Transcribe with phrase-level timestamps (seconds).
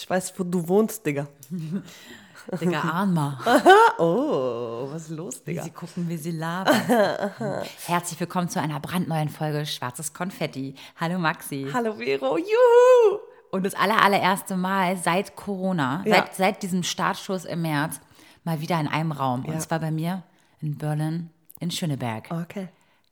[0.00, 1.26] Ich weiß, wo du wohnst, Digga.
[2.60, 3.36] Digga, ahn mal.
[3.98, 5.64] Oh, was ist los, Wie Digga?
[5.64, 6.80] sie gucken, wie sie labern.
[7.86, 10.76] Herzlich willkommen zu einer brandneuen Folge Schwarzes Konfetti.
[11.00, 11.66] Hallo Maxi.
[11.74, 13.18] Hallo Vero, juhu!
[13.50, 16.14] Und das aller, allererste Mal seit Corona, Ja.
[16.14, 18.00] seit, seit diesem Startschuss im März,
[18.44, 19.44] mal wieder in einem Raum.
[19.46, 19.54] Ja.
[19.54, 20.22] Und zwar bei mir
[20.60, 22.28] in Berlin, in Schöneberg.
[22.30, 22.68] Okay.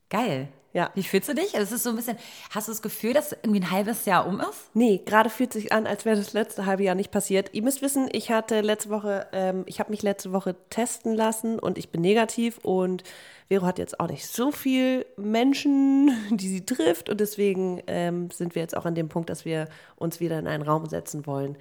[0.08, 0.48] Geil.
[0.76, 0.90] Ja.
[0.92, 1.54] Wie fühlst du dich?
[1.54, 2.18] Es ist so ein bisschen,
[2.50, 4.68] hast du das Gefühl, dass irgendwie ein halbes Jahr um ist?
[4.74, 7.48] Nee, gerade fühlt sich an, als wäre das letzte halbe Jahr nicht passiert.
[7.54, 11.58] Ihr müsst wissen, ich hatte letzte Woche, ähm, ich habe mich letzte Woche testen lassen
[11.58, 13.04] und ich bin negativ und
[13.48, 18.54] Vero hat jetzt auch nicht so viel Menschen, die sie trifft und deswegen ähm, sind
[18.54, 21.56] wir jetzt auch an dem Punkt, dass wir uns wieder in einen Raum setzen wollen.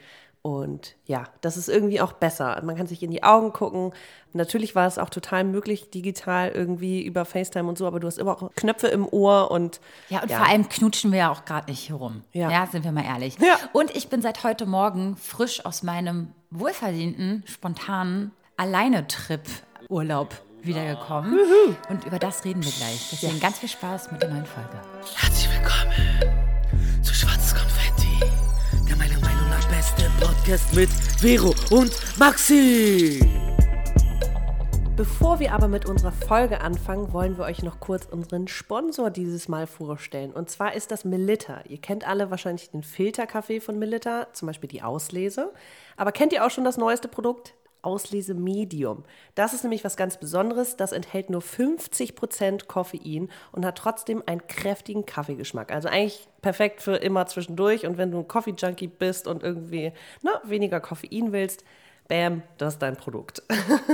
[0.45, 2.62] Und ja, das ist irgendwie auch besser.
[2.63, 3.94] Man kann sich in die Augen gucken.
[4.31, 8.20] Natürlich war es auch total möglich, digital irgendwie über FaceTime und so, aber du hast
[8.20, 11.71] immer auch Knöpfe im Ohr und Ja, und vor allem knutschen wir ja auch gerade
[11.71, 12.21] nicht herum.
[12.31, 12.52] Ja.
[12.52, 12.68] Ja.
[12.68, 13.40] sind wir mal ehrlich.
[13.40, 13.58] Ja.
[13.73, 21.40] Und ich bin seit heute Morgen frisch aus meinem wohlverdienten, spontanen Alleine-Trip-Urlaub wiedergekommen.
[21.90, 23.09] Und über das reden wir gleich.
[23.12, 24.80] Deswegen ganz viel Spaß mit der neuen Folge.
[25.15, 26.24] Herzlich willkommen
[30.46, 33.20] Podcast mit Vero und Maxi.
[34.96, 39.48] Bevor wir aber mit unserer Folge anfangen, wollen wir euch noch kurz unseren Sponsor dieses
[39.48, 40.32] Mal vorstellen.
[40.32, 41.62] Und zwar ist das Melitta.
[41.68, 45.52] Ihr kennt alle wahrscheinlich den Filterkaffee von Melitta, zum Beispiel die Auslese.
[45.98, 47.55] Aber kennt ihr auch schon das neueste Produkt?
[47.85, 49.03] Auslese Medium.
[49.35, 50.75] Das ist nämlich was ganz Besonderes.
[50.77, 55.71] Das enthält nur 50% Koffein und hat trotzdem einen kräftigen Kaffeegeschmack.
[55.71, 57.85] Also eigentlich perfekt für immer zwischendurch.
[57.85, 59.91] Und wenn du ein Coffee-Junkie bist und irgendwie
[60.21, 61.63] na, weniger Koffein willst,
[62.07, 63.41] bam, das ist dein Produkt.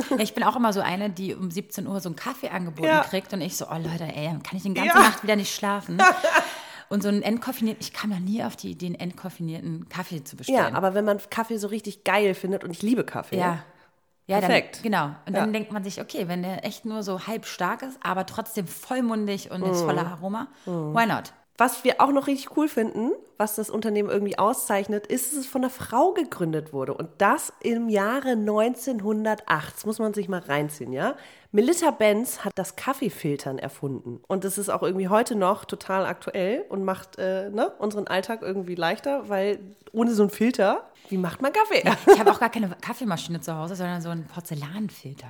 [0.09, 2.87] Ja, ich bin auch immer so eine, die um 17 Uhr so einen Kaffee angeboten
[2.87, 3.01] Ja.
[3.03, 4.99] kriegt und ich so, oh Leute, ey, kann ich die ganze Ja.
[5.03, 5.97] Nacht wieder nicht schlafen.
[6.89, 10.35] Und so einen entkoffinierten, ich kam noch nie auf die Idee, einen entkoffinierten Kaffee zu
[10.35, 10.59] bestellen.
[10.59, 13.37] Ja, aber wenn man Kaffee so richtig geil findet und ich liebe Kaffee.
[13.37, 13.63] Ja.
[14.31, 14.77] Ja, Perfekt.
[14.77, 15.05] Dann, genau.
[15.27, 15.51] Und dann Ja.
[15.51, 19.51] denkt man sich, okay, wenn der echt nur so halb stark ist, aber trotzdem vollmundig
[19.51, 19.67] und Mhm.
[19.67, 21.33] jetzt voller Aroma, why not?
[21.57, 25.47] Was wir auch noch richtig cool finden, was das Unternehmen irgendwie auszeichnet, ist, dass es
[25.47, 26.93] von einer Frau gegründet wurde.
[26.93, 29.75] Und das im Jahre 1908.
[29.75, 31.15] Das muss man sich mal reinziehen, ja?
[31.53, 34.21] Melissa Benz hat das Kaffeefiltern erfunden.
[34.27, 38.41] Und das ist auch irgendwie heute noch total aktuell und macht äh, ne, unseren Alltag
[38.41, 39.59] irgendwie leichter, weil
[39.91, 41.83] ohne so einen Filter, wie macht man Kaffee?
[42.13, 45.27] Ich habe auch gar keine Kaffeemaschine zu Hause, sondern so einen Porzellanfilter.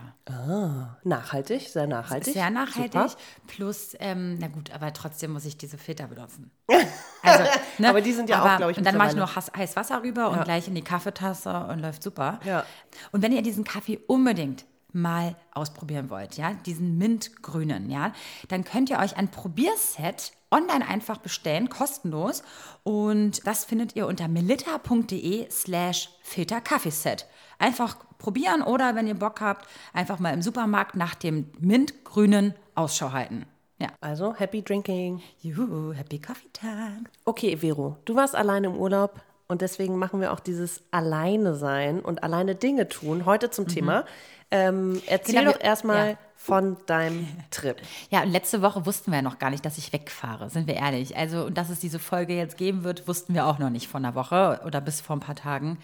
[1.03, 2.33] Nachhaltig, sehr nachhaltig.
[2.35, 2.91] Sehr nachhaltig.
[2.93, 3.15] Super.
[3.47, 6.51] Plus, ähm, na gut, aber trotzdem muss ich diese Filter benutzen.
[7.23, 7.43] Also,
[7.77, 7.87] ne?
[7.89, 10.01] Aber die sind ja auch, Aber- glaub ich, Und dann mache ich noch heiß- Wasser
[10.01, 10.43] rüber und Ja.
[10.43, 12.39] gleich in die Kaffeetasse und läuft super.
[12.45, 12.65] Ja.
[13.11, 18.13] Und wenn ihr diesen Kaffee unbedingt mal ausprobieren wollt, ja, diesen Mintgrünen, ja,
[18.49, 22.43] dann könnt ihr euch ein Probierset online einfach bestellen, kostenlos.
[22.83, 27.25] Und das findet ihr unter melitta.de slash filterkaffeeset.
[27.57, 33.13] Einfach probieren oder wenn ihr Bock habt, einfach mal im Supermarkt nach dem Mintgrünen Ausschau
[33.13, 33.45] halten.
[33.79, 33.89] Ja.
[33.99, 35.21] Also, happy drinking.
[35.39, 37.09] Juhu, happy Coffee Tag.
[37.25, 41.99] Okay, Vero, du warst alleine im Urlaub und deswegen machen wir auch dieses Alleine sein
[41.99, 44.05] und alleine Dinge tun heute zum Thema.
[44.51, 46.17] Ähm, erzähl Genau, doch erstmal ja.
[46.35, 47.77] von deinem Trip.
[48.09, 50.75] Ja, und letzte Woche wussten wir ja noch gar nicht, dass ich wegfahre, sind wir
[50.75, 51.15] ehrlich.
[51.15, 54.03] Also, und dass es diese Folge jetzt geben wird, wussten wir auch noch nicht von
[54.05, 55.77] einer Woche oder bis vor ein paar Tagen.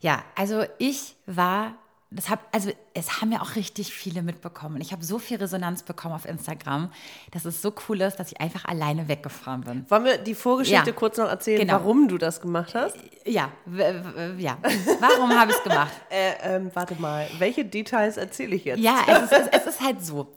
[0.00, 1.74] Ja, also ich war,
[2.14, 4.76] das hab, also es haben ja auch richtig viele mitbekommen.
[4.76, 6.90] Und ich habe so viel Resonanz bekommen auf Instagram,
[7.30, 9.86] dass es so cool ist, dass ich einfach alleine weggefahren bin.
[9.90, 10.96] Wollen wir die Vorgeschichte Ja.
[10.96, 11.74] kurz noch erzählen, Genau.
[11.74, 12.96] warum du das gemacht hast?
[13.24, 14.58] Ja, w- w- ja.
[15.00, 15.92] Warum habe ich es gemacht?
[16.10, 18.78] Äh, ähm, warte mal, welche Details erzähle ich jetzt?
[18.80, 20.32] Ja, es ist, es ist halt so.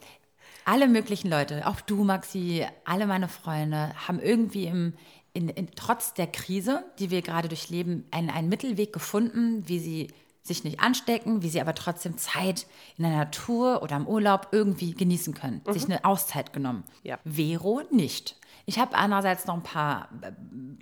[0.64, 4.94] Alle möglichen Leute, auch du, Maxi, alle meine Freunde, haben irgendwie im,
[5.34, 10.08] in, in, trotz der Krise, die wir gerade durchleben, einen, einen Mittelweg gefunden, wie sie
[10.46, 12.68] sich nicht anstecken, wie sie aber trotzdem Zeit
[12.98, 15.62] in der Natur oder im Urlaub irgendwie genießen können.
[15.70, 16.84] Sich eine Auszeit genommen.
[17.04, 17.18] Ja.
[17.26, 18.38] Vero nicht.
[18.68, 20.32] Ich habe einerseits noch ein paar äh,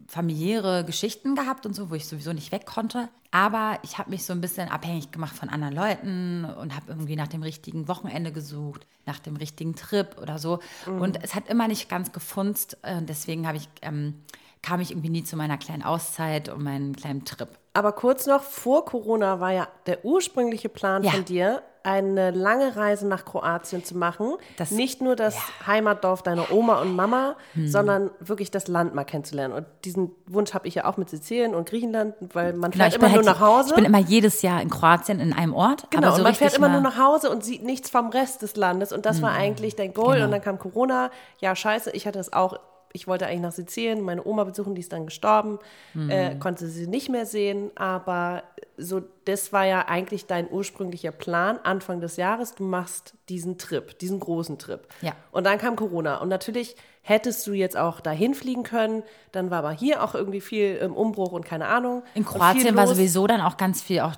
[0.08, 3.10] familiäre Geschichten gehabt und so, wo ich sowieso nicht weg konnte.
[3.32, 7.16] Aber ich habe mich so ein bisschen abhängig gemacht von anderen Leuten und habe irgendwie
[7.16, 10.60] nach dem richtigen Wochenende gesucht, nach dem richtigen Trip oder so.
[10.86, 12.78] Und es hat immer nicht ganz gefunzt.
[12.84, 14.22] äh, Deswegen ich, ähm,
[14.62, 17.50] kam ich irgendwie nie zu meiner kleinen Auszeit und meinem kleinen Trip.
[17.76, 21.12] Aber kurz noch, vor Corona war ja der ursprüngliche Plan Ja.
[21.12, 24.36] von dir, eine lange Reise nach Kroatien zu machen.
[24.58, 25.36] Das- Nicht nur das
[25.68, 27.36] Heimatdorf deiner Oma und Mama,
[27.66, 29.54] sondern wirklich das Land mal kennenzulernen.
[29.54, 32.96] Und diesen Wunsch habe ich ja auch mit Sizilien und Griechenland, weil man Genau, fährt
[32.96, 33.70] immer bin nur halt, nach Hause.
[33.72, 35.88] Ich bin immer jedes Jahr in Kroatien in einem Ort.
[35.90, 38.56] Genau, so und man fährt immer nur nach Hause und sieht nichts vom Rest des
[38.56, 38.94] Landes.
[38.94, 40.14] Und das war eigentlich dein Goal.
[40.14, 40.26] Genau.
[40.28, 41.12] Und dann kam Corona.
[41.42, 42.58] Ja, scheiße, ich hatte es auch
[42.94, 45.60] ich wollte eigentlich nach Sizilien meine Oma besuchen, die ist dann gestorben,
[45.94, 46.10] Mhm.
[46.10, 48.44] äh, konnte sie nicht mehr sehen, aber
[48.78, 52.56] so, das war ja eigentlich dein ursprünglicher Plan Anfang des Jahres.
[52.56, 54.88] Du machst diesen Trip, diesen großen Trip.
[55.02, 55.12] Ja.
[55.32, 56.18] Und dann kam Corona.
[56.18, 59.04] Und natürlich hättest du jetzt auch dahin fliegen können.
[59.32, 62.02] Dann war aber hier auch irgendwie viel im Umbruch und keine Ahnung.
[62.16, 64.16] In Kroatien war sowieso dann auch ganz viel, auch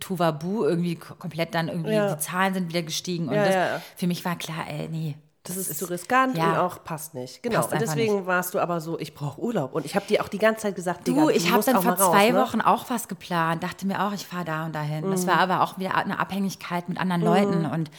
[0.00, 2.14] Tuvabu, irgendwie ko- komplett dann irgendwie, Ja.
[2.14, 3.28] die Zahlen sind wieder gestiegen.
[3.28, 3.44] Und Ja,
[3.74, 5.16] das, für mich war klar, ey, nee.
[5.46, 6.52] Das ist zu riskant ja.
[6.52, 7.42] und auch passt nicht.
[7.42, 7.56] Genau.
[7.60, 9.74] Passt und deswegen warst du aber so, ich brauche Urlaub.
[9.74, 11.94] Und ich habe dir auch die ganze Zeit gesagt, Du, ich habe dann vor mal
[11.94, 12.38] raus, zwei ne?
[12.38, 15.06] Wochen auch was geplant, dachte mir auch, ich fahre da und dahin.
[15.06, 15.10] Mhm.
[15.10, 17.66] Das war aber auch wieder eine Abhängigkeit mit anderen Leuten.
[17.66, 17.90] Und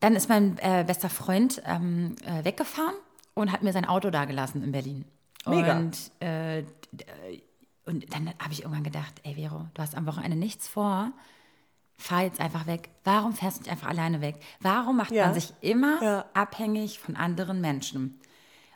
[0.00, 2.94] dann ist mein äh, bester Freund ähm, äh, weggefahren
[3.32, 5.06] und hat mir sein Auto da gelassen in Berlin.
[5.46, 5.78] Mega.
[5.78, 6.64] Und, äh, äh,
[7.86, 11.10] und dann habe ich irgendwann gedacht, ey Vero, du hast am Wochenende nichts vor.
[11.96, 12.90] Fahr jetzt einfach weg.
[13.04, 14.36] Warum fährst du nicht einfach alleine weg?
[14.60, 15.26] Warum macht Ja.
[15.26, 16.24] man sich immer Ja.
[16.34, 18.20] abhängig von anderen Menschen?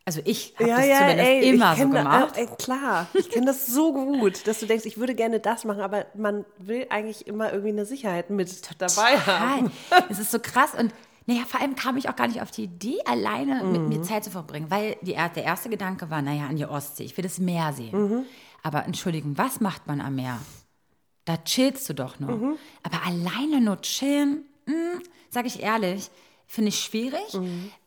[0.04, 2.36] Also ich habe Ja, das ja, zumindest ey, immer ich so da- gemacht.
[2.36, 5.64] äh, ey, klar, ich kenne das so gut, dass du denkst, ich würde gerne das
[5.66, 9.70] machen, aber man will eigentlich immer irgendwie eine Sicherheit mit dabei haben.
[9.90, 10.04] Total.
[10.08, 10.94] Es ist so krass und
[11.26, 13.88] naja, vor allem kam ich auch gar nicht auf die Idee, alleine mit Mhm.
[13.88, 17.02] mir Zeit zu verbringen, weil die, er- der erste Gedanke war, naja, an die Ostsee,
[17.04, 18.08] ich will das Meer sehen.
[18.08, 18.24] Mhm.
[18.62, 20.38] Aber Entschuldigung, was macht man am Meer?
[21.28, 22.30] Da chillst du doch nur.
[22.36, 22.54] Mhm.
[22.82, 24.44] Aber alleine nur chillen,
[25.28, 26.08] sage ich ehrlich,
[26.46, 27.20] finde ich schwierig.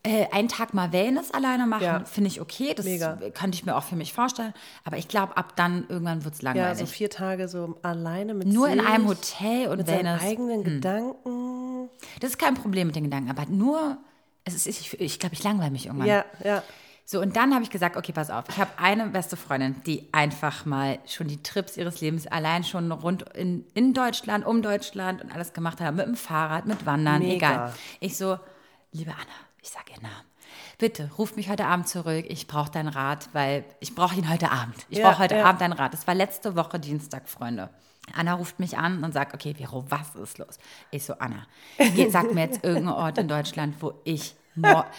[0.04, 1.86] Äh, einen Tag mal Wellness alleine machen, Mhm.
[1.86, 2.04] Ja.
[2.04, 2.72] finde ich okay.
[2.76, 3.18] Das Mega.
[3.34, 4.54] könnte ich mir auch für mich vorstellen.
[4.84, 6.78] Aber ich glaube, ab dann irgendwann wird es Ja, langweilig.
[6.78, 10.22] so vier Tage so alleine mit nur in sich, einem Hotel und mit seinen Wellness.
[10.22, 11.88] eigenen Gedanken.
[12.20, 13.96] Das ist kein Problem mit den Gedanken, aber nur,
[14.44, 16.06] es ist, ich, ich glaube, ich langweile mich irgendwann.
[16.06, 16.62] Ja, ja.
[17.04, 20.08] So, und dann habe ich gesagt, okay, pass auf, ich habe eine beste Freundin, die
[20.12, 25.22] einfach mal schon die Trips ihres Lebens allein schon rund in, in Deutschland, um Deutschland
[25.22, 27.34] und alles gemacht hat, mit dem Fahrrad, mit Wandern, Mega.
[27.34, 27.74] egal.
[28.00, 28.38] Ich so,
[28.92, 29.22] liebe Anna,
[29.60, 30.26] ich sage ihren Namen.
[30.78, 32.24] Bitte, ruf mich heute Abend zurück.
[32.28, 34.74] Ich brauche deinen Rat, weil ich brauche ihn heute Abend.
[34.88, 35.44] Ich Ja, brauche heute ja.
[35.44, 35.92] Abend deinen Rat.
[35.92, 37.68] Das war letzte Woche Dienstag, Freunde.
[38.14, 40.58] Anna ruft mich an und sagt, okay, Vero, was ist los?
[40.90, 41.46] Ich so, Anna,
[42.10, 44.34] sag mir jetzt irgendeinen Ort in Deutschland, wo ich,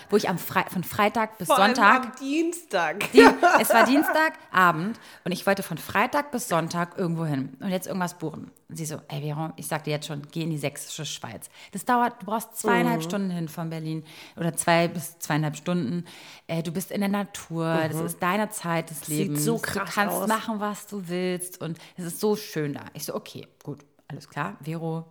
[0.09, 3.11] wo ich am Fre von Freitag bis Vor allem Sonntag am Dienstag.
[3.11, 3.23] die,
[3.61, 8.15] es war Dienstagabend und ich wollte von Freitag bis Sonntag irgendwo hin und jetzt irgendwas
[8.17, 8.51] buchen.
[8.69, 11.49] Und sie so, ey Vero, ich sagte jetzt schon, geh in die sächsische Schweiz.
[11.71, 13.03] Das dauert, du brauchst zweieinhalb Mhm.
[13.03, 14.03] Stunden hin von Berlin
[14.37, 16.05] oder zwei bis zweieinhalb Stunden.
[16.47, 19.13] Äh, du bist in der Natur, das ist deine Zeit des Mhm.
[19.13, 20.27] Sieht so du krass kannst aus.
[20.27, 22.85] machen, was du willst und es ist so schön da.
[22.93, 24.55] Ich so, okay, gut, alles klar.
[24.61, 25.05] Vero,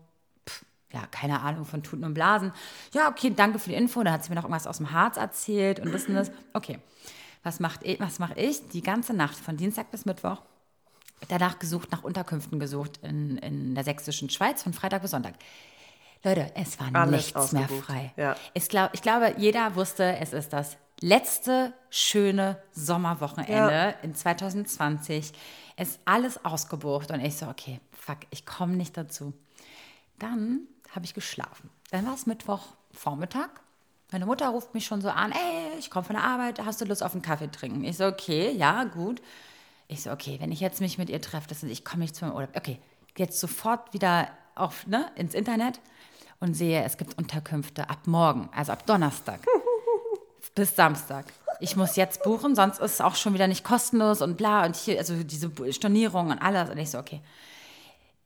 [0.92, 2.52] ja, keine Ahnung von Tuten und Blasen.
[2.92, 4.02] Ja, okay, danke für die Info.
[4.02, 6.30] Dann hat sie mir noch irgendwas aus dem Harz erzählt und das und das.
[6.52, 6.78] Okay,
[7.42, 8.68] was macht ich, was mache ich?
[8.68, 10.42] Die ganze Nacht von Dienstag bis Mittwoch
[11.28, 15.34] danach gesucht, nach Unterkünften gesucht in, in der sächsischen Schweiz von Freitag bis Sonntag.
[16.24, 17.86] Leute, es war Alles nichts mehr ausgebucht.
[17.86, 18.12] frei.
[18.16, 18.36] Ja.
[18.54, 23.88] Ich, glaub, ich glaube, jeder wusste, es ist das letzte schöne Sommerwochenende Ja.
[24.02, 25.32] in 2020.
[25.76, 29.32] Es ist alles ausgebucht und ich so, okay, fuck, ich komme nicht dazu.
[30.18, 30.60] Dann
[30.94, 31.70] habe ich geschlafen.
[31.90, 33.48] Dann war es Mittwochvormittag.
[34.12, 36.84] Meine Mutter ruft mich schon so an, ey, ich komme von der Arbeit, hast du
[36.84, 37.82] Lust auf einen Kaffee trinken?
[37.82, 39.22] Ich so, okay, ja, gut.
[39.88, 42.14] Ich so, okay, wenn ich jetzt mich mit ihr treffe, das ist, ich komme nicht
[42.14, 42.54] zu meinem Urlaub.
[42.54, 42.78] Okay,
[43.16, 45.80] jetzt sofort wieder auf, ne, ins Internet
[46.40, 49.40] und sehe, es gibt Unterkünfte ab morgen, also ab Donnerstag
[50.54, 51.26] bis Samstag.
[51.60, 54.76] Ich muss jetzt buchen, sonst ist es auch schon wieder nicht kostenlos und bla und
[54.76, 56.68] hier, also diese Stornierung und alles.
[56.68, 57.22] Und ich so, okay.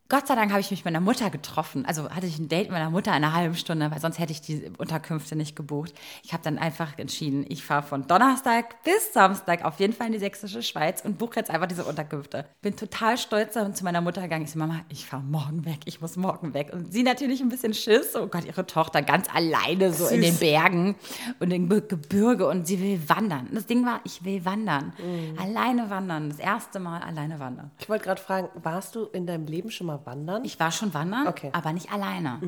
[0.09, 1.85] Gott sei Dank habe ich mich mit meiner Mutter getroffen.
[1.85, 4.41] Also hatte ich ein Date mit meiner Mutter eine halbe Stunde, weil sonst hätte ich
[4.41, 5.93] die Unterkünfte nicht gebucht.
[6.23, 10.13] Ich habe dann einfach entschieden, ich fahre von Donnerstag bis Samstag auf jeden Fall in
[10.13, 12.47] die sächsische Schweiz und buche jetzt einfach diese Unterkünfte.
[12.63, 14.45] Bin total stolz zu meiner Mutter gegangen.
[14.45, 16.71] Ich so, Mama, ich fahre morgen weg, ich muss morgen weg.
[16.73, 18.15] Und sie natürlich ein bisschen Schiss.
[18.15, 20.95] Oh Gott, ihre Tochter ganz alleine so in den Bergen
[21.41, 23.49] und im Ge- Gebirge und sie will wandern.
[23.53, 24.93] Das Ding war, ich will wandern.
[25.37, 26.29] Alleine wandern.
[26.31, 27.73] Das erste Mal alleine wandern.
[27.81, 30.45] Ich wollte gerade fragen, warst du in deinem Leben schon mal wandern?
[30.45, 31.51] Ich war schon wandern, Okay.
[31.53, 32.41] aber nicht alleine.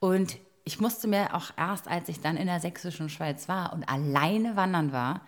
[0.00, 3.88] Und ich musste mir auch erst, als ich dann in der sächsischen Schweiz war und
[3.88, 5.20] alleine wandern war,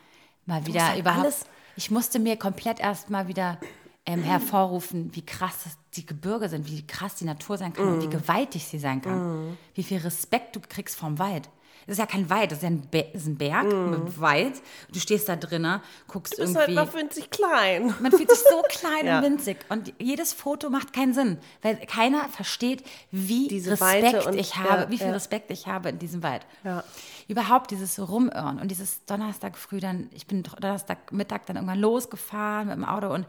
[0.46, 1.24] mal wieder halt überhaupt.
[1.24, 1.44] alles-
[1.76, 3.58] Ich musste mir komplett erst mal wieder
[4.04, 8.08] ähm, hervorrufen, wie krass die Gebirge sind, wie krass die Natur sein kann und wie
[8.08, 9.56] gewaltig sie sein kann.
[9.74, 11.48] Wie viel Respekt du kriegst vom Wald.
[11.88, 14.60] Das ist ja kein Wald, das ist ja ein, Be ist ein Berg mit Wald.
[14.92, 16.84] Du stehst da drinnen, guckst du bist halt irgendwie.
[16.86, 17.94] noch winzig klein.
[18.00, 19.18] Man fühlt sich so klein Ja.
[19.18, 19.56] und winzig.
[19.70, 24.82] Und jedes Foto macht keinen Sinn, weil keiner versteht, wie Diese Respekt und- ich habe,
[24.82, 25.12] ja, wie viel ja.
[25.14, 26.42] Respekt ich habe in diesem Wald.
[26.62, 26.84] Ja.
[27.26, 32.68] Überhaupt dieses Rumirren und dieses Donnerstag früh dann, ich bin Donnerstag Mittag dann irgendwann losgefahren
[32.68, 33.26] mit dem Auto und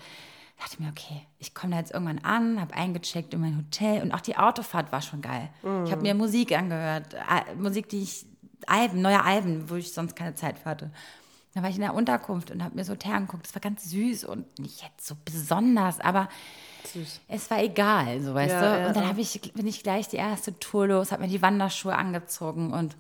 [0.60, 4.12] dachte mir, okay, ich komme da jetzt irgendwann an, habe eingecheckt in mein Hotel und
[4.14, 5.50] auch die Autofahrt war schon geil.
[5.86, 8.26] Ich habe mir Musik angehört, äh, Musik, die ich,
[8.68, 10.92] Alben, neue Alben, wo ich sonst keine Zeit für hatte.
[11.54, 13.46] Da war ich in der Unterkunft und habe mir so Hotel angeguckt.
[13.46, 16.30] Das war ganz süß und nicht jetzt so besonders, aber
[17.28, 18.82] es war egal, so weißt Ja, du.
[18.82, 19.14] ja, und dann ja.
[19.18, 22.96] ich, bin ich gleich die erste Tour los, habe mir die Wanderschuhe angezogen und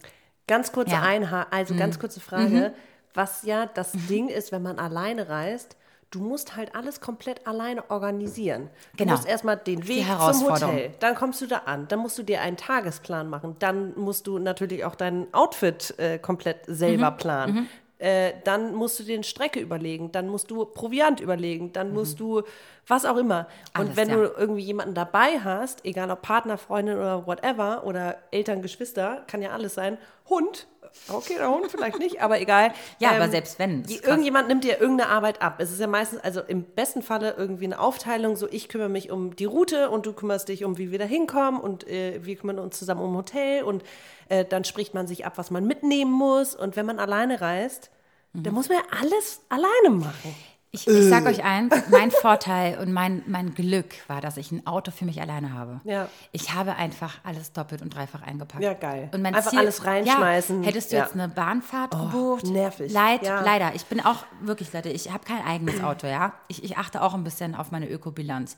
[0.47, 1.01] Ganz kurze Ja.
[1.01, 1.05] Mhm.
[1.05, 2.73] Einha also ganz kurze Frage,
[3.13, 5.77] was ja das Ding ist, wenn man alleine reist,
[6.11, 8.69] du musst halt alles komplett alleine organisieren.
[8.93, 9.11] Du Genau.
[9.13, 10.49] musst erstmal den Weg zum.
[10.49, 14.25] Hotel, dann kommst du da an, dann musst du dir einen Tagesplan machen, dann musst
[14.27, 16.73] du natürlich auch dein Outfit äh, komplett Mhm.
[16.73, 17.69] selber planen.
[18.01, 22.21] Äh, dann musst du dir eine Strecke überlegen, dann musst du Proviant überlegen, dann musst
[22.21, 22.43] du
[22.87, 23.39] was auch immer.
[23.39, 23.87] Und Mhm.
[23.87, 24.15] Alles, wenn ja.
[24.15, 29.41] du irgendwie jemanden dabei hast, egal ob Partner, Freundin oder whatever, oder Eltern, Geschwister, kann
[29.41, 29.97] ja alles sein,
[30.29, 30.67] Hund,
[31.09, 32.71] okay, der Hund vielleicht nicht, aber egal.
[32.99, 33.97] Ja, aber selbst wenn, die-.
[33.97, 35.55] Irgendjemand nimmt dir irgendeine Arbeit ab.
[35.59, 39.11] Es ist ja meistens, also im besten Falle irgendwie eine Aufteilung, so ich kümmere mich
[39.11, 42.35] um die Route und du kümmerst dich um, wie wir da hinkommen und äh, wir
[42.35, 43.83] kümmern uns zusammen um Hotel und
[44.29, 46.55] äh, dann spricht man sich ab, was man mitnehmen muss.
[46.55, 47.89] Und wenn man alleine reist,
[48.33, 48.43] Mhm.
[48.43, 50.35] dann muss man ja alles alleine machen.
[50.71, 54.67] Ich, ich sage euch eins, mein Vorteil und mein, mein Glück war, dass ich ein
[54.67, 55.81] Auto für mich alleine habe.
[55.83, 56.09] Ja.
[56.31, 58.63] Ich habe einfach alles doppelt und dreifach eingepackt.
[58.63, 59.09] Ja, geil.
[59.11, 60.61] Und mein Einfach Ziel, alles reinschmeißen.
[60.61, 61.01] Ja, hättest du Ja.
[61.01, 62.45] Oh, jetzt eine Bahnfahrt gebucht?
[62.45, 62.91] nervig.
[62.93, 63.23] Leid.
[63.23, 63.73] Leider.
[63.73, 66.33] Ich bin auch, wirklich Leute, ich habe kein eigenes Auto, ja.
[66.47, 68.55] Ich, ich achte auch ein bisschen auf meine Ökobilanz.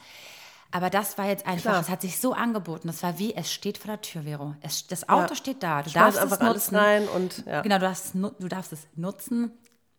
[0.74, 1.82] Aber das war jetzt einfach, Klar.
[1.82, 2.88] es hat sich so angeboten.
[2.88, 4.56] Das war wie, es steht vor der Tür, Vero.
[4.60, 5.82] Es, das Auto steht da.
[5.82, 6.76] Du Schmeiß darfst einfach es alles nutzen.
[6.76, 7.46] rein und.
[7.46, 9.52] Genau, du darfst, du darfst es nutzen.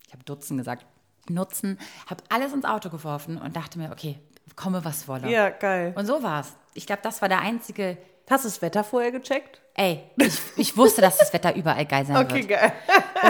[0.07, 0.85] Ich habe Dutzen gesagt.
[1.29, 1.79] Nutzen.
[2.09, 4.19] Habe alles ins Auto geworfen und dachte mir, okay,
[4.57, 5.29] komme was wolle.
[5.31, 5.93] Ja, geil.
[5.97, 6.55] Und so war's.
[6.75, 7.99] Ich glaube, das war der einzige.
[8.31, 9.61] Hast du das Wetter vorher gecheckt?
[9.75, 12.49] Ey, ich, ich wusste, dass das Wetter überall geil sein Okay, wird.
[12.49, 12.73] geil.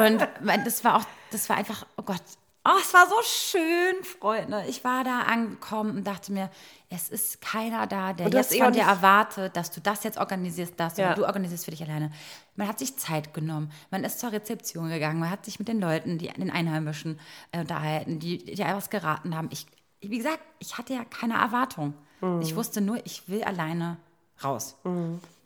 [0.00, 0.28] Und
[0.64, 2.22] das war auch, das war einfach, oh Gott,
[2.64, 4.64] oh, es war so schön, Freunde.
[4.69, 6.50] Ich war da angekommen und dachte mir,
[6.88, 10.19] es ist keiner da, der Und jetzt eh von dir erwartet, dass du das jetzt
[10.19, 11.07] organisierst, das Ja.
[11.09, 12.12] oder du organisierst für dich alleine.
[12.54, 15.81] Man hat sich Zeit genommen, man ist zur Rezeption gegangen, man hat sich mit den
[15.81, 17.19] Leuten, die, den Einheimischen
[17.50, 19.49] äh, unterhalten, die die dir was geraten haben.
[19.50, 19.66] Ich,
[20.00, 21.95] wie gesagt, ich hatte ja keine Erwartung.
[22.21, 22.42] Mhm.
[22.42, 23.97] Ich wusste nur, ich will alleine
[24.45, 24.76] raus.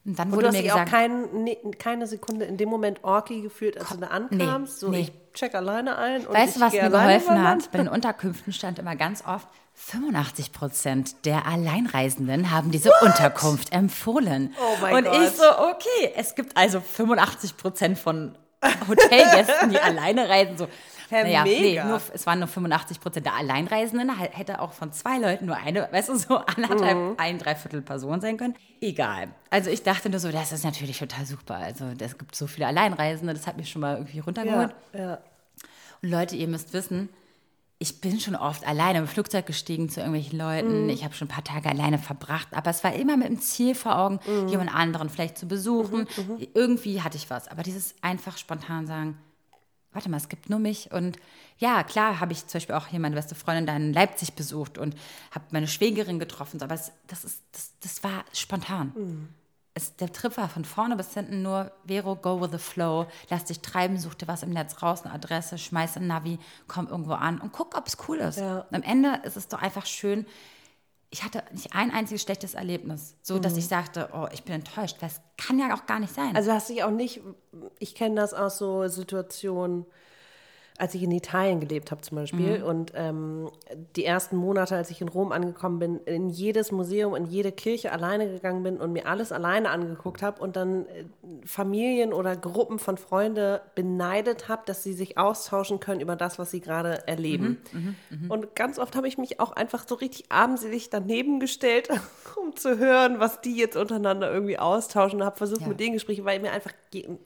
[0.07, 2.57] Und dann Und wurde du hast mir dich auch gesagt, kein, nee, keine Sekunde in
[2.57, 4.79] dem Moment orky gefühlt, als du da ankamst.
[4.79, 5.01] so, nee.
[5.01, 6.27] ich check alleine ein.
[6.27, 7.71] Und Weißt du, was mir geholfen hat?
[7.73, 14.55] Bei den Unterkünften stand immer ganz oft, 85 Prozent der Alleinreisenden haben diese Unterkunft empfohlen.
[14.59, 15.23] Oh mein Und Gott.
[15.23, 18.39] ich so, okay, es gibt also 85 Prozent von
[18.89, 20.57] Hotelgästen, die alleine reisen.
[20.57, 20.69] So,
[21.11, 21.85] Ja, naja, nee, mega.
[21.85, 24.11] nur, es waren nur 85 Prozent der Alleinreisenden.
[24.19, 27.15] Hätte auch von zwei Leuten nur eine, weißt du, so anderthalb, Mhm.
[27.19, 28.55] ein, dreiviertel Person sein können.
[28.81, 29.29] Egal.
[29.51, 31.57] Also ich dachte nur so, das ist natürlich total super.
[31.57, 34.75] Also es gibt so viele Alleinreisende, das hat mich schon mal irgendwie runtergeholt.
[34.93, 35.19] Ja, ja.
[36.03, 37.09] Und Leute, ihr müsst wissen,
[37.79, 40.85] ich bin schon oft alleine im Flugzeug gestiegen zu irgendwelchen Leuten.
[40.85, 40.89] Mhm.
[40.89, 43.75] Ich habe schon ein paar Tage alleine verbracht, aber es war immer mit dem Ziel
[43.75, 44.49] vor Augen, Mhm.
[44.49, 46.07] jemand anderen vielleicht zu besuchen.
[46.55, 47.49] Irgendwie hatte ich was.
[47.49, 49.19] Aber dieses einfach spontan sagen,
[49.97, 50.93] warte mal, es gibt nur mich.
[50.93, 51.17] Und
[51.59, 54.79] ja, klar habe ich zum Beispiel auch hier meine beste Freundin da in Leipzig besucht
[54.79, 54.95] und
[55.33, 56.63] habe meine Schwägerin getroffen.
[56.63, 58.93] Aber es, das, ist, das, das war spontan.
[58.95, 59.29] Mhm.
[59.75, 63.45] Es, der Trip war von vorne bis hinten nur Vero, go with the flow, lass
[63.45, 67.13] dich treiben, such dir was im Netz raus, eine Adresse, schmeiß ein Navi, komm irgendwo
[67.13, 68.39] an und guck, ob es cool ist.
[68.39, 68.65] Ja.
[68.71, 70.25] Am Ende ist es doch einfach schön.
[71.11, 74.97] Ich hatte nicht ein einziges schlechtes Erlebnis, so dass ich sagte, oh, ich bin enttäuscht,
[75.01, 76.31] es kann ja auch gar nicht sein.
[76.31, 76.37] Mhm.
[76.37, 77.21] Also hast du dich auch nicht,
[77.79, 79.87] ich kenne das aus so Situationen,
[80.79, 83.51] als ich in Italien gelebt habe zum Beispiel und ähm,
[83.97, 87.93] die ersten Monate, als ich in Rom angekommen bin, in jedes Museum, in jede Kirche
[87.93, 91.05] alleine gegangen bin und mir alles alleine angeguckt habe und dann äh,
[91.47, 96.51] Familien oder Gruppen von Freunden beneidet habe, dass sie sich austauschen können über das, was
[96.51, 97.59] sie gerade erleben.
[98.29, 101.89] Und ganz oft habe ich mich auch einfach so richtig armselig daneben gestellt,
[102.43, 105.25] um zu hören, was die jetzt untereinander irgendwie austauschen.
[105.25, 105.69] Habe versucht, Ja.
[105.69, 106.73] mit denen Gespräche, weil mir einfach,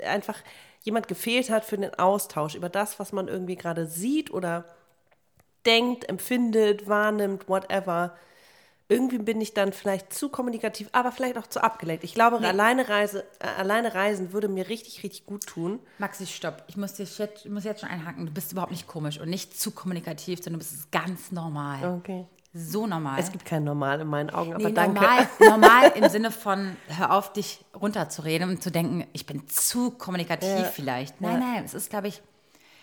[0.06, 0.38] einfach
[0.82, 4.64] jemand gefehlt hat für den Austausch über das, was man irgendwie gerade sieht oder
[5.66, 8.14] denkt, empfindet, wahrnimmt, whatever.
[8.88, 12.02] Irgendwie bin ich dann vielleicht zu kommunikativ, aber vielleicht auch zu abgelenkt.
[12.02, 15.78] Ich glaube, alleine, Reise, äh, alleine reisen würde mir richtig, richtig gut tun.
[15.98, 16.64] Maxi, stopp.
[16.66, 18.26] Ich muss, dich jetzt, ich muss jetzt schon einhaken.
[18.26, 21.98] Du bist überhaupt nicht komisch und nicht zu kommunikativ, sondern du bist ganz normal.
[21.98, 22.26] Okay.
[22.52, 23.20] So normal.
[23.20, 24.94] Es gibt kein Normal in meinen Augen, aber Nee, danke.
[25.00, 29.90] normal, normal im Sinne von, hör auf, dich runterzureden und zu denken, ich bin zu
[29.92, 30.64] kommunikativ Ja.
[30.64, 31.20] vielleicht.
[31.20, 32.22] Nein, nein, es ist, glaube ich,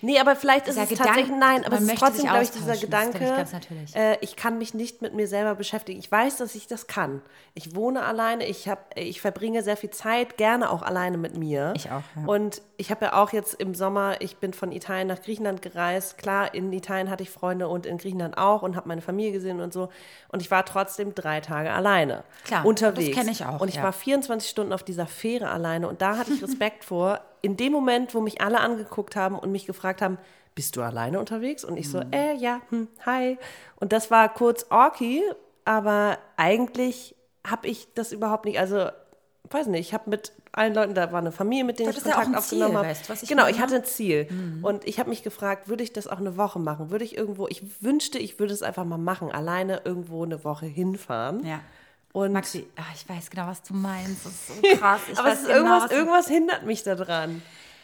[0.01, 2.77] Nee, aber vielleicht ist es Gedanke, tatsächlich, nein, aber es ist trotzdem, glaube ich, dieser
[2.77, 3.45] Gedanke,
[3.85, 3.95] ich.
[3.95, 5.99] Äh, ich kann mich nicht mit mir selber beschäftigen.
[5.99, 7.21] Ich weiß, dass ich das kann.
[7.55, 11.73] Ich wohne alleine, ich, hab, ich verbringe sehr viel Zeit, gerne auch alleine mit mir.
[11.75, 12.25] Ich auch, ja.
[12.27, 16.19] Und ich habe ja auch jetzt im Sommer, ich bin von Italien nach Griechenland gereist.
[16.19, 19.59] Klar, in Italien hatte ich Freunde und in Griechenland auch und habe meine Familie gesehen
[19.59, 19.89] und so.
[20.29, 23.15] Und ich war trotzdem drei Tage alleine Klar, unterwegs.
[23.15, 23.83] das kenn ich auch, Und ich ja.
[23.83, 27.71] war 24 Stunden auf dieser Fähre alleine und da hatte ich Respekt vor, in dem
[27.71, 30.17] Moment, wo mich alle angeguckt haben und mich gefragt haben,
[30.53, 31.63] bist du alleine unterwegs?
[31.63, 33.37] Und ich so, äh, ja, hm, hi.
[33.77, 35.23] Und das war kurz orky,
[35.63, 37.15] aber eigentlich
[37.47, 38.89] habe ich das überhaupt nicht, also
[39.49, 42.01] weiß nicht, ich habe mit allen Leuten, da war eine Familie, mit denen ich ja
[42.01, 43.17] Kontakt ein Ziel, aufgenommen habe.
[43.25, 43.55] genau, meine?
[43.55, 44.27] ich hatte ein Ziel.
[44.61, 46.89] Und ich habe mich gefragt, würde ich das auch eine Woche machen?
[46.89, 50.65] Würde ich irgendwo, ich wünschte, ich würde es einfach mal machen, alleine irgendwo eine Woche
[50.65, 51.45] hinfahren.
[51.45, 51.61] Ja.
[52.25, 54.25] Und Maxi, ah, ich weiß genau, was du meinst.
[54.25, 55.01] Das ist so krass.
[55.17, 57.41] Aber ist genau, irgendwas, was du- irgendwas hindert mich daran.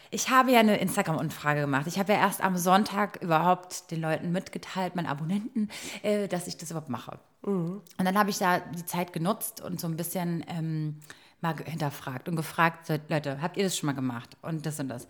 [0.10, 1.86] Ich habe ja eine Instagram-Umfrage gemacht.
[1.88, 5.70] Ich habe ja erst am Sonntag überhaupt den Leuten mitgeteilt, meinen Abonnenten,
[6.04, 7.20] äh, dass ich das überhaupt mache.
[7.42, 11.00] Und dann habe ich da die Zeit genutzt und so ein bisschen ähm,
[11.42, 14.38] mal hinterfragt und gefragt, Leute, habt ihr das schon mal gemacht?
[14.42, 15.08] Und das und das.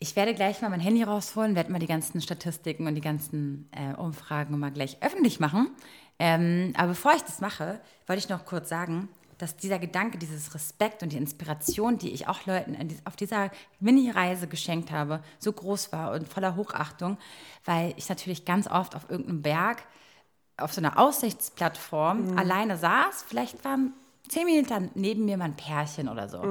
[0.00, 3.68] Ich werde gleich mal mein Handy rausholen, werde mal die ganzen Statistiken und die ganzen
[3.72, 5.70] äh, Umfragen mal gleich öffentlich machen.
[6.18, 9.08] Ähm, aber bevor ich das mache, wollte ich noch kurz sagen,
[9.38, 14.48] dass dieser Gedanke, dieses Respekt und die Inspiration, die ich auch Leuten auf dieser Mini-Reise
[14.48, 17.18] geschenkt habe, so groß war und voller Hochachtung,
[17.64, 19.84] weil ich natürlich ganz oft auf irgendeinem Berg
[20.56, 23.24] auf so einer Aussichtsplattform alleine saß.
[23.28, 23.92] Vielleicht waren
[24.28, 26.42] zehn Minuten neben mir mal ein Pärchen oder so.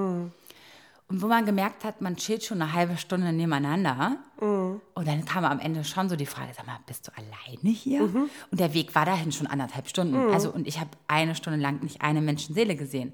[1.09, 4.17] Und wo man gemerkt hat, man chillt schon eine halbe Stunde nebeneinander.
[4.39, 8.01] Und dann kam am Ende schon so die Frage, sag mal, bist du alleine hier?
[8.03, 10.33] Und der Weg war dahin schon anderthalb Stunden.
[10.33, 13.13] Also, und ich habe eine Stunde lang nicht eine Menschenseele gesehen.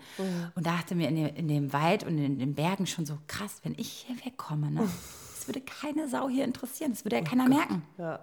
[0.55, 3.59] Und dachte mir in dem, in dem Wald und in den Bergen schon so, krass,
[3.61, 4.89] wenn ich hier wegkomme, ne?
[5.35, 6.93] Das würde keine Sau hier interessieren.
[6.93, 7.83] Das würde ja keiner merken.
[7.97, 8.19] Ja.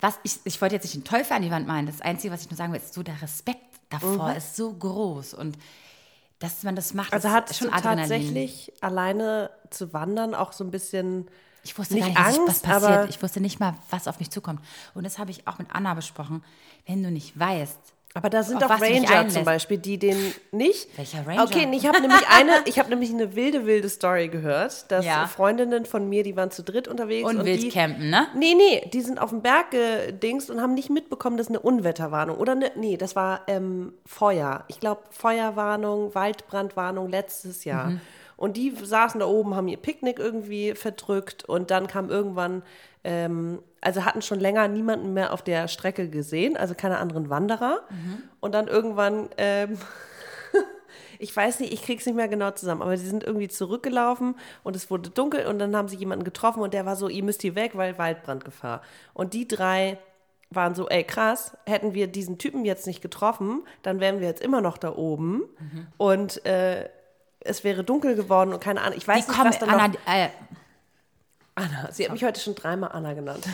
[0.00, 1.86] Was ich, ich wollte jetzt nicht den Teufel an die Wand malen.
[1.86, 5.34] Das Einzige, was ich nur sagen will, ist so der Respekt davor ist so groß.
[5.34, 5.58] Und
[6.38, 8.00] dass man das macht, Also ist hattest schon Adrenalin.
[8.00, 11.28] tatsächlich alleine zu wandern auch so ein bisschen
[11.64, 13.10] Ich wusste nicht gar nicht, was, Angst, was passiert.
[13.10, 14.60] Ich wusste nicht mal, was auf mich zukommt.
[14.94, 16.44] Und das habe ich auch mit Anna besprochen.
[16.86, 17.78] Wenn du nicht weißt,
[18.14, 19.44] Aber da sind dich Ranger zum.
[19.44, 20.16] Beispiel, die den
[20.50, 20.96] nicht.
[20.96, 21.44] Welcher Ranger?
[21.44, 25.26] Okay, ich habe nämlich eine, ich habe nämlich eine wilde, wilde Story gehört, dass Ja.
[25.26, 28.26] Freundinnen von mir, die waren zu dritt unterwegs und, und wild die, campen, ne?
[28.34, 32.38] Nee, nee, die sind auf dem Berg gedingst und haben nicht mitbekommen, dass eine Unwetterwarnung
[32.38, 34.64] oder ne, nee, das war ähm, Feuer.
[34.68, 37.90] Ich glaube Feuerwarnung, Waldbrandwarnung letztes Jahr.
[37.90, 38.00] Mhm.
[38.36, 42.62] Und die saßen da oben, haben ihr Picknick irgendwie verdrückt und dann kam irgendwann,
[43.08, 47.80] ähm, also hatten schon länger niemanden mehr auf der Strecke gesehen, also keine anderen Wanderer.
[47.88, 48.22] Mhm.
[48.40, 49.78] Und dann irgendwann ähm,
[51.18, 54.76] ich weiß nicht, ich krieg's nicht mehr genau zusammen, aber sie sind irgendwie zurückgelaufen und
[54.76, 57.40] es wurde dunkel und dann haben sie jemanden getroffen und der war so, ihr müsst
[57.40, 58.82] hier weg, weil Waldbrandgefahr.
[59.14, 59.96] Und die drei
[60.50, 64.42] waren so, ey krass, hätten wir diesen Typen jetzt nicht getroffen, dann wären wir jetzt
[64.42, 65.44] immer noch da oben
[65.96, 66.88] und äh,
[67.40, 69.94] es wäre dunkel geworden und keine Ahnung, ich weiß Die nicht, was dann Anna, noch...
[70.06, 70.28] äh,
[71.58, 73.44] Anna, sie hat mich heute schon dreimal Anna genannt.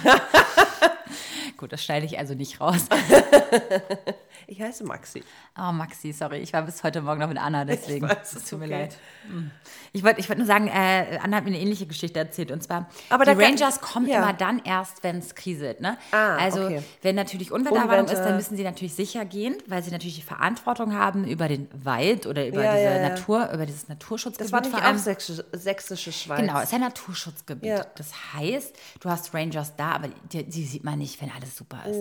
[1.56, 2.84] gut, das schneide ich also nicht raus.
[4.46, 5.22] Ich heiße Maxi.
[5.58, 8.08] Oh, Maxi, sorry, ich war bis heute Morgen noch mit Anna, deswegen.
[8.08, 8.80] weiß, es tut mir okay.
[8.82, 8.96] leid.
[9.28, 9.50] Mm.
[9.92, 12.50] Ich wollte ich wollt nur sagen, äh, Anna hat mir eine ähnliche Geschichte erzählt.
[12.50, 14.18] Und zwar, Aber die kann- Rangers kommen ja.
[14.18, 15.80] immer dann erst, wenn es kriselt.
[15.80, 15.96] Ne?
[16.10, 16.82] Ah, also, okay.
[17.02, 18.12] wenn natürlich Unwetterwarnung Unwetter.
[18.20, 21.68] ist, dann müssen sie natürlich sicher gehen, weil sie natürlich die Verantwortung haben über den
[21.84, 23.08] Wald oder über Ja, diese ja.
[23.08, 24.98] Natur, über dieses Naturschutzgebiet Das war nicht vor auch allem.
[24.98, 26.40] sächsische, sächsische Schweiz.
[26.40, 27.86] Genau, es ist ein Naturschutzgebiet.
[27.96, 31.78] Das heißt, du hast Rangers da, aber die, die sieht man nicht, wenn alles super
[31.86, 32.00] ist.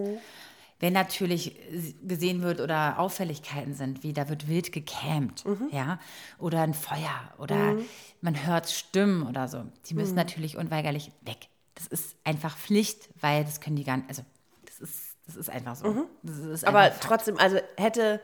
[0.80, 1.56] Wenn natürlich
[2.04, 6.00] gesehen wird oder Auffälligkeiten sind, wie da wird wild gecampt, ja,
[6.40, 7.78] oder ein Feuer oder
[8.22, 11.48] man hört Stimmen oder so, die müssen natürlich unweigerlich weg.
[11.76, 14.24] Das ist einfach Pflicht, weil das können die gar nicht, also
[14.66, 16.08] das ist, das ist einfach so.
[16.24, 17.08] Das ist Aber einfach Fakt.
[17.08, 18.20] trotzdem, also hätte,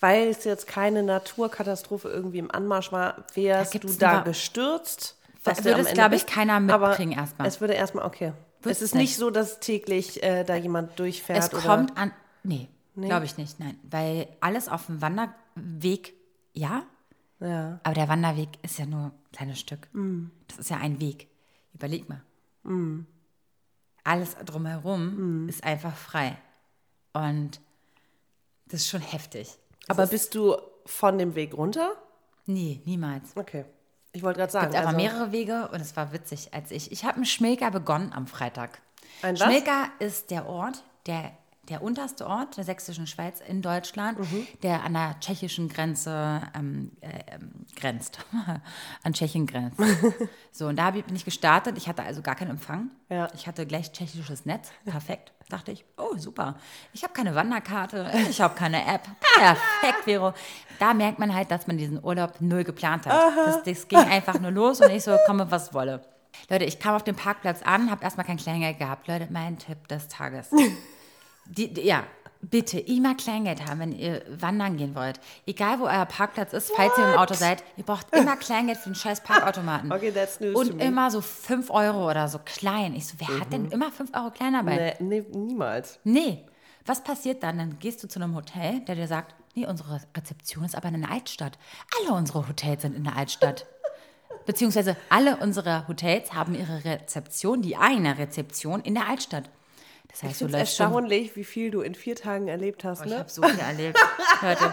[0.00, 5.16] weil es jetzt keine Naturkatastrophe irgendwie im Anmarsch war, wärst Da du da gestürzt?
[5.44, 7.46] Da was du würde es, glaube ich, keiner Aber mitkriegen erstmal.
[7.48, 8.32] Es würde erstmal, okay.
[8.62, 9.16] Wird es ist nicht nicht.
[9.16, 11.62] so, dass täglich äh, da jemand durchfährt Es oder.
[11.62, 12.12] kommt an.
[12.42, 13.78] Nee, glaube ich nicht, nein.
[13.88, 16.14] Weil alles auf dem Wanderweg,
[16.52, 16.82] ja,
[17.40, 17.80] ja.
[17.82, 19.88] aber der Wanderweg ist ja nur ein kleines Stück.
[20.48, 21.28] Das ist ja ein Weg.
[21.74, 22.22] Überleg mal.
[24.04, 26.36] Alles drumherum ist einfach frei.
[27.12, 27.60] Und
[28.66, 29.56] das ist schon heftig.
[29.88, 31.92] Aber bist du von dem Weg runter?
[32.46, 33.36] Nee, niemals.
[33.36, 33.64] Okay.
[34.12, 34.66] Ich wollte gerade Es sagen.
[34.72, 36.90] gibt aber also, mehrere Wege und es war witzig, als ich.
[36.92, 38.80] Ich habe einen Schmilker begonnen am Freitag.
[39.22, 39.44] Ein was?
[39.46, 41.32] Schmilker ist der Ort, der,
[41.70, 44.46] der unterste Ort der sächsischen Schweiz in Deutschland, Mhm.
[44.62, 48.18] der an der tschechischen Grenze ähm, äh, ähm, grenzt.
[49.02, 49.80] an Tschechien grenzt.
[50.52, 51.78] so, und da bin ich gestartet.
[51.78, 52.90] Ich hatte also gar keinen Empfang.
[53.08, 53.28] Ja.
[53.34, 54.70] Ich hatte gleich tschechisches Netz.
[54.84, 55.32] Perfekt.
[55.48, 56.56] Dachte ich, oh, super.
[56.92, 59.02] Ich habe keine Wanderkarte, ich habe keine App.
[59.34, 60.32] Perfekt, Vero.
[60.78, 63.36] Da merkt man halt, dass man diesen Urlaub null geplant hat.
[63.36, 66.02] Das, das ging einfach nur los und ich so, komme, was wolle.
[66.48, 69.08] Leute, ich kam auf dem Parkplatz an, habe erstmal kein Kleingeld gehabt.
[69.08, 70.50] Leute, mein Tipp des Tages.
[71.50, 72.04] Die, die, ja,
[72.42, 75.20] bitte immer Kleingeld haben, wenn ihr wandern gehen wollt.
[75.46, 78.90] Egal, wo euer Parkplatz ist, falls ihr im Auto seid, ihr braucht immer Kleingeld für
[78.90, 79.92] den scheiß Parkautomaten.
[80.00, 80.84] Okay, that's news Und me.
[80.84, 82.94] immer so 5 Euro oder so klein.
[82.94, 84.96] Ich so, wer hat denn immer 5 Euro klein dabei?
[85.00, 85.98] Nee, nee, niemals.
[86.04, 86.44] Nee.
[86.86, 87.58] Was passiert dann?
[87.58, 91.02] Dann gehst du zu einem Hotel, der dir sagt, nee, unsere Rezeption ist aber in
[91.02, 91.58] der Altstadt.
[92.00, 93.66] Alle unsere Hotels sind in der Altstadt.
[94.46, 99.50] Beziehungsweise alle unsere Hotels haben ihre Rezeption, die eine Rezeption in der Altstadt.
[100.10, 102.84] Das heißt, Ich finde es läufst schon erstaunlich, wie viel du in vier Tagen erlebt
[102.84, 103.04] hast.
[103.04, 103.18] Ich Ne?
[103.18, 103.98] habe so viel erlebt,
[104.42, 104.72] Leute.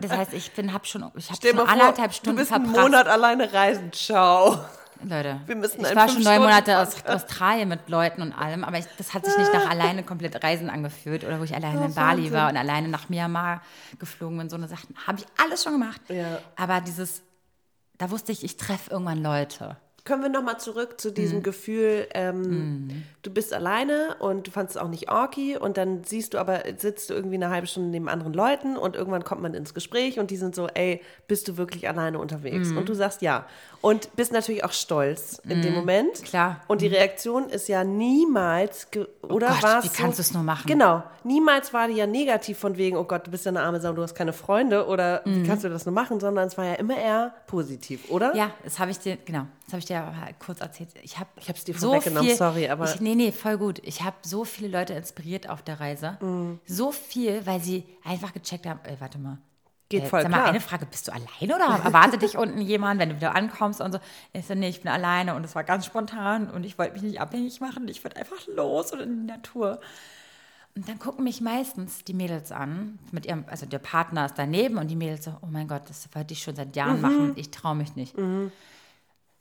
[0.00, 2.38] Das heißt, ich bin, hab schon, ich habe Stell schon mal vor, anderthalb du Stunden
[2.38, 2.84] bist einen verbracht.
[2.84, 3.92] Monat alleine reisen.
[3.92, 4.58] Ciao.
[5.00, 7.04] Leute, Wir müssen ich einen war schon neun Monate aus.
[7.06, 10.68] Australien mit Leuten und allem, aber ich, das hat sich nicht nach alleine komplett Reisen
[10.70, 12.32] angefühlt oder wo ich alleine in Oh, Bali Wahnsinn.
[12.32, 13.62] war und alleine nach Myanmar
[14.00, 14.50] geflogen bin.
[14.50, 16.00] So eine Sachen habe ich alles schon gemacht.
[16.08, 16.40] Ja.
[16.56, 17.22] Aber dieses,
[17.96, 19.76] da wusste ich, ich treffe irgendwann Leute.
[20.08, 21.14] Können wir nochmal zurück zu Mhm.
[21.14, 22.88] diesem Gefühl, ähm,
[23.22, 26.62] du bist alleine und du fandest es auch nicht orky und dann siehst du aber,
[26.78, 30.18] sitzt du irgendwie eine halbe Stunde neben anderen Leuten und irgendwann kommt man ins Gespräch
[30.18, 32.70] und die sind so, ey, bist du wirklich alleine unterwegs?
[32.70, 32.78] Mhm.
[32.78, 33.46] Und du sagst ja.
[33.80, 36.20] Und bist natürlich auch stolz in dem Moment.
[36.20, 36.24] Mhm.
[36.24, 36.60] Klar.
[36.66, 40.34] Und die Reaktion ist ja niemals, ge- oder Oh war es wie kannst du es
[40.34, 40.66] nur machen?
[40.66, 41.02] Genau.
[41.24, 43.92] Niemals war die ja negativ von wegen, oh Gott, du bist ja eine arme Sau,
[43.92, 45.42] du hast keine Freunde oder Mhm.
[45.44, 48.34] wie kannst du das nur machen, sondern es war ja immer eher positiv, oder?
[48.34, 50.12] Ja, das habe ich dir, genau, das habe ich dir
[50.44, 50.88] kurz erzählt.
[51.02, 53.80] Ich habe Ich hab's dir so vorweggenommen, sorry, aber- Ich, nee, nee, voll gut.
[53.84, 56.18] Ich habe so viele Leute inspiriert auf der Reise.
[56.20, 56.58] Mhm.
[56.66, 59.38] So viel, weil sie einfach gecheckt haben, ey, warte mal.
[59.90, 60.48] Geht äh, voll sag mal, klar.
[60.50, 63.92] eine Frage, bist du alleine oder erwartet dich unten jemand, wenn du wieder ankommst und
[63.92, 63.98] so?
[64.32, 67.02] Ich so, nee, ich bin alleine und es war ganz spontan und ich wollte mich
[67.02, 67.88] nicht abhängig machen.
[67.88, 69.80] Ich wollte einfach los und in die Natur.
[70.76, 74.76] Und dann gucken mich meistens die Mädels an, mit ihrem, also der Partner ist daneben
[74.78, 77.02] und die Mädels so, oh mein Gott, das wollte ich schon seit Jahren Mhm.
[77.02, 78.14] machen, ich traue mich nicht.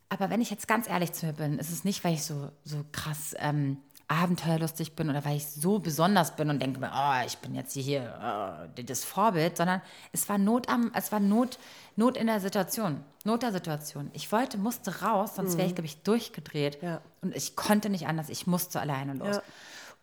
[0.10, 2.50] Aber wenn ich jetzt ganz ehrlich zu mir bin, ist es nicht, weil ich so,
[2.64, 3.78] so krass ähm,
[4.08, 7.74] abenteuerlustig bin oder weil ich so besonders bin und denke mir, oh, ich bin jetzt
[7.74, 9.82] hier äh, das Vorbild, sondern
[10.14, 11.60] es war Not am, es war Not,
[11.98, 14.10] Not in der Situation, Not der Situation.
[14.14, 16.82] Ich wollte, musste raus, sonst wäre ich, glaube ich, durchgedreht.
[16.82, 17.02] Ja.
[17.22, 19.36] Und ich konnte nicht anders, ich musste alleine los.
[19.36, 19.42] Ja.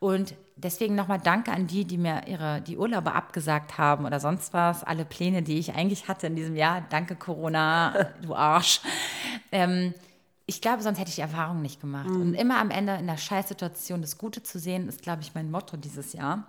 [0.00, 4.52] Und deswegen nochmal danke an die, die mir ihre, die Urlaube abgesagt haben oder sonst
[4.52, 4.84] was.
[4.84, 6.84] Alle Pläne, die ich eigentlich hatte in diesem Jahr.
[6.90, 8.82] Danke, Corona, du Arsch.
[9.50, 9.94] Ähm,
[10.46, 12.08] ich glaube, sonst hätte ich die Erfahrung nicht gemacht.
[12.10, 15.50] Und immer am Ende in der Scheißsituation das Gute zu sehen, ist, glaube ich, mein
[15.50, 16.46] Motto dieses Jahr.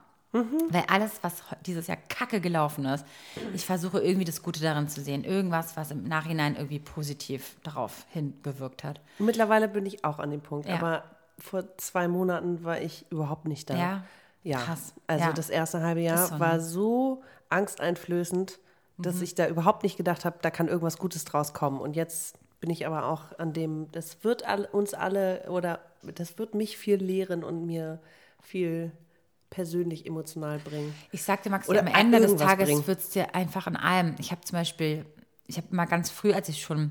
[0.70, 3.06] Weil alles, was dieses Jahr kacke gelaufen ist,
[3.54, 5.24] ich versuche irgendwie das Gute darin zu sehen.
[5.24, 9.00] Irgendwas, was im Nachhinein irgendwie positiv darauf hingewirkt hat.
[9.18, 10.76] Mittlerweile bin ich auch an dem Punkt, Ja.
[10.76, 11.06] aber
[11.40, 13.78] vor zwei Monaten war ich überhaupt nicht da.
[13.78, 14.04] Ja?
[14.44, 14.58] ja.
[14.60, 14.94] Krass.
[15.08, 15.32] Also Ja.
[15.32, 16.40] das erste halbe Jahr so, ne?
[16.42, 18.60] war so angsteinflößend,
[18.98, 21.80] dass ich da überhaupt nicht gedacht habe, da kann irgendwas Gutes draus kommen.
[21.80, 26.56] Und jetzt bin ich aber auch an dem, das wird uns alle oder das wird
[26.56, 28.00] mich viel lehren und mir
[28.42, 28.92] viel
[29.52, 30.92] persönlich emotional bringen.
[31.12, 34.16] Ich sagte Oder am Ende des Tages wird es dir einfach in allem.
[34.18, 35.06] Ich habe zum Beispiel,
[35.46, 36.90] ich habe mal ganz früh, als ich schon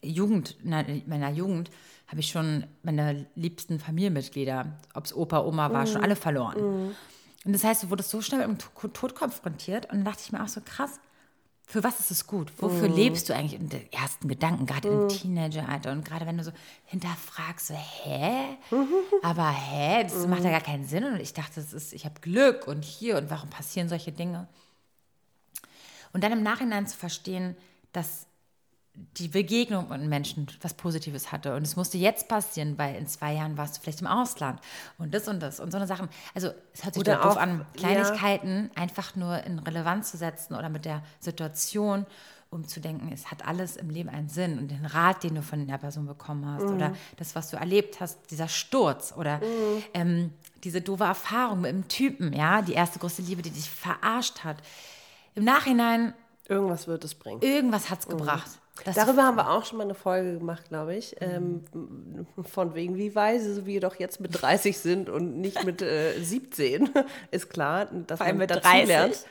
[0.00, 1.70] Jugend, in meiner Jugend,
[2.06, 5.86] habe ich schon meine liebsten Familienmitglieder, ob es Opa, Oma war, Mhm.
[5.88, 6.94] schon alle verloren.
[7.44, 10.22] Und das heißt, du wurdest so schnell mit dem To- Tod konfrontiert und dann dachte
[10.24, 11.00] ich mir auch so, krass,
[11.70, 12.50] für was ist es gut?
[12.62, 13.60] Wofür lebst du eigentlich?
[13.60, 16.50] Und die ersten Gedanken, gerade im Teenageralter und gerade wenn du so
[16.86, 18.56] hinterfragst, so, hä?
[19.22, 21.04] Aber hä, das macht ja gar keinen Sinn.
[21.04, 24.48] Und ich dachte, das ist, ich habe Glück und hier und warum passieren solche Dinge?
[26.14, 27.54] Und dann im Nachhinein zu verstehen,
[27.92, 28.27] dass
[29.16, 31.54] die Begegnung mit Menschen was Positives hatte.
[31.54, 34.60] Und es musste jetzt passieren, weil in zwei Jahren warst du vielleicht im Ausland
[34.98, 36.08] und das und das und so eine Sachen.
[36.34, 37.66] Also es hört sich Oder doof auch, an, ja.
[37.76, 42.06] Kleinigkeiten einfach nur in Relevanz zu setzen oder mit der Situation,
[42.50, 45.42] um zu denken, es hat alles im Leben einen Sinn und den Rat, den du
[45.42, 46.76] von der Person bekommen hast Mhm.
[46.76, 49.40] oder das, was du erlebt hast, dieser Sturz oder
[49.94, 50.32] ähm,
[50.64, 54.56] diese doofe Erfahrung mit einem Typen, ja, die erste große Liebe, die dich verarscht hat.
[55.34, 56.14] Im Nachhinein,
[56.48, 57.42] Irgendwas wird es bringen.
[57.42, 58.46] irgendwas hat es gebracht.
[58.46, 61.16] Dass du Darüber haben wir auch schon mal eine Folge gemacht, glaube ich.
[61.20, 61.64] Mhm.
[61.76, 66.18] Ähm, von wegen, wie weise wir doch jetzt mit 30 sind und nicht mit äh,
[66.20, 66.90] 17.
[67.30, 68.86] Ist klar, dass man mit dazu 30.
[68.88, 69.24] lernt.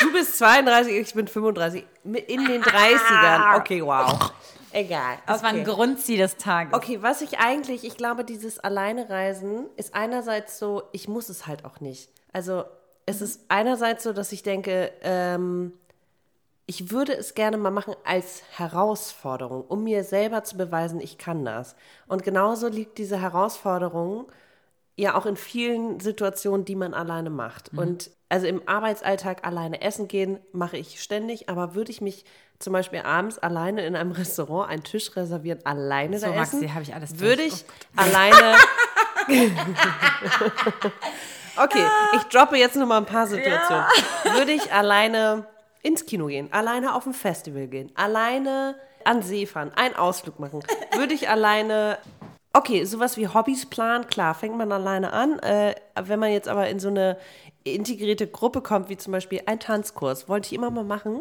[0.00, 1.84] Du bist 32, ich bin 35.
[2.04, 3.58] Mit In den 30ern.
[3.58, 4.32] Okay, wow.
[4.72, 5.16] Egal.
[5.26, 5.70] Das war ein okay.
[5.70, 6.74] Grundziel des Tages.
[6.74, 11.64] Okay, was ich eigentlich, ich glaube, dieses Alleinereisen ist einerseits so, ich muss es halt
[11.64, 12.10] auch nicht.
[12.32, 12.64] Also
[13.06, 15.72] es ist einerseits so, dass ich denke, ähm,
[16.66, 21.44] ich würde es gerne mal machen als Herausforderung, um mir selber zu beweisen, ich kann
[21.44, 21.76] das.
[22.08, 24.26] Und genauso liegt diese Herausforderung
[24.96, 27.70] ja auch in vielen Situationen, die man alleine macht.
[27.76, 32.24] Und also im Arbeitsalltag alleine essen gehen mache ich ständig, aber würde ich mich
[32.58, 36.72] zum Beispiel abends alleine in einem Restaurant einen Tisch reservieren, alleine So, da essen, Maxi,
[36.72, 38.56] habe ich alles würde ich alleine
[41.58, 43.86] Okay, ich droppe jetzt nur mal ein paar Situationen.
[44.34, 45.46] Würde ich alleine
[45.86, 50.62] ins Kino gehen, alleine auf ein Festival gehen, alleine an See fahren, einen Ausflug machen?
[50.96, 51.98] Würde ich alleine.
[52.52, 55.38] Okay, sowas wie Hobbys planen, klar, fängt man alleine an.
[55.40, 57.18] Äh, wenn man jetzt aber in so eine
[57.64, 61.20] integrierte Gruppe kommt, wie zum Beispiel ein Tanzkurs, wollte ich immer mal machen.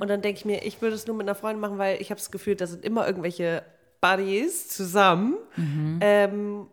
[0.00, 2.10] Und dann denke ich mir, ich würde es nur mit einer Freundin machen, weil ich
[2.10, 3.64] habe das Gefühl, da sind immer irgendwelche
[4.00, 5.36] Buddies zusammen.
[6.00, 6.68] Ähm,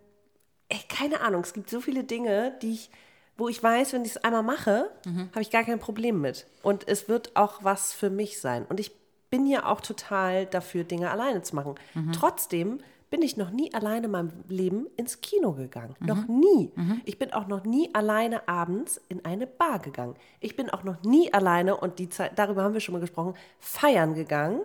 [0.70, 2.90] ey, keine Ahnung, es gibt so viele Dinge, die ich,
[3.38, 4.90] wo ich weiß, wenn ich es einmal mache,
[5.32, 6.46] habe ich gar kein Problem mit.
[6.62, 8.66] Und es wird auch was für mich sein.
[8.70, 8.92] Und ich
[9.30, 11.76] bin ja auch total dafür, Dinge alleine zu machen.
[12.14, 15.96] Trotzdem bin ich noch nie alleine in meinem Leben ins Kino gegangen.
[16.00, 16.72] Noch nie.
[17.06, 20.16] Ich bin auch noch nie alleine abends in eine Bar gegangen.
[20.40, 23.36] Ich bin auch noch nie alleine, und die Zeit, darüber haben wir schon mal gesprochen,
[23.60, 24.62] feiern gegangen.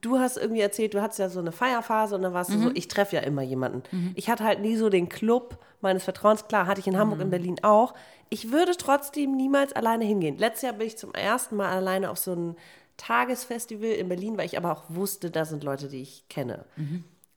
[0.00, 2.70] Du hast irgendwie erzählt, du hattest ja so eine Feierphase und dann warst du so,
[2.74, 3.84] ich treffe ja immer jemanden.
[4.16, 6.46] Ich hatte halt nie so den Club meines Vertrauens.
[6.48, 7.94] Klar, hatte ich in Hamburg, in Berlin auch.
[8.28, 10.36] Ich würde trotzdem niemals alleine hingehen.
[10.38, 12.56] Letztes Jahr bin ich zum ersten Mal alleine auf so ein
[12.96, 16.64] Tagesfestival in Berlin, weil ich aber auch wusste, da sind Leute, die ich kenne.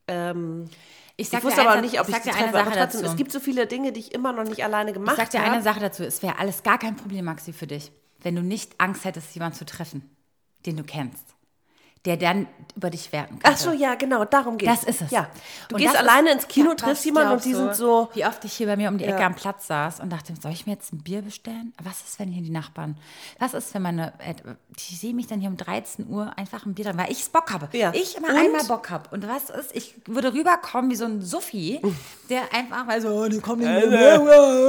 [0.07, 0.65] Ähm,
[1.15, 2.57] Ich, ich wusste aber eine- nicht, ob ich, sag sie treffe.
[2.57, 3.05] Aber trotzdem, dazu.
[3.05, 5.41] es gibt so viele Dinge, die ich immer noch nicht alleine Ich gemacht sag dir
[5.41, 5.51] habe.
[5.51, 6.03] eine Sache dazu.
[6.03, 9.57] Es wäre alles gar kein Problem, Maxi, für dich, wenn du nicht Angst hättest, jemanden
[9.57, 10.09] zu treffen,
[10.65, 11.25] den du kennst,
[12.05, 13.49] der dann über dich werten könnte.
[13.51, 15.11] Ach so, ja, genau, darum geht Das ist es.
[15.11, 15.27] Ja.
[15.67, 18.09] Du Und gehst alleine ist- ins Kino, Ja, triffst jemanden und die du, sind so.
[18.13, 19.25] Wie oft ich hier bei mir um die Ecke Ja.
[19.27, 21.73] am Platz saß und dachte, soll ich mir jetzt ein Bier bestellen?
[21.83, 22.97] Was ist, wenn hier die Nachbarn?
[23.37, 24.13] Was ist, wenn meine.
[24.89, 27.51] Die sehen mich dann hier um 13 Uhr einfach ein Bier dran, weil ich Bock
[27.51, 27.67] habe.
[27.77, 27.91] Ja.
[27.93, 28.37] Ich immer Und?
[28.37, 29.09] einmal Bock habe.
[29.11, 31.81] Und was ist, ich würde rüberkommen wie so ein Suffi,
[32.29, 34.21] der einfach mal so, die kommen nicht mehr.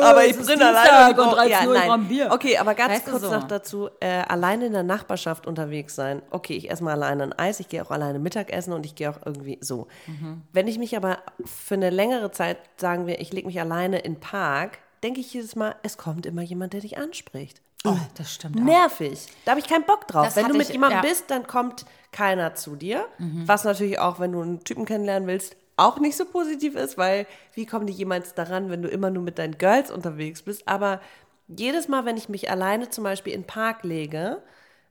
[0.02, 1.22] Aber es ich bin Dienstag alleine.
[1.22, 2.28] und 13 ja, Uhr, ein Bier.
[2.32, 3.30] Okay, aber ganz Weißt kurz so?
[3.30, 3.88] noch dazu.
[4.00, 6.22] Äh, alleine in der Nachbarschaft unterwegs sein.
[6.30, 9.10] Okay, ich esse mal alleine ein Eis, ich gehe auch alleine Mittagessen und ich gehe
[9.10, 9.86] auch irgendwie so.
[10.06, 10.42] Mhm.
[10.52, 14.14] Wenn ich mich aber für eine längere Zeit, sagen wir, ich lege mich alleine in
[14.14, 17.60] den Park, denke ich jedes Mal, es kommt immer jemand, der dich anspricht.
[17.84, 18.64] Oh, das stimmt auch.
[18.64, 19.26] Nervig.
[19.46, 20.26] Da habe ich keinen Bock drauf.
[20.26, 21.02] Das wenn du mit ich- jemandem ja.
[21.02, 21.08] Mhm.
[21.08, 23.06] bist, dann kommt keiner zu dir.
[23.18, 27.26] Was natürlich auch, wenn du einen Typen kennenlernen willst, auch nicht so positiv ist, weil
[27.54, 30.68] wie kommen die jemals daran, wenn du immer nur mit deinen Girls unterwegs bist?
[30.68, 31.00] Aber
[31.48, 34.42] jedes Mal, wenn ich mich alleine zum Beispiel in den Park lege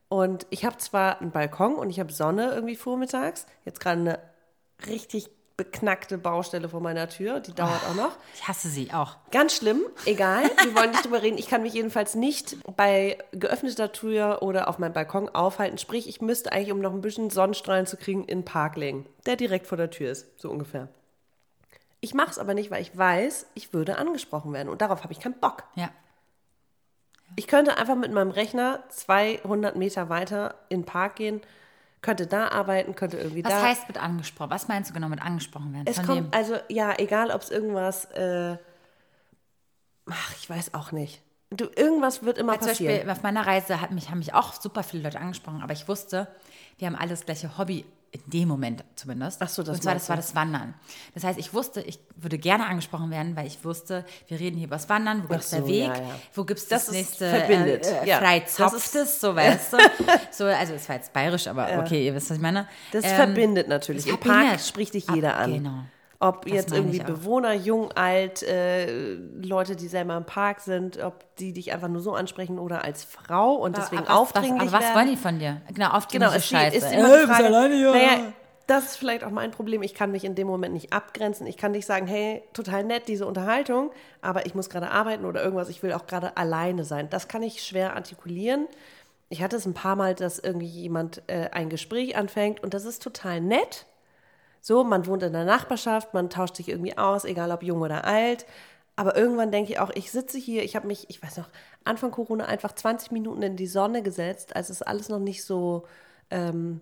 [0.10, 4.20] und ich habe zwar einen Balkon und ich habe Sonne irgendwie vormittags, jetzt gerade eine
[4.88, 8.16] richtig beknackte Baustelle vor meiner Tür, die dauert auch noch.
[8.34, 9.18] Ich hasse sie auch.
[9.30, 10.44] Ganz schlimm, egal.
[10.64, 11.38] Wir wollen nicht drüber reden.
[11.38, 15.78] Ich kann mich jedenfalls nicht bei geöffneter Tür oder auf meinem Balkon aufhalten.
[15.78, 19.06] Sprich, ich müsste eigentlich, um noch ein bisschen Sonnenstrahlen zu kriegen, in den Park legen,
[19.26, 20.88] der direkt vor der Tür ist, so ungefähr.
[22.00, 24.70] Ich mache es aber nicht, weil ich weiß, ich würde angesprochen werden.
[24.70, 25.66] Und darauf habe ich keinen Bock.
[25.76, 25.90] Ja.
[27.36, 31.42] Ich könnte einfach mit meinem Rechner 200 Meter weiter in den Park gehen,
[32.02, 33.62] könnte da arbeiten, könnte irgendwie Was da.
[33.62, 34.50] heißt mit angesprochen?
[34.52, 35.86] Was meinst du genau mit angesprochen werden?
[35.88, 36.28] Es Von kommt, wem?
[36.32, 38.58] also ja, egal ob es irgendwas, äh,
[40.10, 41.22] ach, ich weiß auch nicht.
[41.52, 42.94] Du, irgendwas wird immer Zum passieren.
[42.96, 45.88] Beispiel auf meiner Reise hat mich, haben mich auch super viele Leute angesprochen, aber ich
[45.88, 46.28] wusste,
[46.80, 49.40] wir haben alles gleiche Hobby, in dem Moment zumindest.
[49.40, 50.74] Ach so, das Und zwar, das war das Wandern.
[51.14, 54.66] Das heißt, ich wusste, ich würde gerne angesprochen werden, weil ich wusste, wir reden hier
[54.66, 56.16] über das Wandern, wo gibt es so, der Weg, ja, ja.
[56.34, 58.18] wo gibt es Das das, nächste verbindet, äh, äh, ja.
[58.18, 59.78] Freizopftes, so weißt du.
[60.32, 62.68] So, also es war jetzt bayerisch, aber okay, ihr wisst, was ich meine.
[62.92, 64.08] Das Ähm, verbindet natürlich.
[64.08, 65.54] Im Park spricht dich Ab- jeder an.
[65.54, 65.84] Genau.
[66.22, 67.00] Ob Das jetzt irgendwie.
[67.00, 72.02] Bewohner, jung, alt, äh, Leute, die selber im Park sind, ob die dich einfach nur
[72.02, 74.96] so ansprechen oder als Frau und deswegen aber was, was, aufdringlich aber was werden.
[74.96, 75.62] wollen die von dir?
[75.74, 76.76] Genau, aufdringliche Genau, es Scheiße.
[76.78, 77.92] ist Äh, immer die bist Frage, alleine hier?
[77.94, 78.34] naja,
[78.68, 79.82] das ist vielleicht auch mein Problem.
[79.82, 81.48] Ich kann mich in dem Moment nicht abgrenzen.
[81.48, 83.90] Ich kann nicht sagen, hey, total nett, diese Unterhaltung,
[84.22, 85.70] aber ich muss gerade arbeiten oder irgendwas.
[85.70, 87.10] Ich will auch gerade alleine sein.
[87.10, 88.68] Das kann ich schwer artikulieren.
[89.30, 92.84] Ich hatte es ein paar Mal, dass irgendwie jemand äh, ein Gespräch anfängt und das
[92.84, 93.86] ist total nett.
[94.62, 98.06] So, man wohnt in der Nachbarschaft, man tauscht sich irgendwie aus, egal ob jung oder
[98.06, 98.46] alt.
[98.96, 101.48] Aber irgendwann denke ich auch, ich sitze hier, ich habe mich, ich weiß noch,
[101.86, 105.86] Anfang Corona einfach 20 Minuten in die Sonne gesetzt, als es alles noch nicht so,
[106.30, 106.82] ähm,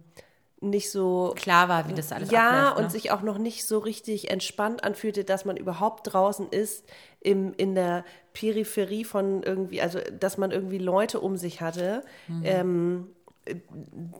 [0.59, 2.77] nicht so Klar war, wie das alles ja, abläuft.
[2.77, 2.89] und ne?
[2.89, 6.83] sich auch noch nicht so richtig entspannt anfühlte, dass man überhaupt draußen ist,
[7.19, 12.41] im, in der Peripherie von irgendwie, also dass man irgendwie Leute um sich hatte, Mhm.
[12.43, 13.07] ähm,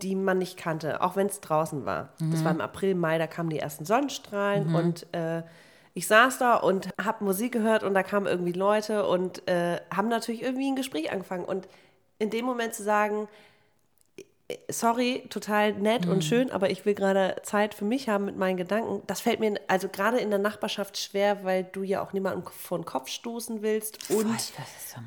[0.02, 2.10] die man nicht kannte, auch wenn es draußen war.
[2.32, 2.46] Das Mhm.
[2.46, 5.44] war im April, Mai, da kamen die ersten Sonnenstrahlen und äh,
[5.94, 10.10] ich saß da und habe Musik gehört und da kamen irgendwie Leute und äh, haben
[10.10, 11.44] natürlich irgendwie ein Gespräch angefangen.
[11.46, 11.68] Und
[12.20, 13.28] in dem Moment zu sagen,
[14.70, 16.12] sorry, total nett Mhm.
[16.14, 19.02] und schön, aber ich will gerade Zeit für mich haben mit meinen Gedanken.
[19.08, 22.78] Das fällt mir also gerade in der Nachbarschaft schwer, weil du ja auch niemanden vor
[22.78, 24.54] den Kopf stoßen willst und, du meinst.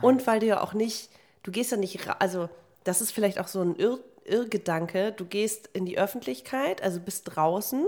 [0.03, 1.09] und weil du ja auch nicht,
[1.43, 2.51] du gehst ja nicht, also
[2.85, 7.25] das ist vielleicht auch so ein Irr, Irrgedanke, du gehst in die Öffentlichkeit, also bist
[7.35, 7.87] draußen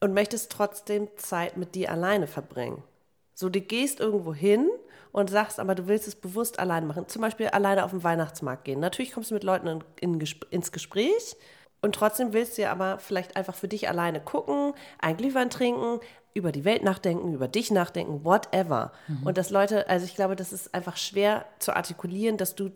[0.00, 2.82] und möchtest trotzdem Zeit mit dir alleine verbringen.
[3.34, 4.68] So, du gehst irgendwo hin
[5.12, 7.08] und sagst, aber du willst es bewusst alleine machen.
[7.08, 8.80] Zum Beispiel alleine auf den Weihnachtsmarkt gehen.
[8.80, 11.36] Natürlich kommst du mit Leuten in, in, ins Gespräch
[11.82, 16.00] und trotzdem willst du ja aber vielleicht einfach für dich alleine gucken, ein Glühwein trinken,
[16.34, 18.92] über die Welt nachdenken, über dich nachdenken, whatever.
[19.24, 22.70] Und dass Leute, also ich glaube, das ist einfach schwer zu artikulieren, dass du,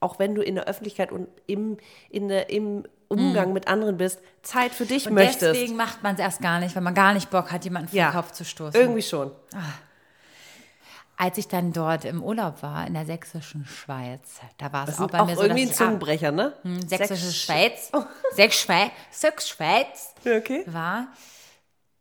[0.00, 1.78] auch wenn du in der Öffentlichkeit und im,
[2.10, 5.42] in der, im Umgang mit anderen bist, Zeit für dich Und möchtest.
[5.54, 7.96] deswegen macht man es erst gar nicht, weil man gar nicht Bock hat, jemanden vor
[7.98, 8.10] Ja.
[8.10, 8.78] den Kopf zu stoßen.
[8.80, 9.30] Irgendwie schon.
[11.18, 15.10] Als ich dann dort im Urlaub war, in der sächsischen Schweiz, da war es auch
[15.10, 16.52] bei auch mir so, irgendwie ein ab- Zungenbrecher, ne?
[16.62, 17.90] Hm, sächsische Sächs- Schweiz,
[18.34, 20.64] Sächs Schweiz, Sächs Schweiz okay.
[20.66, 21.06] war,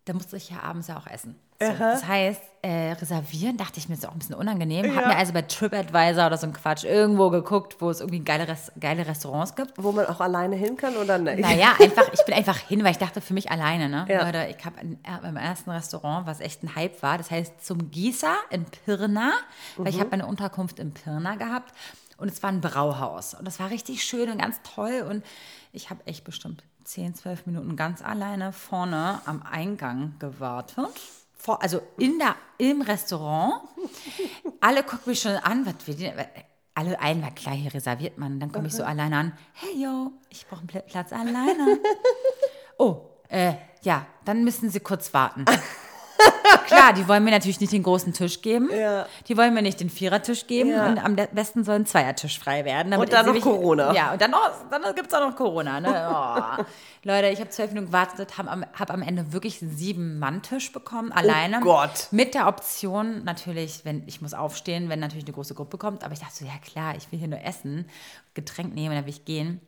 [0.03, 1.39] da musste ich ja abends ja auch essen.
[1.59, 4.93] So, das heißt, äh, reservieren dachte ich mir, ist auch ein bisschen unangenehm.
[4.95, 5.07] Hab Ja.
[5.09, 8.71] mir also bei TripAdvisor oder so ein Quatsch irgendwo geguckt, wo es irgendwie geile, Res
[8.79, 9.71] geile Restaurants gibt.
[9.77, 11.39] Wo man auch alleine hin kann oder nicht?
[11.39, 14.05] Naja, einfach, ich bin einfach hin, weil ich dachte, für mich alleine, ne?
[14.09, 14.25] Ja.
[14.25, 14.75] Leute, ich habe
[15.21, 19.31] beim ersten Restaurant, was echt ein Hype war, das heißt zum Gießer in Pirna,
[19.77, 19.87] weil Mhm.
[19.87, 21.73] ich habe meine Unterkunft in Pirna gehabt
[22.17, 25.23] und es war ein Brauhaus und das war richtig schön und ganz toll und
[25.71, 30.89] ich habe echt bestimmt 10, 12 Minuten ganz alleine vorne am Eingang gewartet.
[31.45, 33.61] Vor, also in der, im Restaurant.
[34.61, 36.27] Alle gucken mich schon an, was wir
[36.73, 38.39] alle ein, war klar, hier reserviert man.
[38.39, 39.37] Dann komme ich so alleine an.
[39.53, 41.79] Hey, yo, ich brauche einen Pla- Platz alleine.
[42.79, 43.53] oh, äh,
[43.83, 45.45] ja, dann müssen Sie kurz warten.
[46.67, 48.69] Klar, die wollen mir natürlich nicht den großen Tisch geben.
[48.71, 49.05] Ja.
[49.27, 50.71] Die wollen mir nicht den Vierertisch geben.
[50.71, 50.87] Ja.
[50.87, 52.91] Und am besten soll ein Zweiertisch frei werden.
[52.91, 53.93] damit Und dann noch Corona.
[53.93, 55.79] Ja, und dann, noch, dann gibt es auch noch Corona.
[55.79, 56.57] Ne?
[56.59, 56.63] Oh.
[57.03, 61.11] Leute, ich habe zwölf Minuten gewartet, habe am, hab am Ende wirklich einen sieben-Mann-Tisch bekommen,
[61.11, 61.57] alleine.
[61.57, 62.07] Oh Gott.
[62.11, 66.03] Mit der Option natürlich, wenn ich muss aufstehen, wenn natürlich eine große Gruppe kommt.
[66.03, 67.87] Aber ich dachte so, ja klar, ich will hier nur essen,
[68.33, 69.61] Getränk nehmen, dann will ich gehen.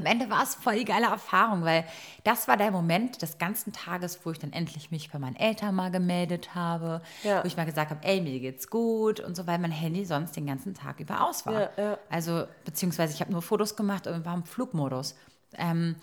[0.00, 1.84] Am Ende war es voll die geile Erfahrung, weil
[2.24, 5.74] das war der Moment des ganzen Tages, wo ich dann endlich mich bei meinen Eltern
[5.74, 7.42] mal gemeldet habe, Ja.
[7.42, 10.34] wo ich mal gesagt habe, ey, mir geht's gut und so, weil mein Handy sonst
[10.36, 11.60] den ganzen Tag über aus war.
[11.60, 11.98] Ja, ja.
[12.08, 15.14] Also, beziehungsweise ich habe nur Fotos gemacht und war im Flugmodus.
[15.56, 15.96] Ähm,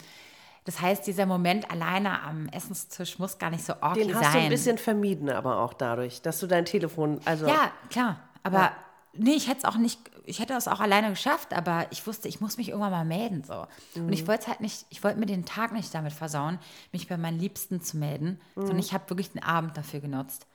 [0.66, 4.34] das heißt, dieser Moment alleine am Essenstisch muss gar nicht so orky Den hast sein.
[4.34, 8.18] du ein bisschen vermieden, aber auch dadurch, dass du dein Telefon, also Ja, klar.
[8.44, 8.72] Aber
[9.14, 12.28] nee, ich hätte es auch nicht, ich hätte es auch alleine geschafft, aber ich wusste,
[12.28, 13.44] ich muss mich irgendwann mal melden.
[13.44, 13.66] So.
[13.96, 14.14] Und Mhm.
[14.14, 16.60] ich wollte halt nicht, ich wollte mir den Tag nicht damit versauen,
[16.92, 18.62] mich bei meinen Liebsten zu melden, Mhm.
[18.62, 20.48] sondern ich habe wirklich den Abend dafür genutzt.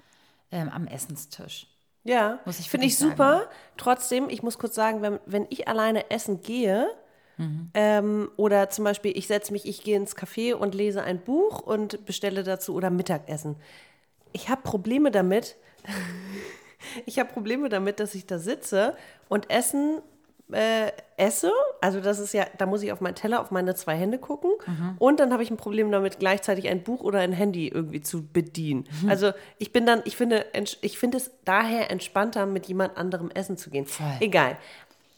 [0.51, 1.67] Ähm, am Essenstisch.
[2.05, 3.11] Ja, finde ich sagen.
[3.13, 3.49] super.
[3.77, 6.89] Trotzdem, ich muss kurz sagen, wenn, wenn ich alleine essen gehe,
[7.39, 7.71] Mhm.
[7.73, 11.61] ähm, oder zum Beispiel, ich setze mich, ich gehe ins Café und lese ein Buch
[11.61, 13.57] und bestelle dazu oder Mittagessen.
[14.33, 15.57] Ich habe Probleme damit.
[17.07, 18.97] ich habe Probleme damit, dass ich da sitze
[19.29, 20.01] und Essen
[20.53, 21.51] äh, esse.
[21.81, 24.51] Also das ist ja, da muss ich auf meinen Teller, auf meine zwei Hände gucken.
[24.99, 28.27] Und dann habe ich ein Problem damit, gleichzeitig ein Buch oder ein Handy irgendwie zu
[28.27, 28.85] bedienen.
[29.09, 30.45] Also ich bin dann, ich finde,
[30.81, 33.87] ich finde es daher entspannter, mit jemand anderem essen zu gehen.
[34.21, 34.59] Egal.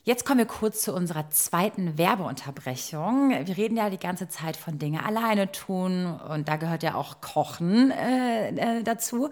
[0.07, 3.31] Jetzt kommen wir kurz zu unserer zweiten Werbeunterbrechung.
[3.31, 7.23] Wir reden ja die ganze Zeit von Dinge alleine tun und da gehört ja auch
[7.23, 9.31] Kochen äh, äh, dazu.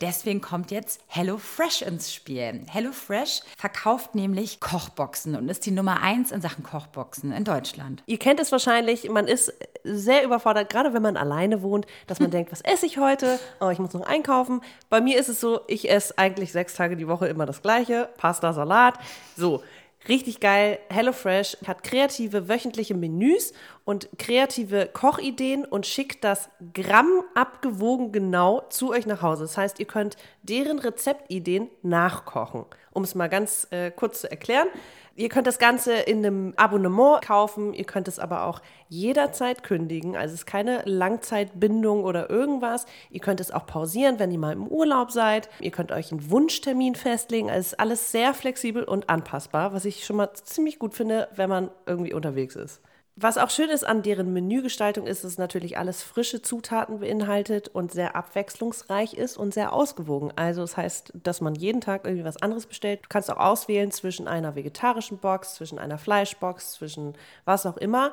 [0.00, 2.62] Deswegen kommt jetzt HelloFresh ins Spiel.
[2.70, 8.02] HelloFresh verkauft nämlich Kochboxen und ist die Nummer eins in Sachen Kochboxen in Deutschland.
[8.06, 9.52] Ihr kennt es wahrscheinlich, man ist
[9.84, 13.38] sehr überfordert, gerade wenn man alleine wohnt, dass man denkt, was esse ich heute?
[13.60, 14.62] Oh, ich muss noch einkaufen.
[14.88, 18.08] Bei mir ist es so, ich esse eigentlich sechs Tage die Woche immer das Gleiche.
[18.16, 18.94] Pasta, Salat.
[19.36, 19.62] So,
[20.08, 20.78] richtig geil.
[20.90, 23.52] HelloFresh hat kreative wöchentliche Menüs
[23.84, 29.44] und kreative Kochideen und schickt das Gramm abgewogen genau zu euch nach Hause.
[29.44, 32.64] Das heißt, ihr könnt deren Rezeptideen nachkochen.
[32.94, 34.68] Um es mal ganz äh, kurz zu erklären.
[35.16, 40.16] Ihr könnt das Ganze in einem Abonnement kaufen, ihr könnt es aber auch jederzeit kündigen.
[40.16, 42.86] Also es ist keine Langzeitbindung oder irgendwas.
[43.10, 45.48] Ihr könnt es auch pausieren, wenn ihr mal im Urlaub seid.
[45.60, 47.48] Ihr könnt euch einen Wunschtermin festlegen.
[47.48, 51.28] Also es ist alles sehr flexibel und anpassbar, was ich schon mal ziemlich gut finde,
[51.36, 52.80] wenn man irgendwie unterwegs ist.
[53.16, 57.68] Was auch schön ist an deren Menügestaltung ist, dass es natürlich alles frische Zutaten beinhaltet
[57.68, 60.32] und sehr abwechslungsreich ist und sehr ausgewogen.
[60.34, 63.04] Also das heißt, dass man jeden Tag irgendwie was anderes bestellt.
[63.04, 68.12] Du kannst auch auswählen zwischen einer vegetarischen Box, zwischen einer Fleischbox, zwischen was auch immer.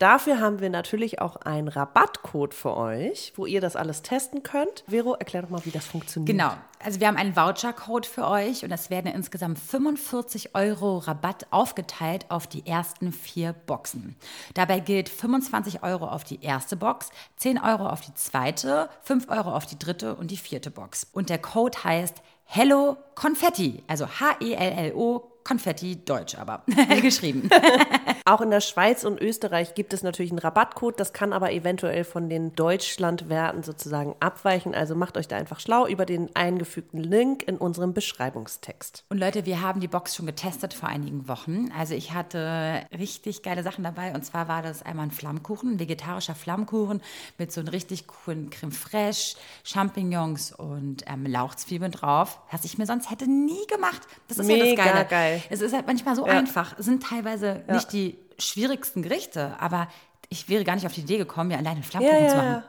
[0.00, 4.82] Dafür haben wir natürlich auch einen Rabattcode für euch, wo ihr das alles testen könnt.
[4.88, 6.38] Vero, erklär doch mal, wie das funktioniert.
[6.38, 6.54] Genau.
[6.82, 12.24] Also wir haben einen Vouchercode für euch und es werden insgesamt 45 Euro Rabatt aufgeteilt
[12.30, 14.16] auf die ersten vier Boxen.
[14.54, 19.54] Dabei gilt 25 Euro auf die erste Box, 10 Euro auf die zweite, 5 Euro
[19.54, 21.08] auf die dritte und die vierte Box.
[21.12, 26.62] Und der Code heißt Hello Confetti, also H-E-L-L-O Konfetti Deutsch aber
[27.02, 27.50] geschrieben.
[28.30, 32.04] Auch in der Schweiz und Österreich gibt es natürlich einen Rabattcode, das kann aber eventuell
[32.04, 34.72] von den Deutschlandwerten sozusagen abweichen.
[34.72, 39.04] Also macht euch da einfach schlau über den eingefügten Link in unserem Beschreibungstext.
[39.08, 41.72] Und Leute, wir haben die Box schon getestet vor einigen Wochen.
[41.76, 44.14] Also ich hatte richtig geile Sachen dabei.
[44.14, 47.02] Und zwar war das einmal ein Flammkuchen, ein vegetarischer Flammkuchen
[47.36, 52.86] mit so einem richtig coolen Creme fraiche, Champignons und ähm, Lauchzwiebeln drauf, was ich mir
[52.86, 54.02] sonst hätte nie gemacht.
[54.28, 55.04] Das ist ja das Mega Geile.
[55.06, 55.42] geil.
[55.50, 56.34] Es ist halt manchmal so Ja.
[56.38, 56.78] einfach.
[56.78, 59.88] Es sind teilweise nicht die schwierigsten Gerichte, aber
[60.32, 62.62] ich wäre gar nicht auf die Idee gekommen, mir alleine Flammkuchen zu machen.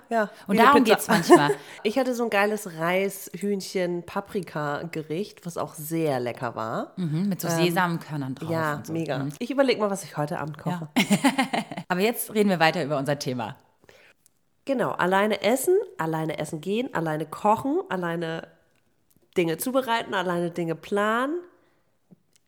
[0.48, 1.52] Und Wie darum geht es manchmal.
[1.84, 6.94] Ich hatte so ein geiles Reis-Hühnchen-Paprika-Gericht, was auch sehr lecker war.
[6.96, 8.50] Mhm, mit so Sesamkörnern drauf.
[8.50, 8.94] Ja, und so.
[8.94, 9.20] mega.
[9.20, 9.30] Mhm.
[9.38, 10.88] Ich überlege mal, was ich heute Abend koche.
[11.88, 13.58] Aber jetzt reden wir weiter über unser Thema.
[14.66, 18.48] Genau, alleine essen, alleine essen gehen, alleine kochen, alleine
[19.38, 21.36] Dinge zubereiten, alleine Dinge planen.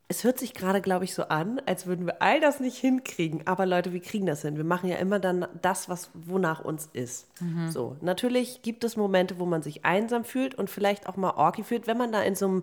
[0.09, 3.47] Es hört sich gerade, glaube ich, so an, als würden wir all das nicht hinkriegen.
[3.47, 4.57] Aber Leute, wir kriegen das hin.
[4.57, 7.27] Wir machen ja immer dann das, was wonach uns ist.
[7.71, 11.63] So, natürlich gibt es Momente, wo man sich einsam fühlt und vielleicht auch mal orky
[11.63, 12.61] fühlt, wenn man da in so einem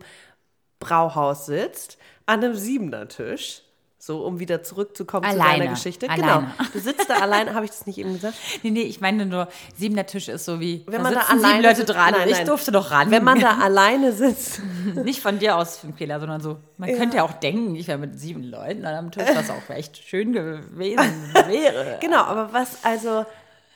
[0.78, 3.62] Brauhaus sitzt, an einem Siebener-Tisch.
[4.02, 5.58] So, um wieder zurückzukommen zu Alleine.
[5.58, 6.08] deiner Geschichte.
[6.08, 6.52] Alleine.
[6.56, 6.68] Genau.
[6.72, 8.34] Du sitzt da alleine, habe ich das nicht eben gesagt?
[8.62, 9.46] Nee, nee, ich meine nur,
[9.76, 12.22] siebener Tisch ist so wie, Wenn da man da sieben alleine Leute sitzt- dran Nein,
[12.22, 12.46] und ich nein.
[12.46, 13.10] durfte doch ran.
[13.10, 14.62] Wenn man da alleine sitzt.
[15.04, 16.56] Nicht von dir aus, Fehler, sondern so.
[16.78, 19.68] Man könnte ja auch denken, ich wäre mit sieben Leuten an einem Tisch, was auch
[19.68, 21.98] echt schön gewesen wäre.
[22.00, 23.26] Genau, aber was, also,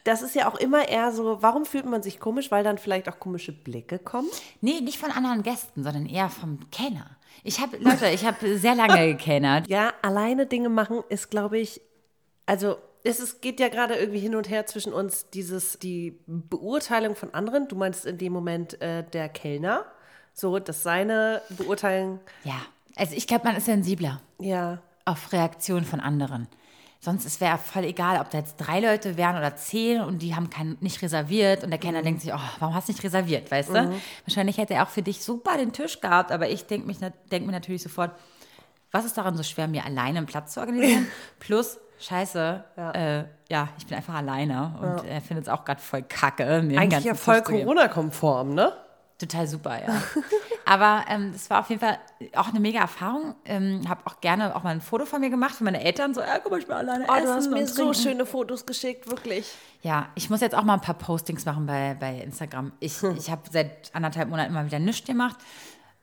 [0.04, 2.50] das ist ja auch immer eher so, warum fühlt man sich komisch?
[2.50, 4.28] Weil dann vielleicht auch komische Blicke kommen.
[4.62, 7.04] Nee, nicht von anderen Gästen, sondern eher vom Kenner.
[7.42, 9.68] Ich habe, Leute, ich habe sehr lange gekennert.
[9.68, 11.80] Ja, alleine Dinge machen ist, glaube ich,
[12.46, 17.14] also es ist, geht ja gerade irgendwie hin und her zwischen uns dieses, die Beurteilung
[17.16, 17.68] von anderen.
[17.68, 19.84] Du meinst in dem Moment äh, der Kellner,
[20.32, 22.56] so, dass seine Beurteilung, Ja,
[22.96, 26.48] also ich glaube, man ist sensibler ja, auf Reaktionen von anderen.
[27.04, 30.34] Sonst es wäre voll egal, ob da jetzt drei Leute wären oder zehn und die
[30.34, 33.50] haben kein, nicht reserviert und der Kellner denkt sich, oh, warum hast du nicht reserviert,
[33.50, 33.92] weißt du?
[34.24, 36.90] Wahrscheinlich hätte er auch für dich super den Tisch gehabt, aber ich denke
[37.30, 38.12] denk mir natürlich sofort,
[38.90, 41.06] was ist daran so schwer, mir alleine einen Platz zu organisieren?
[41.40, 45.82] Plus, scheiße, ja, äh, ja ich bin einfach alleine und er findet es auch gerade
[45.82, 46.62] voll kacke.
[46.62, 47.42] Mir eigentlich ja voll.
[47.42, 48.72] Corona-konform, ne?
[49.18, 50.02] Total super, ja.
[50.66, 51.98] Aber ähm, das war auf jeden Fall
[52.34, 53.34] auch eine mega Erfahrung.
[53.44, 56.14] Ähm, habe auch gerne auch mal ein Foto von mir gemacht für meine Eltern.
[56.14, 58.66] So, ja, guck mal, ich bin alleine Oh, essen du hast mir so schöne Fotos
[58.66, 59.54] geschickt, wirklich.
[59.82, 62.72] Ja, ich muss jetzt auch mal ein paar Postings machen bei, bei Instagram.
[62.80, 63.16] Ich, Hm.
[63.18, 65.36] ich habe seit anderthalb Monaten immer wieder nichts gemacht.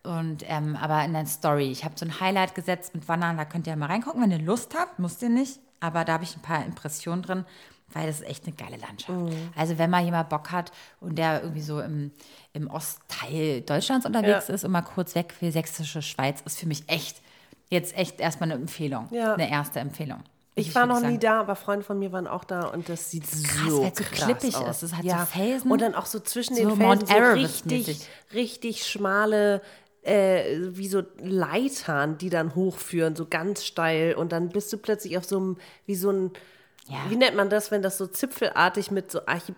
[0.04, 3.46] Und, ähm, aber in der Story, ich habe so ein Highlight gesetzt mit Wandern, da
[3.46, 5.60] könnt ihr mal reingucken, wenn ihr Lust habt, müsst ihr nicht.
[5.80, 7.46] Aber da habe ich ein paar Impressionen drin,
[7.90, 9.10] weil das ist echt eine geile Landschaft.
[9.20, 9.50] Mhm.
[9.56, 12.12] Also wenn mal jemand Bock hat und der irgendwie so im,
[12.54, 14.54] im Ostteil Deutschlands unterwegs Ja.
[14.54, 17.22] ist und mal kurz weg für sächsische Schweiz, ist für mich echt,
[17.70, 19.08] jetzt echt erstmal eine Empfehlung.
[19.12, 19.34] Ja.
[19.36, 20.18] Eine erste Empfehlung.
[20.58, 23.10] Muss Ich war noch nie da, aber Freunde von mir waren auch da und das
[23.10, 24.78] sieht krass, so weil's so krass klippig aus.
[24.78, 24.84] ist.
[24.84, 25.26] Es hat so ja.
[25.26, 25.72] Felsen.
[25.72, 27.16] Und dann auch so zwischen So den Felsen so
[27.76, 29.62] richtig, richtig schmale,
[30.04, 34.14] äh, wie so Leitern, die dann hochführen, so ganz steil.
[34.16, 36.32] Und dann bist du plötzlich auf so einem, wie so ein,
[36.90, 36.98] Ja.
[37.10, 39.56] wie nennt man das, wenn das so zipfelartig mit so Archi Arch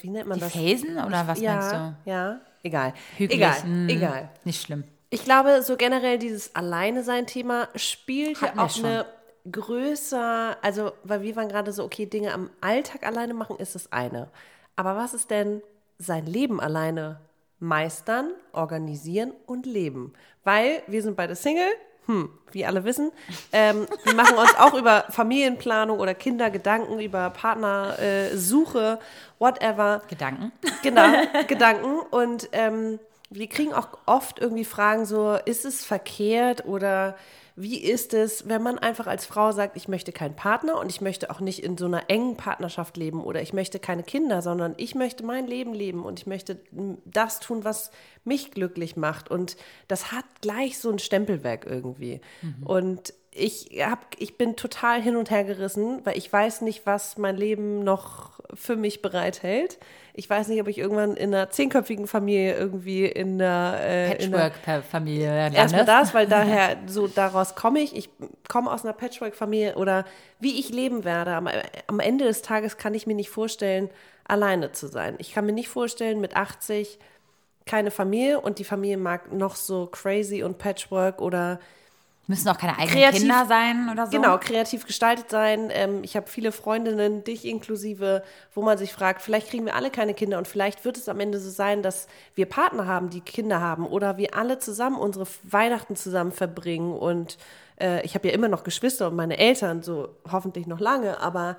[0.00, 0.52] wie nennt man Die das?
[0.52, 2.10] Felsen oder was ja, meinst du?
[2.10, 2.94] Ja, egal.
[3.16, 4.28] Hügelig, Egal, hm, egal.
[4.44, 4.84] Nicht schlimm.
[5.10, 8.86] Ich glaube, so generell dieses Alleine-Sein-Thema spielt ja auch schon.
[8.86, 9.06] eine
[9.50, 13.92] größer, also, weil wir waren gerade so, okay, Dinge am Alltag alleine machen, ist das
[13.92, 14.28] eine.
[14.76, 15.62] Aber was ist denn
[15.98, 17.20] sein Leben alleine
[17.58, 20.12] meistern, organisieren und leben?
[20.44, 21.70] Weil wir sind beide Single,
[22.06, 23.12] hm, wie alle wissen.
[23.52, 30.02] Ähm, wir machen uns auch über Familienplanung oder Kinder Gedanken, über Partnersuche, äh, whatever.
[30.08, 30.52] Gedanken.
[30.82, 31.06] Genau,
[31.48, 32.00] Gedanken.
[32.10, 32.98] Und ähm,
[33.30, 37.16] wir kriegen auch oft irgendwie Fragen so, ist es verkehrt oder
[37.56, 41.00] wie ist es, wenn man einfach als Frau sagt, ich möchte keinen Partner und ich
[41.00, 44.74] möchte auch nicht in so einer engen Partnerschaft leben oder ich möchte keine Kinder, sondern
[44.76, 46.60] ich möchte mein Leben leben und ich möchte
[47.04, 47.90] das tun, was
[48.24, 49.30] mich glücklich macht.
[49.30, 49.56] Und
[49.88, 52.20] das hat gleich so ein Stempelwerk irgendwie.
[52.64, 57.16] Und ich, hab, ich bin total hin und her gerissen, weil ich weiß nicht, was
[57.16, 59.78] mein Leben noch für mich bereithält.
[60.12, 65.28] Ich weiß nicht, ob ich irgendwann in einer zehnköpfigen Familie irgendwie in einer, äh, Patchwork-Familie
[65.28, 65.88] Erstmal landest.
[65.88, 67.96] das, weil daher so daraus komme ich.
[67.96, 68.10] Ich
[68.48, 70.04] komme aus einer Patchwork-Familie oder
[70.38, 71.32] wie ich leben werde.
[71.32, 71.48] Am,
[71.86, 73.88] am Ende des Tages kann ich mir nicht vorstellen,
[74.24, 75.14] alleine zu sein.
[75.18, 76.98] Ich kann mir nicht vorstellen, mit 80
[77.64, 81.60] keine Familie und die Familie mag noch so crazy und Patchwork oder
[82.28, 84.12] Müssen auch keine eigenen Kreativ- Kinder sein oder so.
[84.12, 85.70] Genau, kreativ gestaltet sein.
[85.72, 88.22] Ähm, ich habe viele Freundinnen, dich inklusive,
[88.54, 91.18] wo man sich fragt, vielleicht kriegen wir alle keine Kinder und vielleicht wird es am
[91.18, 92.06] Ende so sein, dass
[92.36, 96.92] wir Partner haben, die Kinder haben oder wir alle zusammen unsere Weihnachten zusammen verbringen.
[96.96, 97.38] Und
[97.80, 101.56] äh, ich habe ja immer noch Geschwister und meine Eltern, so hoffentlich noch lange, aber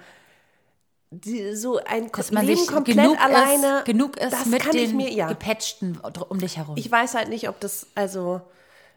[1.11, 4.71] die, so ein Dass man Leben komplett genug alleine, ist, genug ist das mit kann
[4.71, 5.27] den ich mir, ja.
[5.27, 5.99] Gepatchten
[6.29, 6.75] um dich herum.
[6.77, 8.41] Ich weiß halt nicht, ob das, also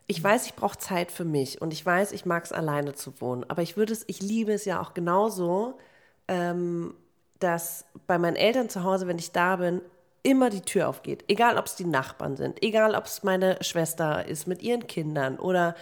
[0.06, 3.20] ich weiß, ich brauche Zeit für mich und ich weiß, ich mag es alleine zu
[3.20, 3.44] wohnen.
[3.48, 5.78] Aber ich würde es, ich liebe es ja auch genauso,
[6.28, 6.94] ähm,
[7.40, 9.82] dass bei meinen Eltern zu Hause, wenn ich da bin,
[10.22, 11.24] immer die Tür aufgeht.
[11.28, 15.38] Egal, ob es die Nachbarn sind, egal, ob es meine Schwester ist mit ihren Kindern
[15.38, 15.74] oder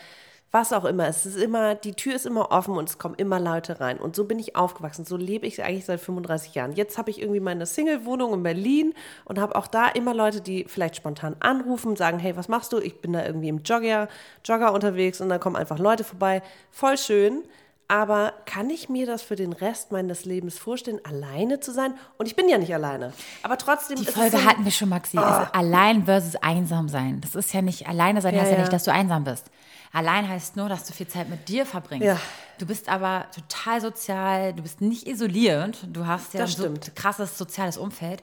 [0.54, 1.08] was auch immer.
[1.08, 3.98] Es ist immer, die Tür ist immer offen und es kommen immer Leute rein.
[3.98, 5.04] Und so bin ich aufgewachsen.
[5.04, 6.72] So lebe ich eigentlich seit 35 Jahren.
[6.72, 8.94] Jetzt habe ich irgendwie meine Single-Wohnung in Berlin
[9.24, 12.78] und habe auch da immer Leute, die vielleicht spontan anrufen, sagen, hey, was machst du?
[12.78, 14.06] Ich bin da irgendwie im Jogger,
[14.44, 16.40] Jogger unterwegs und dann kommen einfach Leute vorbei.
[16.70, 17.42] Voll schön.
[17.86, 21.94] Aber kann ich mir das für den Rest meines Lebens vorstellen, alleine zu sein?
[22.16, 23.12] Und ich bin ja nicht alleine.
[23.42, 25.18] Aber trotzdem Die ist Folge es so, hatten wir schon, Maxi.
[25.18, 27.20] Also allein versus einsam sein.
[27.20, 28.62] Das ist ja nicht, alleine sein Ja, heißt ja, ja.
[28.62, 29.50] nicht, dass du einsam bist.
[29.92, 32.06] Allein heißt nur, dass du viel Zeit mit dir verbringst.
[32.06, 32.16] Ja.
[32.58, 35.86] Du bist aber total sozial, du bist nicht isoliert.
[35.86, 36.68] Du hast ja Das so.
[36.68, 36.74] Mhm.
[36.76, 38.22] ein krasses soziales Umfeld.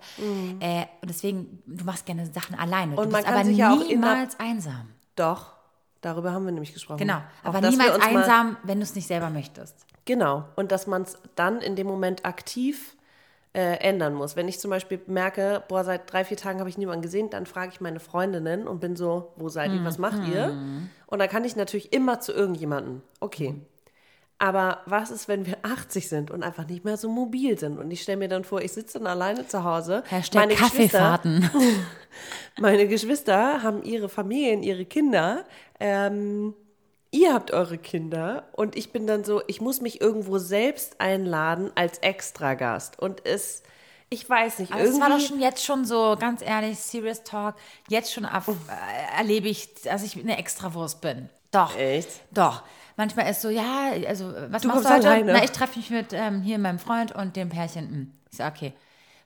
[0.60, 2.96] Äh, und deswegen, du machst gerne Sachen alleine.
[2.98, 4.90] Und du man bist kann aber sich ja auch in einer- niemals einsam.
[5.16, 5.54] Doch,
[6.02, 7.00] darüber haben wir nämlich gesprochen.
[7.00, 7.18] Genau.
[7.44, 9.86] Auch, Aber wir niemals einsam, wenn du es nicht selber möchtest.
[10.06, 10.46] Genau.
[10.56, 12.96] Und dass man es dann in dem Moment aktiv
[13.54, 14.36] äh, ändern muss.
[14.36, 17.46] Wenn ich zum Beispiel merke, boah, seit drei, vier Tagen habe ich niemanden gesehen, dann
[17.46, 20.58] frage ich meine Freundinnen und bin so, wo seid ihr, was macht ihr?
[21.08, 23.02] Und dann kann ich natürlich immer zu irgendjemandem.
[23.20, 23.56] Okay.
[24.38, 27.78] Aber was ist, wenn wir 80 sind und einfach nicht mehr so mobil sind?
[27.78, 30.02] Und ich stelle mir dann vor, ich sitze dann alleine zu Hause.
[30.10, 31.50] Hashtag Geschwister- Kaffeefahrten.
[32.60, 35.46] meine Geschwister haben ihre Familien, ihre Kinder.
[35.84, 36.54] Ähm,
[37.10, 41.72] ihr habt eure Kinder und ich bin dann so, ich muss mich irgendwo selbst einladen
[41.76, 43.00] als Extragast.
[43.00, 43.64] Und es,
[44.12, 45.02] ich weiß nicht, Aber es irgendwie.
[45.02, 47.56] war doch schon jetzt schon so, ganz ehrlich, Serious Talk,
[47.90, 51.30] jetzt schon ab, äh, erlebe ich, dass ich eine Extrawurst bin.
[51.52, 51.76] Doch.
[51.76, 52.10] Echt?
[52.32, 52.64] Doch.
[52.96, 55.08] Manchmal ist so, ja, also, was Du machst du heute?
[55.10, 55.34] alleine.
[55.34, 57.90] Na, ich treffe mich mit ähm, hier meinem Freund und dem Pärchen.
[57.90, 58.12] Hm.
[58.30, 58.74] Ich so, okay.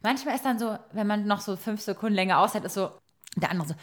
[0.02, 2.92] Manchmal ist dann so, wenn man noch so fünf Sekunden länger aushält, ist so,
[3.42, 3.76] der andere so,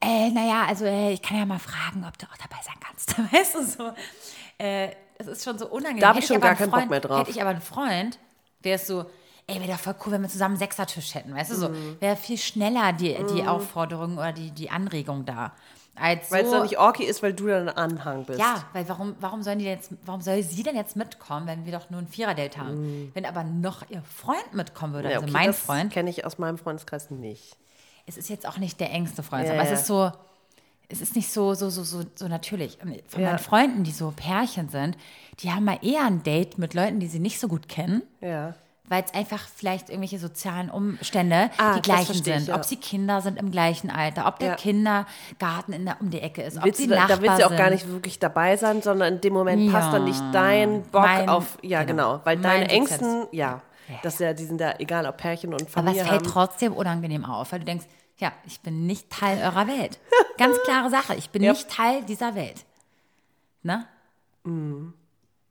[0.00, 3.16] äh, naja, also äh, ich kann ja mal fragen, ob du auch dabei sein kannst.
[3.32, 3.92] Weißt du so?
[4.58, 6.00] Äh, es ist schon so unangenehm.
[6.00, 7.20] Da hab Hätte ich schon gar einen keinen Bock Freund, mehr drauf.
[7.20, 8.18] Hätte ich aber einen Freund,
[8.64, 9.04] der ist so,
[9.46, 11.68] ey, wäre doch voll cool, wenn wir zusammen einen Sechsertisch hätten, weißt du so.
[11.70, 11.96] Mhm.
[12.00, 15.52] Wäre viel schneller die, die Aufforderung oder die, die Anregung da.
[15.96, 18.38] Als Weil es doch nicht orky ist, weil du dann ein Anhang bist.
[18.38, 21.66] ja, weil warum, warum sollen die denn jetzt, warum soll sie denn jetzt mitkommen, wenn
[21.66, 23.10] wir doch nur ein Vierer-Date haben?
[23.12, 25.12] Wenn aber noch ihr Freund mitkommen würde, Mhm.
[25.12, 27.56] Ja, also okay, mein das Freund, kenne ich aus meinem Freundeskreis nicht.
[28.10, 29.70] Es ist jetzt auch nicht der engste Freund, Ja, aber ja.
[29.70, 30.10] es ist so,
[30.88, 32.78] es ist nicht so, so, so, so, so natürlich.
[33.08, 33.28] Von Ja.
[33.28, 34.96] meinen Freunden, die so Pärchen sind,
[35.38, 38.02] die haben mal eher ein Date mit Leuten, die sie nicht so gut kennen.
[38.20, 38.54] Ja.
[38.88, 42.48] Weil es einfach vielleicht irgendwelche sozialen Umstände Ah, die das gleichen ich, sind.
[42.48, 42.56] ja.
[42.56, 44.54] Ob sie Kinder sind im gleichen Alter, ob der Ja.
[44.56, 47.38] Kindergarten in der, um die Ecke ist, ob Willst sie du, da, Nachbar da willst
[47.38, 47.56] du auch sind.
[47.58, 51.28] gar nicht wirklich dabei sein, sondern in dem Moment passt dann nicht dein Bock Mein-
[51.28, 52.14] auf, ja genau.
[52.14, 53.60] genau, weil deine Ängsten, ja,
[54.02, 56.28] das ist ja, die sind da, egal ob Pärchen und Aber Familie es fällt haben.
[56.32, 57.86] trotzdem unangenehm auf, weil du denkst,
[58.20, 59.98] ja, ich bin nicht Teil eurer Welt.
[60.38, 61.52] Ganz klare Sache, ich bin Ja.
[61.52, 62.64] nicht Teil dieser Welt.
[63.62, 63.86] Ne?
[64.44, 64.94] Mhm.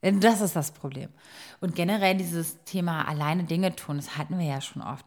[0.02, 1.10] Das ist das Problem.
[1.60, 5.06] Und generell dieses Thema alleine Dinge tun, das hatten wir ja schon oft.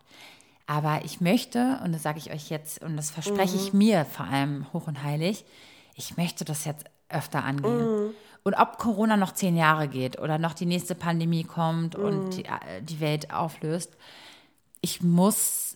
[0.66, 3.62] Aber ich möchte, und das sage ich euch jetzt, und das verspreche Mhm.
[3.62, 5.44] ich mir vor allem hoch und heilig,
[5.94, 8.06] ich möchte das jetzt öfter angehen.
[8.08, 8.10] Mhm.
[8.44, 12.04] Und ob Corona noch zehn Jahre geht oder noch die nächste Pandemie kommt Mhm.
[12.04, 13.96] und die, äh, die Welt auflöst,
[14.80, 15.74] ich muss,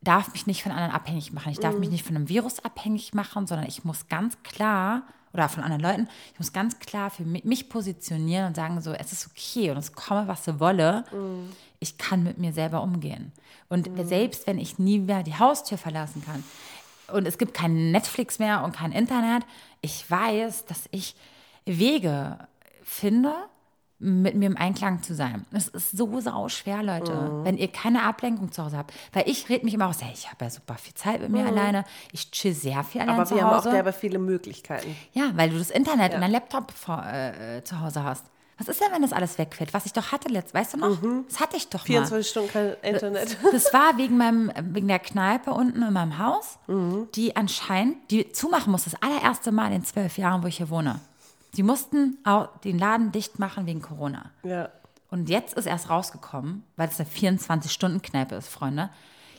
[0.00, 1.50] darf mich nicht von anderen abhängig machen.
[1.52, 1.80] Ich darf Mhm.
[1.80, 5.02] mich nicht von einem Virus abhängig machen, sondern ich muss ganz klar,
[5.34, 8.92] oder von anderen Leuten, ich muss ganz klar für mi- mich positionieren und sagen so,
[8.92, 11.04] es ist okay und es komme, was so wolle.
[11.12, 11.50] Mhm.
[11.80, 13.32] Ich kann mit mir selber umgehen.
[13.68, 16.42] Und selbst wenn ich nie mehr die Haustür verlassen kann
[17.14, 19.44] und es gibt kein Netflix mehr und kein Internet,
[19.82, 21.14] ich weiß, dass ich
[21.66, 22.38] Wege
[22.82, 23.34] finde,
[24.00, 25.44] mit mir im Einklang zu sein.
[25.52, 27.44] Es ist so sau schwer, Leute, Mhm.
[27.44, 28.92] wenn ihr keine Ablenkung zu Hause habt.
[29.12, 31.46] Weil ich rede mich immer aus, hey, ich habe ja super viel Zeit mit mir
[31.46, 31.84] alleine.
[32.12, 33.20] Ich chill sehr viel alleine Mhm.
[33.20, 33.70] aber zu wir haben auch Hause.
[33.70, 34.94] derbe viele Möglichkeiten.
[35.12, 38.24] ja, weil du das Internet und dein Laptop vor, äh, zu Hause hast.
[38.60, 39.72] Was ist denn, wenn das alles wegfällt?
[39.72, 40.98] Was ich doch hatte letzt, weißt du noch?
[41.28, 41.84] Das hatte ich doch mal.
[41.86, 43.36] 24 Stunden kein Internet.
[43.52, 46.58] Das war wegen, meinem, wegen der Kneipe unten in meinem Haus,
[47.14, 50.98] die anscheinend, die zumachen musste, das allererste Mal in zwölf Jahren, wo ich hier wohne.
[51.58, 54.30] Die mussten au- den Laden dicht machen wegen Corona.
[54.44, 54.68] Ja.
[55.10, 58.90] Und jetzt ist erst rausgekommen, weil es eine 24-Stunden-Kneipe ist, Freunde.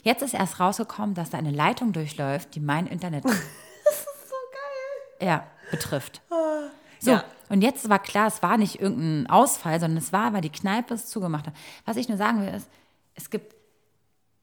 [0.03, 3.23] Jetzt ist erst rausgekommen, dass da eine Leitung durchläuft, die mein Internet
[5.21, 6.21] ja, betrifft.
[6.99, 7.23] So, Ja.
[7.49, 10.93] und jetzt war klar, es war nicht irgendein Ausfall, sondern es war, weil die Kneipe
[10.95, 11.53] es zugemacht hat.
[11.85, 12.67] Was ich nur sagen will, ist,
[13.15, 13.53] es gibt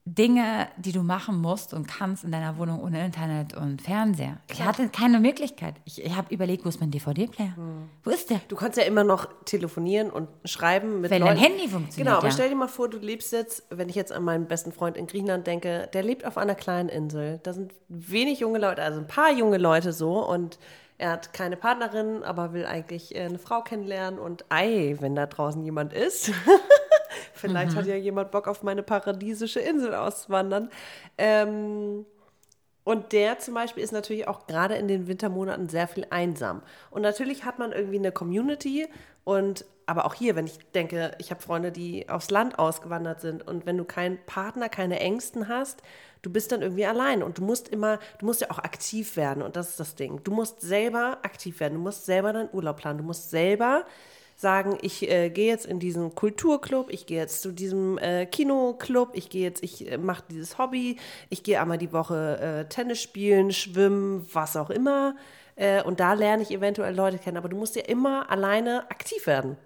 [0.09, 4.37] Dinge, die du machen musst und kannst in deiner Wohnung ohne Internet und Fernseher.
[4.49, 5.75] Ich hatte keine Möglichkeit.
[5.83, 7.55] Ich, ich habe überlegt, wo ist mein DVD-Player?
[7.57, 7.89] Hm.
[8.03, 8.39] Wo ist der?
[8.47, 11.35] Du kannst ja immer noch telefonieren und schreiben mit Wenn Leuten.
[11.35, 12.31] dein Handy funktioniert, Genau, aber ja.
[12.33, 15.07] stell dir mal vor, du lebst jetzt, wenn ich jetzt an meinen besten Freund in
[15.07, 17.41] Griechenland denke, der lebt auf einer kleinen Insel.
[17.43, 20.57] Da sind wenig junge Leute, also ein paar junge Leute so und
[20.97, 25.25] er hat keine Partnerin, aber will eigentlich äh, eine Frau kennenlernen und ei, wenn da
[25.27, 26.31] draußen jemand ist.
[27.37, 27.79] Vielleicht Mhm.
[27.79, 30.69] hat ja jemand Bock auf meine paradiesische Insel auszuwandern.
[31.17, 32.05] Ähm,
[32.83, 36.61] und der zum Beispiel ist natürlich auch gerade in den Wintermonaten sehr viel einsam.
[36.89, 38.87] Und natürlich hat man irgendwie eine Community
[39.25, 43.47] und aber auch hier, wenn ich denke, ich habe Freunde, die aufs Land ausgewandert sind
[43.47, 45.81] und wenn du keinen Partner, keine Ängsten hast,
[46.21, 49.43] du bist dann irgendwie allein und du musst immer, du musst ja auch aktiv werden
[49.43, 50.21] und das ist das Ding.
[50.25, 53.85] Du musst selber aktiv werden, du musst selber deinen Urlaub planen, du musst selber
[54.37, 59.09] sagen, ich äh, gehe jetzt in diesen Kulturclub, ich gehe jetzt zu diesem äh, Kinoclub,
[59.13, 60.97] ich gehe jetzt, ich äh, mache dieses Hobby,
[61.29, 65.15] ich gehe einmal die Woche äh, Tennis spielen, schwimmen, was auch immer.
[65.55, 69.25] Äh, und da lerne ich eventuell Leute kennen, aber du musst ja immer alleine aktiv
[69.25, 69.57] werden.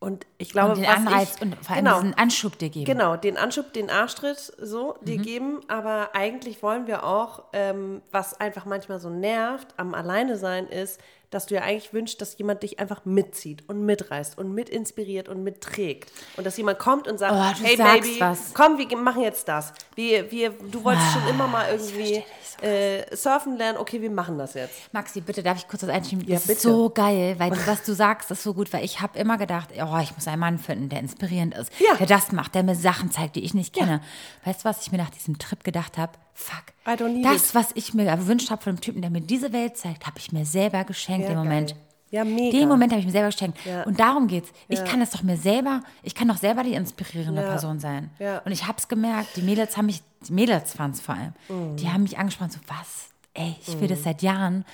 [0.00, 2.84] Und ich glaube, Und den Anreiz ich, und vor allem genau, diesen Anschub dir geben.
[2.84, 5.04] Genau, den Anschub, den Arschtritt so Mhm.
[5.04, 10.36] dir geben, aber eigentlich wollen wir auch, ähm, was einfach manchmal so nervt am Alleine
[10.36, 14.52] sein ist, dass du ja eigentlich wünschst, dass jemand dich einfach mitzieht und mitreißt und
[14.54, 16.10] mit inspiriert und mitträgt.
[16.36, 18.54] Und dass jemand kommt und sagt, Oh, du hey sagst Baby, was.
[18.54, 19.72] komm, wir machen jetzt das.
[19.94, 22.24] Wir, wir, du wolltest Ah, schon immer mal irgendwie
[22.62, 24.92] äh, surfen lernen, okay, wir machen das jetzt.
[24.92, 26.24] Maxi, bitte, darf ich kurz was einschieben?
[26.26, 26.60] Ja, das ist bitte.
[26.62, 29.68] so geil, weil du, was du sagst, ist so gut, weil ich habe immer gedacht,
[29.74, 31.94] oh, ich muss einen Mann finden, der inspirierend ist, Ja.
[31.96, 34.00] der das macht, der mir Sachen zeigt, die ich nicht kenne.
[34.44, 36.12] Weißt du, was ich mir nach diesem Trip gedacht habe?
[36.34, 36.64] Fuck.
[36.88, 37.54] I don't need das, it.
[37.54, 40.32] was ich mir gewünscht habe von einem Typen, der mir diese Welt zeigt, habe ich
[40.32, 41.70] mir selber geschenkt Ja, im Moment.
[41.70, 41.78] geil.
[42.10, 42.56] Ja, mega.
[42.56, 43.58] Den Moment habe ich mir selber geschenkt.
[43.66, 43.82] Ja.
[43.82, 44.48] Und darum geht's.
[44.68, 44.84] Ich Ja.
[44.86, 47.48] kann das doch mir selber, ich kann doch selber die inspirierende Ja.
[47.50, 48.08] Person sein.
[48.46, 51.76] Und ich habe es gemerkt, die Mädels haben mich, die Mädels es vor allem, Mhm.
[51.76, 54.64] die haben mich angesprochen, so was, ey, ich will das seit Jahren.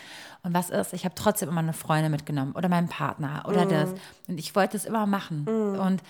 [0.44, 3.90] Und was ist, ich habe trotzdem immer eine Freundin mitgenommen oder meinen Partner oder das.
[4.28, 5.48] Und ich wollte es immer machen.
[5.48, 6.02] Und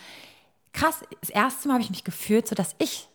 [0.74, 3.08] krass, das erste Mal habe ich mich gefühlt, so dass ich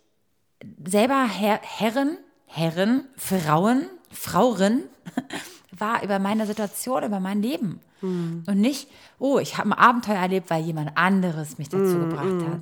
[0.84, 2.18] selber Herr, Herren,
[2.52, 4.84] Herren, Frauen, Fraurin
[5.72, 7.80] war über meine Situation, über mein Leben.
[8.02, 8.88] Und nicht,
[9.20, 12.62] oh, ich habe ein Abenteuer erlebt, weil jemand anderes mich dazu gebracht hat.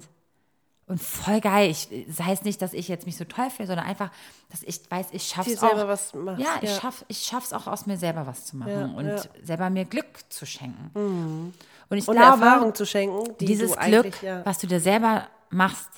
[0.87, 1.69] Und voll geil.
[1.69, 4.09] Ich, das heißt nicht, dass ich jetzt mich so toll fühle, sondern einfach,
[4.49, 5.69] dass ich weiß, ich schaffe Dir es auch.
[5.69, 6.79] selber was machst, ja, ich ja.
[6.79, 9.21] schaffe ich schaff's auch aus mir selber was zu machen Ja, und ja.
[9.43, 11.53] selber mir Glück zu schenken.
[11.89, 14.11] Und ich Und glaube, Erfahrung zu schenken, die dieses Glück,
[14.43, 15.89] was du dir selber machst,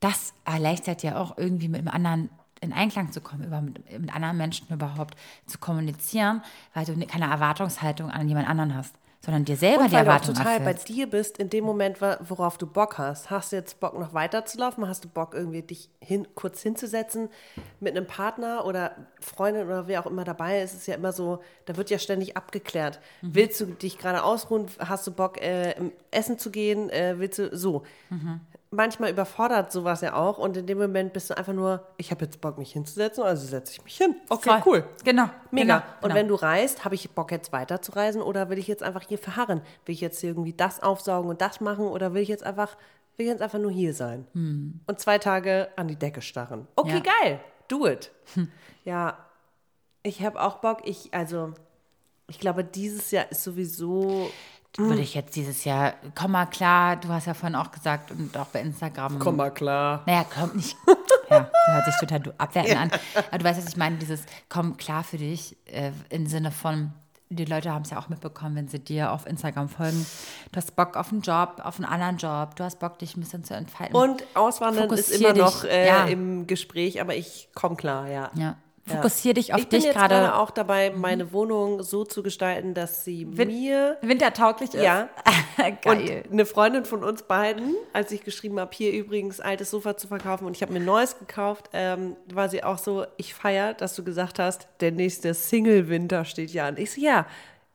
[0.00, 2.30] das erleichtert ja auch irgendwie mit dem anderen
[2.60, 6.42] in Einklang zu kommen, über, mit, mit anderen Menschen überhaupt zu kommunizieren,
[6.74, 10.10] weil du keine Erwartungshaltung an jemand anderen hast, sondern dir selber Und die weil du
[10.10, 10.88] auch Erwartung total bei erfüllst.
[10.88, 13.28] dir bist, in dem Moment, worauf du Bock hast.
[13.28, 14.86] Hast du jetzt Bock, noch weiterzulaufen?
[14.86, 17.28] Hast du Bock, irgendwie dich hin, kurz hinzusetzen
[17.80, 20.72] mit einem Partner oder Freundin oder wer auch immer dabei ist?
[20.72, 23.00] Es ist ja immer so, da wird ja ständig abgeklärt.
[23.20, 23.34] Mhm.
[23.34, 24.66] Willst du dich gerade ausruhen?
[24.78, 26.88] Hast du Bock, äh, im essen zu gehen?
[26.90, 27.82] Äh, willst du so?
[28.10, 28.40] Mhm.
[28.70, 32.24] Manchmal überfordert sowas ja auch und in dem Moment bist du einfach nur, ich habe
[32.24, 34.16] jetzt Bock, mich hinzusetzen, also setze ich mich hin.
[34.28, 34.62] Okay, Voll.
[34.66, 34.84] cool.
[35.04, 35.30] Genau.
[35.52, 35.76] Mega.
[35.78, 36.14] Genau, Und genau.
[36.16, 39.62] wenn du reist, habe ich Bock jetzt weiterzureisen oder will ich jetzt einfach hier verharren?
[39.84, 42.76] Will ich jetzt irgendwie das aufsaugen und das machen oder will ich jetzt einfach,
[43.16, 44.26] will ich jetzt einfach nur hier sein?
[44.34, 46.66] Und zwei Tage an die Decke starren.
[46.74, 47.02] Okay, Hm.
[47.04, 47.12] Ja.
[47.22, 47.40] geil.
[47.68, 48.10] Do it.
[48.84, 49.16] Ja,
[50.02, 50.80] ich habe auch Bock.
[50.84, 51.52] Ich, also,
[52.28, 54.30] ich glaube, dieses Jahr ist sowieso.
[54.78, 58.36] Würde ich jetzt dieses Jahr, komm mal klar, du hast ja vorhin auch gesagt und
[58.36, 59.18] auch bei Instagram.
[59.36, 60.02] mal klar.
[60.06, 60.76] Naja, komm nicht.
[61.28, 62.90] Ja, hört sich total du- abwertend an.
[63.30, 66.92] Aber du weißt, was ich meine, dieses komm klar für dich äh, im Sinne von,
[67.30, 70.06] die Leute haben es ja auch mitbekommen, wenn sie dir auf Instagram folgen.
[70.52, 72.54] Du hast Bock auf einen Job, auf einen anderen Job.
[72.54, 73.96] Du hast Bock, dich ein bisschen zu entfalten.
[73.96, 76.04] Und Auswandern ist Fokussier immer noch dich, äh, ja.
[76.04, 78.30] im Gespräch, aber ich komme klar, ja.
[78.34, 78.56] ja,
[78.86, 80.14] fokussier dich auf ich bin dich jetzt gerade.
[80.14, 80.20] Mhm.
[80.20, 84.82] gerade auch dabei, meine Wohnung so zu gestalten, dass sie mir Wintertauglich ist.
[84.82, 85.08] Ja.
[85.56, 86.22] Geil.
[86.26, 90.08] Und eine Freundin von uns beiden, als ich geschrieben habe, hier übrigens altes Sofa zu
[90.08, 93.74] verkaufen und ich habe mir ein neues gekauft, ähm, war sie auch so, ich feier,
[93.74, 96.76] dass du gesagt hast, der nächste Single-Winter steht ja an.
[96.76, 97.26] Ich so, ja,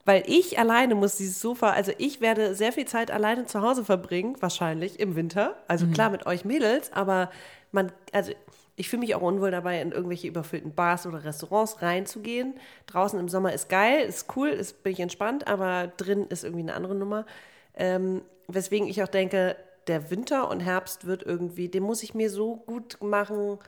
[0.04, 3.84] weil ich alleine muss dieses Sofa, also ich werde sehr viel Zeit alleine zu Hause
[3.84, 5.56] verbringen, wahrscheinlich im Winter.
[5.68, 7.30] Also klar mit euch Mädels, aber
[7.70, 8.32] man, also
[8.76, 12.54] ich fühle mich auch unwohl dabei, in irgendwelche überfüllten Bars oder Restaurants reinzugehen.
[12.86, 16.62] Draußen im Sommer ist geil, ist cool, ist, bin ich entspannt, aber drin ist irgendwie
[16.62, 17.26] eine andere Nummer.
[17.74, 19.56] Ähm, weswegen ich auch denke,
[19.86, 23.58] der Winter und Herbst wird irgendwie, den muss ich mir so gut machen,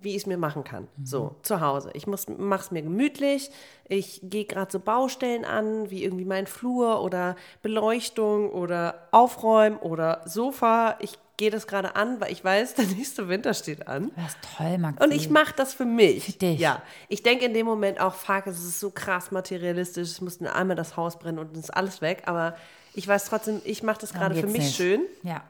[0.00, 0.88] wie ich es mir machen kann.
[1.04, 1.90] So, zu Hause.
[1.94, 3.50] Ich mache es mir gemütlich.
[3.88, 10.22] Ich gehe gerade so Baustellen an, wie irgendwie mein Flur oder Beleuchtung oder Aufräumen oder
[10.24, 10.96] Sofa.
[11.00, 14.12] Ich gehe das gerade an, weil ich weiß, der nächste Winter steht an.
[14.14, 15.02] Das ist toll, Maxi.
[15.02, 16.26] Und ich mache das für mich.
[16.26, 16.60] Für dich.
[16.60, 16.82] Ja.
[17.08, 20.54] Ich denke in dem Moment auch, fuck, es ist so krass materialistisch, es muss nur
[20.54, 22.22] einmal das Haus brennen und dann ist alles weg.
[22.26, 22.56] Aber
[22.94, 24.76] ich weiß trotzdem, ich mache das gerade für mich nicht.
[24.76, 25.00] schön.
[25.24, 25.42] Ja.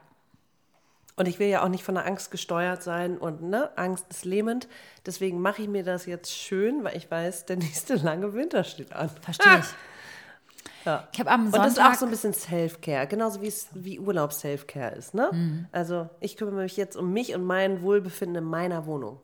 [1.15, 4.25] Und ich will ja auch nicht von der Angst gesteuert sein und ne, Angst ist
[4.25, 4.67] lähmend.
[5.05, 8.93] Deswegen mache ich mir das jetzt schön, weil ich weiß, der nächste lange Winter steht
[8.93, 9.11] an.
[9.21, 9.65] Verstehe ich.
[10.85, 11.07] Ja.
[11.11, 13.67] Ich habe am Und das ist auch Sonntag so ein bisschen Self-Care, genauso wie es
[13.73, 15.13] wie Urlaub Self-Care ist.
[15.13, 15.29] Ne?
[15.31, 15.65] Mhm.
[15.71, 19.19] Also ich kümmere mich jetzt um mich und mein Wohlbefinden in meiner Wohnung.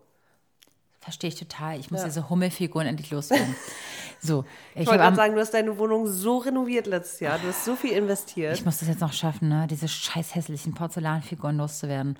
[1.02, 1.80] verstehe ich total.
[1.80, 3.56] Ich muss diese Hummelfiguren endlich loswerden.
[4.22, 4.46] so,
[4.76, 7.40] ich, Ich wollte gerade sagen, du hast deine Wohnung so renoviert letztes Jahr.
[7.40, 8.56] Du hast so viel investiert.
[8.56, 9.68] Ich muss das jetzt noch schaffen, ne?
[9.70, 12.18] diese scheiß hässlichen Porzellanfiguren loszuwerden.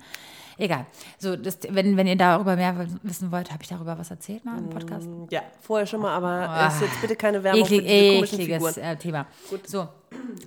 [0.60, 0.86] Egal.
[1.18, 4.58] So, das, wenn, wenn ihr darüber mehr wissen wollt, habe ich darüber was erzählt mal
[4.58, 5.08] im Podcast?
[5.30, 8.40] ja, vorher schon mal, aber es ist jetzt bitte keine Werbung für Eklig, diese komischen
[8.40, 8.90] ekliges Figuren.
[8.92, 9.26] äh, Thema.
[9.66, 9.88] So,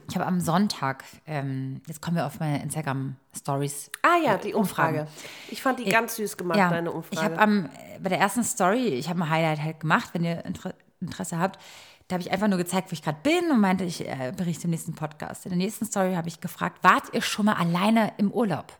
[0.09, 3.91] ich habe am Sonntag, ähm, jetzt kommen wir auf meine Instagram-Stories.
[4.01, 5.07] Ah ja, die Umfrage.
[5.49, 7.21] Ich fand die ganz süß gemacht, Ja, deine ich Umfrage.
[7.23, 10.45] habe am äh, bei der ersten Story, ich habe ein Highlight halt gemacht, wenn ihr
[10.45, 11.59] Inter Interesse habt.
[12.07, 14.65] Da habe ich einfach nur gezeigt, wo ich gerade bin und meinte, ich äh, berichte
[14.65, 15.45] im nächsten Podcast.
[15.45, 18.73] In der nächsten Story habe ich gefragt, wart ihr schon mal alleine im Urlaub?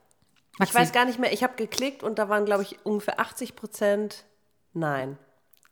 [0.62, 3.56] Ich weiß gar nicht mehr, ich habe geklickt und da waren, glaube ich, ungefähr 80
[3.56, 4.26] Prozent
[4.74, 5.18] Nein.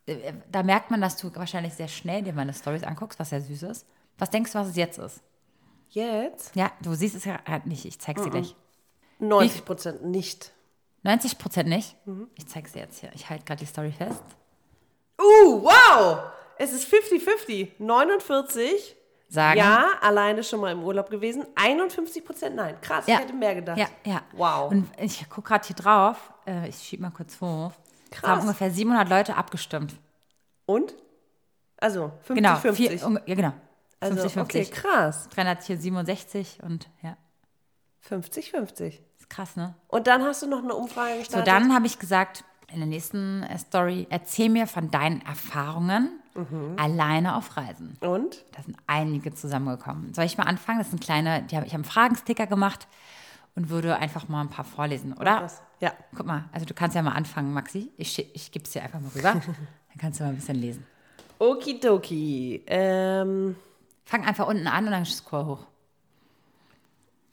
[0.06, 3.40] Äh, Da merkt man, dass du wahrscheinlich sehr schnell dir meine Stories anguckst, was sehr
[3.40, 3.86] süß ist.
[4.18, 5.22] Was denkst du, was es jetzt ist?
[5.88, 6.54] Jetzt?
[6.56, 7.84] Ja, du siehst es ja halt nicht.
[7.84, 8.54] Ich zeig's dir gleich.
[9.18, 10.52] 90 Prozent nicht.
[11.02, 11.96] 90 Prozent nicht.
[12.06, 12.28] Mhm.
[12.36, 13.10] Ich zeig's dir jetzt hier.
[13.14, 14.22] Ich halte gerade die Story fest.
[15.20, 16.18] Uh, wow!
[16.58, 17.72] Es ist 50-50.
[17.78, 18.96] 49
[19.32, 19.58] Sagen.
[19.58, 21.46] ja, alleine schon mal im Urlaub gewesen.
[21.54, 22.76] 51 Prozent nein.
[22.82, 23.14] Krass, Ja.
[23.14, 23.78] ich hätte mehr gedacht.
[23.78, 24.20] Ja, ja.
[24.32, 24.70] Wow.
[24.70, 26.32] Und ich gucke gerade hier drauf.
[26.46, 27.72] Äh, ich schieb mal kurz hoch.
[28.10, 28.30] Es Krass.
[28.30, 29.94] haben ungefähr 700 Leute abgestimmt.
[30.66, 30.94] Und?
[31.78, 32.56] Also, 50, Genau.
[32.56, 32.88] 50.
[33.00, 33.52] Vier, ja, genau.
[34.00, 34.68] also, 50, 50.
[34.70, 35.28] okay, krass.
[35.30, 37.16] 367 und ja.
[38.00, 39.02] 50, 50.
[39.18, 39.74] Ist krass, ne?
[39.88, 41.46] Und dann hast du noch eine Umfrage So, gestartet.
[41.48, 46.76] dann habe ich gesagt, in der nächsten äh, Story, erzähl mir von deinen Erfahrungen Mhm.
[46.78, 47.98] alleine auf Reisen.
[48.00, 48.42] Und?
[48.52, 50.14] Da sind einige zusammengekommen.
[50.14, 50.78] Soll ich mal anfangen?
[50.78, 52.88] Das sind kleine, die hab, ich habe einen Fragensticker gemacht
[53.54, 55.40] und würde einfach mal ein paar vorlesen, oder?
[55.40, 55.92] Das, ja.
[56.16, 57.90] Guck mal, also du kannst ja mal anfangen, Maxi.
[57.98, 59.32] Ich, ich gebe es dir einfach mal rüber.
[59.44, 60.86] Dann kannst du mal ein bisschen lesen.
[61.38, 62.62] Okidoki.
[62.66, 63.54] Ähm,
[64.06, 65.66] Fang einfach unten an und dann scroll hoch.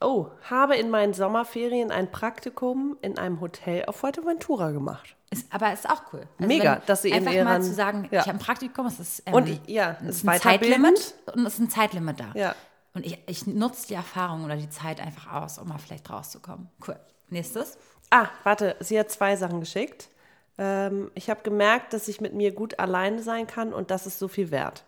[0.02, 5.16] oh, habe in meinen Sommerferien ein Praktikum in einem Hotel auf Fuerteventura gemacht.
[5.32, 6.22] Ist, aber ist auch cool.
[6.40, 8.22] Also Mega, wenn- dass sie in einfach mal ihren- zu sagen, ja.
[8.22, 10.40] ich habe ein Praktikum, es ist, ähm, Und ich- ja, es ist ein.
[10.40, 12.32] Zeitlimit und es ist ein Zeitlimit da.
[12.34, 12.56] Ja.
[12.96, 16.70] Und ich, ich nutze die Erfahrung oder die Zeit einfach aus, um mal vielleicht rauszukommen.
[16.88, 17.00] Cool.
[17.30, 17.78] Nächstes.
[18.10, 20.10] Ah, warte, sie hat zwei Sachen geschickt.
[20.58, 24.18] Ähm, ich habe gemerkt, dass ich mit mir gut alleine sein kann und das ist
[24.18, 24.84] so viel wert.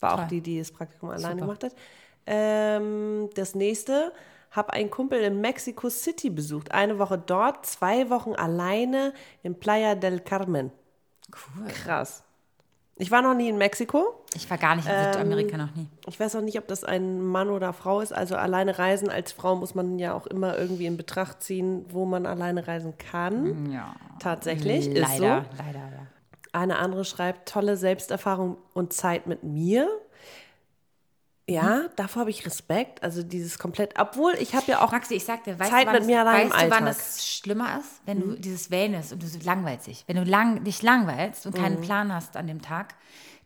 [0.00, 0.26] War auch Toll.
[0.28, 1.40] die, die das Praktikum alleine Super.
[1.46, 1.72] gemacht hat.
[2.26, 4.12] Ähm, das nächste,
[4.50, 6.72] habe einen Kumpel in Mexico City besucht.
[6.72, 10.70] Eine Woche dort, zwei Wochen alleine in Playa del Carmen.
[11.28, 11.68] Cool.
[11.68, 12.24] Krass.
[12.96, 14.24] Ich war noch nie in Mexiko.
[14.34, 15.88] Ich war gar nicht in Ähm, Südamerika noch nie.
[16.06, 18.12] Ich weiß auch nicht, ob das ein Mann oder Frau ist.
[18.12, 22.04] Also alleine reisen als Frau muss man ja auch immer irgendwie in Betracht ziehen, wo
[22.04, 23.72] man alleine reisen kann.
[23.72, 23.94] Ja.
[24.18, 25.24] Tatsächlich, Leider, ist so.
[25.24, 26.06] leider, ja.
[26.52, 29.88] Eine andere schreibt, tolle Selbsterfahrung und Zeit mit mir.
[31.50, 33.02] Ja, davor habe ich Respekt.
[33.02, 35.92] Also dieses komplett, obwohl ich habe ja auch Maxi, ich sag dir, weißt Zeit du,
[35.92, 36.96] mit mir allein im weißt du, wann Alltag.
[36.96, 37.00] Mhm.
[37.08, 38.00] es schlimmer ist?
[38.06, 40.04] Wenn du dieses Wellness und du langweilst dich.
[40.06, 41.60] Wenn du lang, dich langweilst und Mhm.
[41.60, 42.94] keinen Plan hast an dem Tag,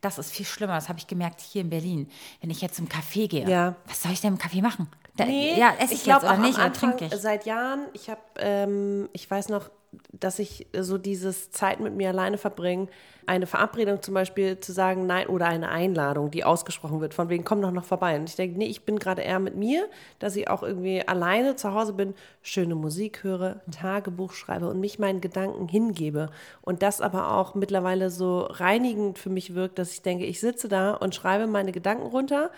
[0.01, 0.75] das ist viel schlimmer.
[0.75, 2.11] Das habe ich gemerkt hier in Berlin.
[2.41, 3.75] Wenn ich jetzt zum Café gehe, Ja.
[3.87, 4.89] was soll ich denn im Café machen?
[5.17, 7.15] Da, Nee, ja, esse ich, ich glaube jetzt oder auch nicht oder trinke ich?
[7.15, 9.71] seit Jahren, ich habe, ähm, ich weiß noch,
[10.13, 12.89] dass ich so dieses Zeit mit mir alleine verbringen,
[13.27, 17.45] eine Verabredung zum Beispiel zu sagen, nein, oder eine Einladung, die ausgesprochen wird, von wegen,
[17.45, 18.17] komm doch noch vorbei.
[18.17, 19.87] Und ich denke, nee, ich bin gerade eher mit mir,
[20.19, 24.99] dass ich auch irgendwie alleine zu Hause bin, schöne Musik höre, Tagebuch schreibe und mich
[24.99, 26.31] meinen Gedanken hingebe.
[26.63, 30.69] Und das aber auch mittlerweile so reinigend für mich wirkt, dass ich denke, ich sitze
[30.69, 32.51] da und schreibe meine Gedanken runter.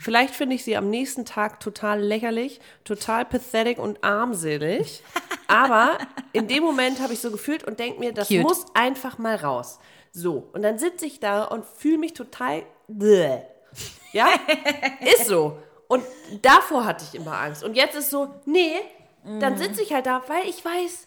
[0.00, 5.02] Vielleicht finde ich sie am nächsten Tag total lächerlich, total pathetic und armselig.
[5.48, 5.98] Aber
[6.32, 8.42] in dem Moment habe ich so gefühlt und denke mir, das Cute.
[8.42, 9.78] muss einfach mal raus.
[10.18, 12.62] So, und dann sitze ich da und fühle mich total.
[12.88, 13.40] Bäh.
[14.12, 14.28] Ja,
[15.00, 15.58] ist so.
[15.88, 16.02] Und
[16.40, 17.62] davor hatte ich immer Angst.
[17.62, 18.76] Und jetzt ist so, nee,
[19.40, 21.06] dann sitze ich halt da, weil ich weiß,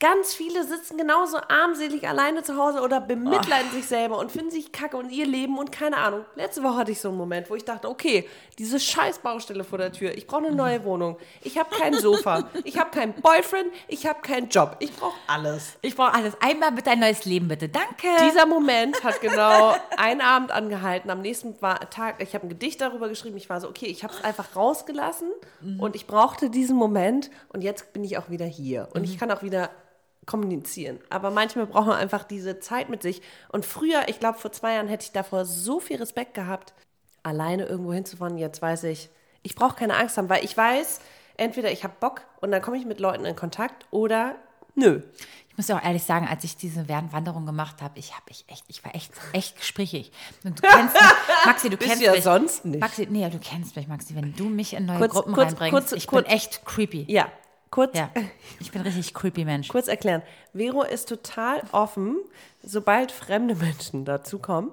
[0.00, 4.70] Ganz viele sitzen genauso armselig alleine zu Hause oder bemitleiden sich selber und finden sich
[4.70, 6.24] kacke und ihr Leben und keine Ahnung.
[6.36, 8.28] Letzte Woche hatte ich so einen Moment, wo ich dachte, okay,
[8.58, 11.16] diese scheiß Baustelle vor der Tür, ich brauche eine neue Wohnung.
[11.42, 14.76] Ich habe kein Sofa, ich habe keinen Boyfriend, ich habe keinen Job.
[14.78, 15.76] Ich brauche alles.
[15.82, 16.34] Ich brauche alles.
[16.40, 17.68] Einmal bitte ein neues Leben, bitte.
[17.68, 18.06] Danke.
[18.24, 21.10] Dieser Moment hat genau einen Abend angehalten.
[21.10, 23.36] Am nächsten Tag, ich habe ein Gedicht darüber geschrieben.
[23.36, 25.28] Ich war so, okay, ich habe es einfach rausgelassen
[25.80, 29.32] und ich brauchte diesen Moment und jetzt bin ich auch wieder hier und ich kann
[29.32, 29.70] auch wieder
[30.28, 31.00] kommunizieren.
[31.10, 33.20] Aber manchmal braucht man einfach diese Zeit mit sich.
[33.48, 36.72] Und früher, ich glaube, vor zwei Jahren hätte ich davor so viel Respekt gehabt,
[37.24, 38.38] alleine irgendwo hinzufahren.
[38.38, 39.08] Jetzt weiß ich,
[39.42, 41.00] ich brauche keine Angst haben, weil ich weiß,
[41.36, 44.36] entweder ich habe Bock und dann komme ich mit Leuten in Kontakt oder
[44.76, 45.00] nö.
[45.48, 48.44] Ich muss ja auch ehrlich sagen, als ich diese Wanderung gemacht habe, ich habe ich
[48.46, 50.12] echt, ich war echt, echt gesprächig.
[50.44, 51.02] Und du kennst mich,
[51.46, 52.22] Maxi, du Bist kennst du ja mich.
[52.22, 52.80] sonst nicht.
[52.80, 54.14] Maxi, nee, du kennst mich, Maxi.
[54.14, 57.06] Wenn du mich in neue Kurz- Gruppen kurz- reinbringst, kurz- ich kurz- bin echt creepy.
[57.08, 57.26] Ja,
[57.70, 58.10] kurz, Ja,
[58.60, 59.68] ich bin richtig creepy Mensch.
[59.68, 60.22] kurz erklären.
[60.52, 62.16] Vero ist total offen,
[62.62, 64.70] sobald fremde Menschen dazukommen.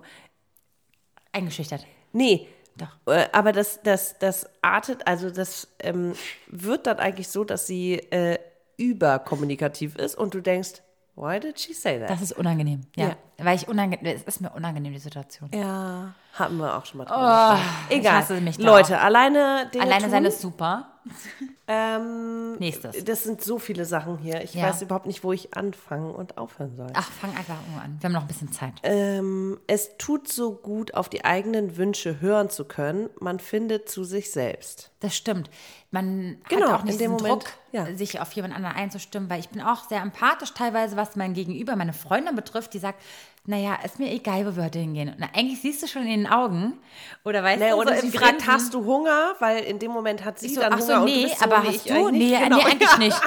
[1.31, 1.85] Eingeschüchtert.
[2.13, 3.13] Nee, Doch.
[3.13, 6.13] äh, aber das, das, das artet, also das ähm,
[6.47, 8.39] wird dann eigentlich so, dass sie äh,
[8.77, 10.81] überkommunikativ ist und du denkst,
[11.15, 12.09] why did she say that?
[12.09, 12.81] Das ist unangenehm.
[12.95, 13.07] Ja.
[13.09, 13.15] Ja.
[13.37, 15.49] Weil ich unangenehm, es ist mir unangenehm, die Situation.
[15.53, 18.25] ja, haben wir auch schon mal drüber ich Egal.
[18.57, 20.87] Leute, alleine Dinge Alleine tun, sein ist super.
[21.67, 23.03] ähm, Nächstes.
[23.03, 24.41] Das sind so viele Sachen hier.
[24.43, 24.63] Ich Ja.
[24.67, 26.87] weiß überhaupt nicht, wo ich anfangen und aufhören soll.
[26.93, 27.97] Ach, fang einfach irgendwo an.
[27.99, 28.73] Wir haben noch ein bisschen Zeit.
[28.83, 33.09] Ähm, es tut so gut, auf die eigenen Wünsche hören zu können.
[33.19, 34.91] Man findet zu sich selbst.
[34.99, 35.49] Das stimmt.
[35.91, 37.95] Man Genau, hat auch nicht diesen Moment, Druck, ja.
[37.95, 41.75] sich auf jemand anderen einzustimmen, weil ich bin auch sehr empathisch teilweise, was mein Gegenüber,
[41.75, 43.01] meine Freundin betrifft, die sagt,
[43.47, 45.09] naja, ist mir egal, wo wir heute hingehen.
[45.13, 46.79] Und eigentlich siehst du schon in den Augen,
[47.23, 49.35] oder weißt Nee, du, oder so sie im fragt, hast du Hunger?
[49.39, 51.67] Weil in dem Moment hat sie so, dann ach Hunger so, nee, so, aber nee,
[51.67, 51.93] hast ich du?
[51.93, 52.43] eigentlich Nee, nicht.
[52.43, 52.57] Genau.
[52.57, 53.21] nee, eigentlich nicht.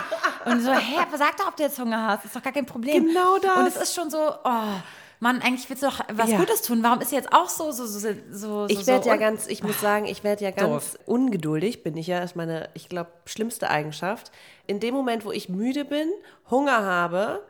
[0.44, 2.24] Und so, hä, sag doch, ob du jetzt Hunger hast.
[2.24, 3.06] Ist doch gar kein Problem.
[3.06, 3.56] Genau das.
[3.56, 4.50] Und es ist schon so, oh,
[5.20, 6.38] Mann, eigentlich willst du doch was Ja.
[6.38, 6.82] Gutes tun.
[6.82, 7.98] Warum ist sie jetzt auch so, so, so,
[8.30, 10.98] so Ich werde so ja ganz, ich muss sagen, ich werde ja ganz Doof.
[11.06, 14.30] ungeduldig, bin ich ja, ist meine, ich glaube, schlimmste Eigenschaft.
[14.68, 16.08] In dem Moment, wo ich müde bin,
[16.50, 17.44] Hunger habe,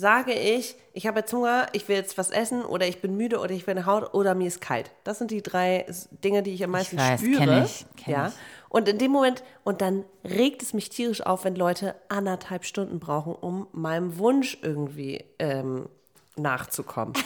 [0.00, 3.38] sage ich, ich habe jetzt Hunger, ich will jetzt was essen oder ich bin müde
[3.38, 4.90] oder ich will nach Hause oder mir ist kalt.
[5.04, 5.86] Das sind die drei
[6.24, 7.38] Dinge, die ich am meisten weiß, spüre.
[7.38, 8.28] kenn ich, kenn ja.
[8.28, 8.34] ich.
[8.70, 12.98] Und in dem Moment, und dann regt es mich tierisch auf, wenn Leute anderthalb Stunden
[12.98, 15.88] brauchen, um meinem Wunsch irgendwie ähm,
[16.36, 17.14] nachzukommen.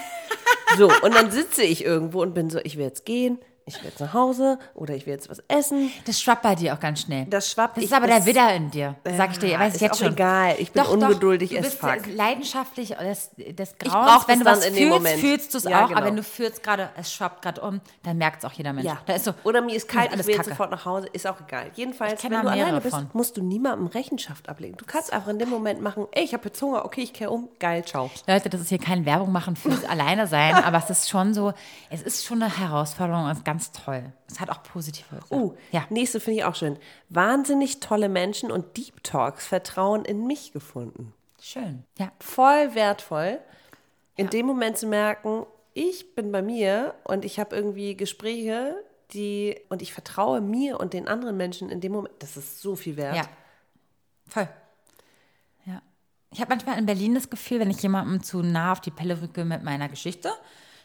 [0.77, 3.89] So, und dann sitze ich irgendwo und bin so, ich will jetzt gehen, ich will
[3.91, 5.91] jetzt nach Hause oder ich will jetzt was essen.
[6.07, 7.25] Das schwappt bei dir auch ganz schnell.
[7.27, 7.77] Das schwappt.
[7.79, 8.95] Das ich- ist aber der das- Widder in dir.
[9.17, 10.13] Sag ich dir, Ja, weiß ich ist jetzt schon.
[10.13, 10.55] egal.
[10.59, 12.07] Ich bin ungeduldig du as bist fuck.
[12.15, 14.29] leidenschaftlich des, des brauch Grauens.
[14.29, 15.21] Wenn das du was fühlst, Moment.
[15.21, 15.89] fühlst du es Ja, auch.
[15.89, 15.99] genau.
[15.99, 18.87] Aber wenn du fühlst gerade, es schwappt gerade um, dann merkt es auch jeder Mensch.
[18.87, 18.99] Ja.
[19.07, 20.51] Da ist so, Oder mir ist kalt, ich will jetzt Kacke.
[20.51, 21.71] sofort nach Hause, ist auch egal.
[21.75, 23.09] Jedenfalls, Ich wenn du alleine bist, von.
[23.13, 24.77] musst du niemandem Rechenschaft ablegen.
[24.77, 27.31] Du kannst einfach in dem Moment machen, ey, ich habe jetzt Hunger, okay, ich kehre
[27.31, 28.11] um, geil, ciao.
[28.27, 31.53] Leute, das ist hier keine Werbung machen fürs Alleine sein, aber es ist schon so,
[31.91, 34.13] es ist schon eine Herausforderung, ist ganz toll.
[34.29, 35.41] Es hat auch positive Sachen.
[35.41, 35.87] Uh, ja.
[35.89, 36.77] nächste finde ich auch schön.
[37.09, 41.15] Wahnsinnig tolle Menschen und Deep Talks Vertrauen in mich gefunden.
[41.41, 41.85] Schön.
[41.99, 42.11] Ja.
[42.21, 43.39] voll wertvoll,
[44.17, 48.83] in dem Moment zu merken, ich bin bei mir und ich habe irgendwie Gespräche,
[49.13, 52.15] die und ich vertraue mir und den anderen Menschen in dem Moment.
[52.21, 53.17] Das ist so viel wert.
[53.17, 53.25] Ja.
[54.27, 54.49] Voll.
[55.67, 55.83] Ja.
[56.33, 59.21] Ich habe manchmal in Berlin das Gefühl, wenn ich jemandem zu nah auf die Pelle
[59.21, 60.33] rücke mit meiner Geschichte,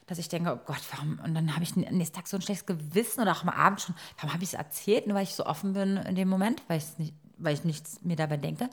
[0.10, 1.20] dass ich denke, oh Gott, warum?
[1.24, 3.82] Und dann habe ich am nächsten Tag so ein schlechtes Gewissen oder auch am Abend
[3.82, 5.07] schon, warum habe ich es erzählt?
[5.07, 8.16] Nur weil ich so offen bin in dem Moment, weil, nicht, weil ich nichts mir
[8.16, 8.70] dabei denke.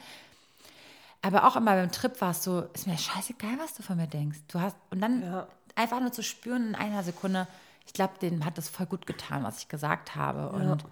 [1.23, 4.07] Aber auch immer beim Trip war es so, ist mir scheißegal, was du von mir
[4.07, 4.39] denkst.
[4.49, 7.47] Du hast, und dann einfach nur zu spüren in einer Sekunde,
[7.87, 10.51] ich glaube, denen hat das voll gut getan, was ich gesagt habe.
[10.51, 10.85] Und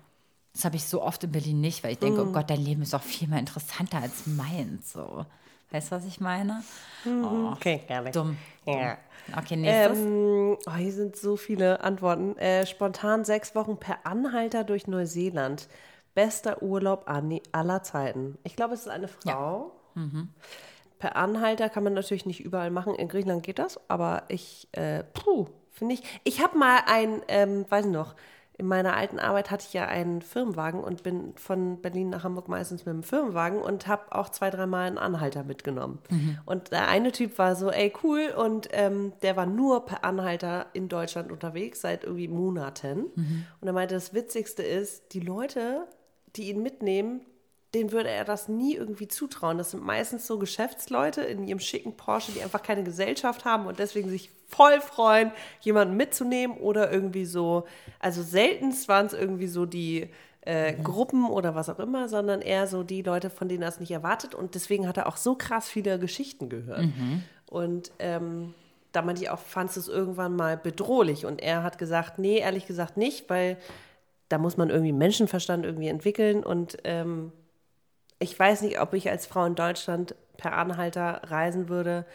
[0.53, 2.83] das habe ich so oft in Berlin nicht, weil ich denke, oh Gott, dein Leben
[2.83, 4.93] ist doch viel mehr interessanter als meins.
[4.93, 5.27] So.
[5.75, 6.63] Weißt du, was ich meine?
[7.05, 8.13] Oh, Okay, gerne.
[8.13, 8.39] dumm.
[8.65, 8.97] Ja.
[9.37, 9.99] Okay, nächstes.
[9.99, 12.39] Ähm, oh, hier sind so viele Antworten.
[12.39, 15.67] Äh, spontan sechs Wochen per Anhalter durch Neuseeland.
[16.15, 18.39] Bester Urlaub an- aller Zeiten.
[18.45, 19.73] Ich glaube, es ist eine Frau.
[21.01, 22.95] Per Anhalter kann man natürlich nicht überall machen.
[22.95, 26.05] In Griechenland geht das, aber ich, äh, puh, finde ich.
[26.23, 28.15] Ich habe mal ein, ähm, weiß ich noch,
[28.57, 32.49] in meiner alten Arbeit hatte ich ja einen Firmenwagen und bin von Berlin nach Hamburg
[32.49, 35.99] meistens mit dem Firmenwagen und habe auch zwei, dreimal einen Anhalter mitgenommen.
[36.47, 40.67] Und der eine Typ war so, ey, cool, und ähm, der war nur per Anhalter
[40.73, 43.07] in Deutschland unterwegs seit irgendwie Monaten.
[43.61, 45.89] Und er meinte, das Witzigste ist, die Leute,
[46.37, 47.23] die ihn mitnehmen,
[47.75, 49.59] denen würde er das nie irgendwie zutrauen.
[49.59, 53.79] Das sind meistens so Geschäftsleute in ihrem schicken Porsche, die einfach keine Gesellschaft haben und
[53.79, 57.65] deswegen sich voll freuen, jemanden mitzunehmen oder irgendwie so,
[57.99, 60.09] also seltenst waren es irgendwie so die
[60.43, 63.81] äh, Gruppen oder was auch immer, sondern eher so die Leute, von denen er es
[63.81, 64.35] nicht erwartet.
[64.35, 66.85] Und deswegen hat er auch so krass viele Geschichten gehört.
[67.47, 68.55] Und ähm,
[68.93, 71.27] da meinte ich auch, fandst du es irgendwann mal bedrohlich?
[71.27, 73.57] Und er hat gesagt, nee, ehrlich gesagt nicht, weil
[74.29, 76.45] da muss man irgendwie Menschenverstand irgendwie entwickeln.
[76.45, 77.33] Und ähm,
[78.19, 82.07] ich weiß nicht, ob ich als Frau in Deutschland per Anhalter reisen würde.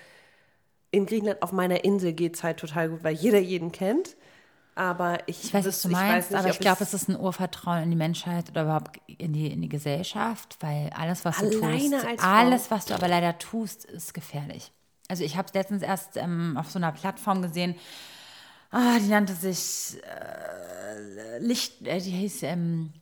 [0.91, 4.15] In Griechenland auf meiner Insel geht es halt total gut, weil jeder jeden kennt.
[4.75, 7.83] Aber ich, Ich weiß, was du meinst, nicht, aber ich glaube, es ist ein Urvertrauen
[7.83, 11.93] in die Menschheit oder überhaupt in die, in die Gesellschaft, weil alles, was du tust,
[12.23, 14.71] alles, was du aber leider tust, ist gefährlich.
[15.09, 17.75] Also ich habe es letztens erst ähm, auf so einer Plattform gesehen,
[18.71, 22.93] ah, die nannte sich äh, Licht, äh, die hieß, ähm,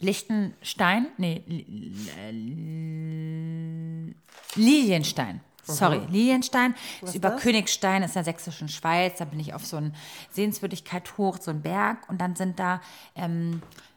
[0.00, 1.06] Lichtenstein?
[1.18, 1.66] Nee, Li-
[2.32, 4.14] Li-
[4.56, 5.40] Lilienstein.
[5.64, 7.42] Sorry, Lilienstein ist über das?
[7.42, 9.18] Königstein, ist in der sächsischen Schweiz.
[9.18, 9.92] Da bin ich auf so eine
[10.32, 12.08] Sehenswürdigkeit hoch, so einen Berg.
[12.08, 12.80] Und dann sind da
[13.14, 13.91] ähm, äh,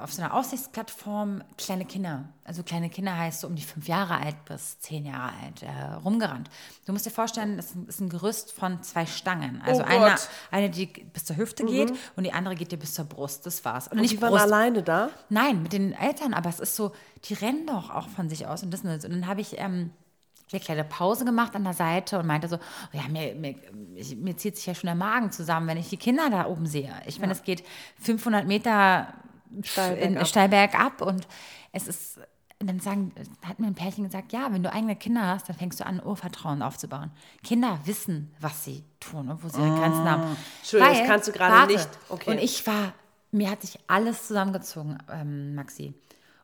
[0.00, 2.24] auf so einer Aussichtsplattform kleine Kinder.
[2.44, 5.68] Also kleine Kinder heißt so um die fünf Jahre alt bis zehn Jahre alt äh,
[6.02, 6.48] rumgerannt.
[6.86, 9.60] Du musst dir vorstellen, das ist ein- Gerüst von zwei Stangen.
[9.62, 10.14] Also Oh eine,
[10.50, 13.44] eine, die bis zur Hüfte geht und die andere geht dir bis zur Brust.
[13.44, 13.88] Das war's.
[13.88, 15.10] Und, die nicht waren Brust, alleine da.
[15.28, 16.92] Nein, mit den Eltern, aber es ist so,
[17.24, 18.90] die rennen doch auch von sich aus und das und.
[19.04, 19.90] Und dann habe ich ähm,
[20.52, 23.56] eine kleine Pause gemacht an der Seite und meinte so, oh ja, mir, mir,
[24.16, 26.94] mir zieht sich ja schon der Magen zusammen, wenn ich die Kinder da oben sehe.
[27.06, 27.62] Ich meine, es geht
[28.00, 29.12] 500 Meter
[29.62, 30.26] Steil bergab.
[30.26, 31.26] steil bergab und
[31.72, 32.18] es ist,
[32.60, 33.12] und dann sagen,
[33.44, 36.00] hat mir ein Pärchen gesagt, ja, wenn du eigene Kinder hast, dann fängst du an,
[36.02, 37.10] Urvertrauen aufzubauen.
[37.42, 40.36] Kinder wissen, was sie tun und wo sie ihre Grenzen haben.
[40.60, 41.88] Entschuldigung, das Weil- kannst du gerade nicht.
[42.08, 42.30] Okay.
[42.30, 42.92] Und ich war,
[43.32, 45.94] mir hat sich alles zusammengezogen, ähm, Maxi.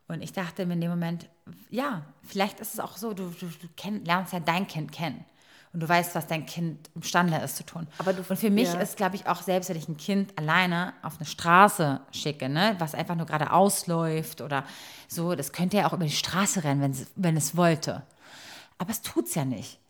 [0.07, 1.29] Und ich dachte mir in dem Moment,
[1.69, 5.23] ja, vielleicht ist es auch so, du, du, du kenn, lernst ja dein Kind kennen.
[5.73, 7.87] Und du weißt, was dein Kind imstande ist zu tun.
[7.97, 8.79] Aber du- und für mich ja.
[8.79, 12.75] ist, glaube ich, auch selbst, wenn ich ein Kind alleine auf eine Straße schicke, ne,
[12.79, 14.65] was einfach nur gerade ausläuft oder
[15.07, 18.03] so, das könnte ja auch über die Straße rennen, wenn es, wenn es wollte.
[18.77, 19.80] Aber es tut es ja nicht.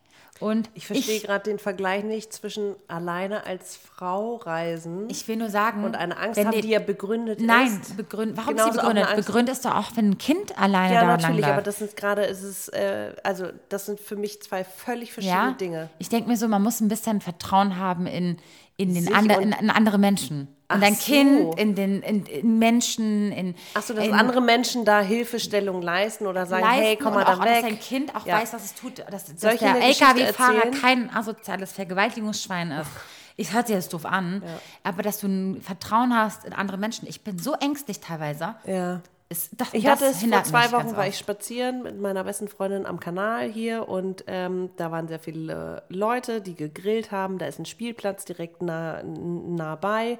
[0.42, 5.50] Und Ich verstehe gerade den Vergleich nicht zwischen alleine als Frau reisen Ich will nur
[5.50, 5.84] sagen.
[5.84, 7.96] und eine Angst wenn haben, die, die ja begründet Nein, ist.
[7.96, 9.16] begründ, warum Genauso ist sie begründet?
[9.16, 11.68] Begründet ist doch auch, wenn ein Kind alleine Ja, da natürlich, aber langläuft.
[11.68, 15.52] das sind gerade, es ist, äh, also das sind für mich zwei völlig verschiedene ja?
[15.54, 15.90] Dinge.
[16.00, 18.38] Ich denke mir so, man muss ein bisschen Vertrauen haben in,
[18.78, 20.48] in, den Sich in, in andere Menschen.
[20.74, 21.04] Ach dein so.
[21.04, 23.56] Kind, in, den, in, in Menschen, in.
[23.74, 27.28] Achso, dass in, andere Menschen da Hilfestellung leisten oder sagen, leisten hey, komm mal und
[27.28, 27.54] da auch, weg.
[27.54, 28.40] dass dein Kind auch Ja.
[28.40, 32.90] weiß, was es tut, dass, dass Soll ich der LKW-Fahrer kein asoziales Vergewaltigungsschwein ist.
[33.38, 34.44] Ich hört sich jetzt doof an,
[34.84, 37.08] aber dass du ein Vertrauen hast in andere Menschen.
[37.08, 38.56] Ich bin so ängstlich teilweise.
[38.66, 39.02] Ja.
[39.32, 42.86] Ist, das, Ich hatte es vor zwei Wochen, war ich spazieren mit meiner besten Freundin
[42.86, 47.38] am Kanal hier und ähm, da waren sehr viele Leute, die gegrillt haben.
[47.38, 50.20] Da ist ein Spielplatz direkt nah, nah bei.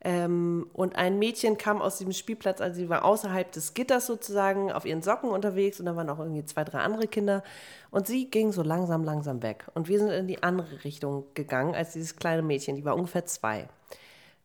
[0.00, 4.70] Ähm, und ein Mädchen kam aus diesem Spielplatz, also sie war außerhalb des Gitters sozusagen
[4.70, 7.42] auf ihren Socken unterwegs und da waren auch irgendwie zwei, drei andere Kinder.
[7.90, 9.66] Und sie ging so langsam, langsam weg.
[9.74, 13.26] Und wir sind in die andere Richtung gegangen als dieses kleine Mädchen, die war ungefähr
[13.26, 13.68] zwei.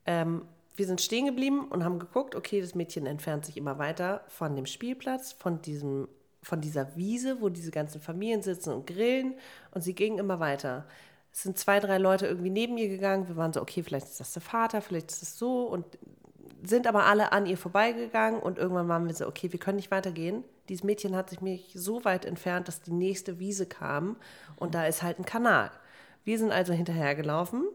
[0.06, 0.44] Ähm,
[0.76, 4.56] wir sind stehen geblieben und haben geguckt, okay, das Mädchen entfernt sich immer weiter von
[4.56, 6.08] dem Spielplatz, von diesem,
[6.42, 9.36] von dieser Wiese, wo diese ganzen Familien sitzen und grillen
[9.72, 10.86] und sie ging immer weiter.
[11.34, 13.28] Es sind zwei, drei Leute irgendwie neben ihr gegangen.
[13.28, 15.86] Wir waren so, okay, vielleicht ist das der Vater, vielleicht ist das so und
[16.64, 19.92] sind aber alle an ihr vorbeigegangen und irgendwann waren wir so, okay, wir können nicht
[19.92, 20.44] weitergehen.
[20.70, 24.16] Dieses Mädchen hat sich mich so weit entfernt, dass die nächste Wiese kam
[24.56, 25.72] und da ist halt ein Kanal.
[26.24, 27.66] Wir sind also hinterhergelaufen,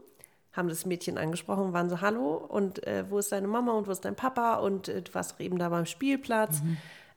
[0.53, 3.91] haben das Mädchen angesprochen waren so, hallo und äh, wo ist deine Mama und wo
[3.91, 6.63] ist dein Papa und äh, du warst doch eben da beim Spielplatz.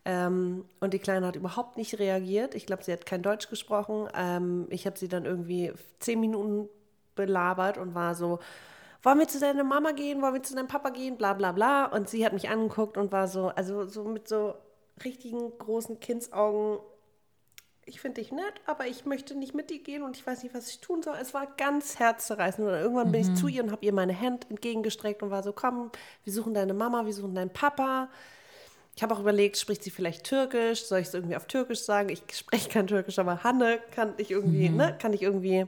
[0.04, 2.56] Ähm, und die Kleine hat überhaupt nicht reagiert.
[2.56, 4.08] Ich glaube, sie hat kein Deutsch gesprochen.
[4.16, 6.70] Ähm, ich habe sie dann irgendwie zehn Minuten
[7.16, 8.40] belabert und war so,
[9.04, 11.86] wollen wir zu deiner Mama gehen, wollen wir zu deinem Papa gehen, bla bla bla.
[11.86, 14.56] Und sie hat mich angeguckt und war so, also so mit so
[15.04, 16.80] richtigen großen Kindsaugen,
[17.86, 20.54] ich finde dich nett, aber ich möchte nicht mit dir gehen und ich weiß nicht,
[20.54, 21.16] was ich tun soll.
[21.20, 22.68] Es war ganz herzzerreißend.
[22.68, 25.52] Und irgendwann bin ich zu ihr und habe ihr meine Hand entgegengestreckt und war so,
[25.52, 25.92] komm,
[26.24, 28.10] wir suchen deine Mama, wir suchen deinen Papa.
[28.96, 30.84] Ich habe auch überlegt, spricht sie vielleicht Türkisch?
[30.86, 32.10] Soll ich es irgendwie auf Türkisch sagen?
[32.10, 35.66] Ich spreche kein Türkisch, aber Hanne kann ich irgendwie, ne, kann ich irgendwie,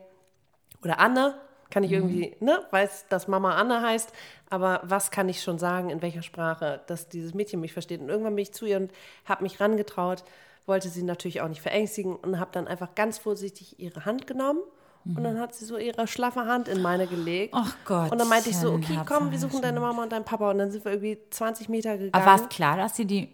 [0.84, 1.36] oder Anne
[1.70, 4.12] kann ich irgendwie, ne, weiß, dass Mama Anne heißt,
[4.50, 8.02] aber was kann ich schon sagen, in welcher Sprache, dass dieses Mädchen mich versteht?
[8.02, 8.92] Und irgendwann bin ich zu ihr und
[9.26, 10.24] habe mich rangetraut,
[10.68, 14.62] wollte sie natürlich auch nicht verängstigen und habe dann einfach ganz vorsichtig ihre Hand genommen.
[15.06, 17.54] Und dann hat sie so ihre schlaffe Hand in meine gelegt.
[17.56, 20.24] Ach Gott, Und dann meinte ich so, okay, komm, wir suchen deine Mama und deinen
[20.26, 20.52] Papa.
[20.52, 22.14] Und dann sind wir irgendwie 20 Meter gegangen.
[22.14, 23.30] Aber war es klar, dass sie die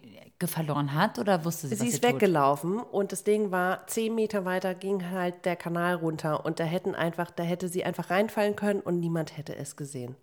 [0.46, 2.14] verloren hat oder wusste sie, Sie was ist sie tut?
[2.14, 6.64] weggelaufen und das Ding war, zehn Meter weiter ging halt der Kanal runter und da
[6.64, 10.16] hätten einfach, da hätte sie einfach reinfallen können und niemand hätte es gesehen.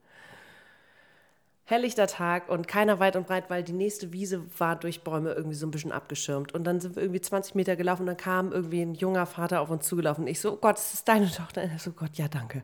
[1.69, 5.57] Helllichter Tag und keiner weit und breit, weil die nächste Wiese war durch Bäume irgendwie
[5.57, 6.53] so ein bisschen abgeschirmt.
[6.53, 9.59] Und dann sind wir irgendwie 20 Meter gelaufen und dann kam irgendwie ein junger Vater
[9.59, 10.23] auf uns zugelaufen.
[10.23, 11.63] Und ich so, oh Gott, das ist deine Tochter.
[11.63, 12.63] Und er so, Gott, ja, danke.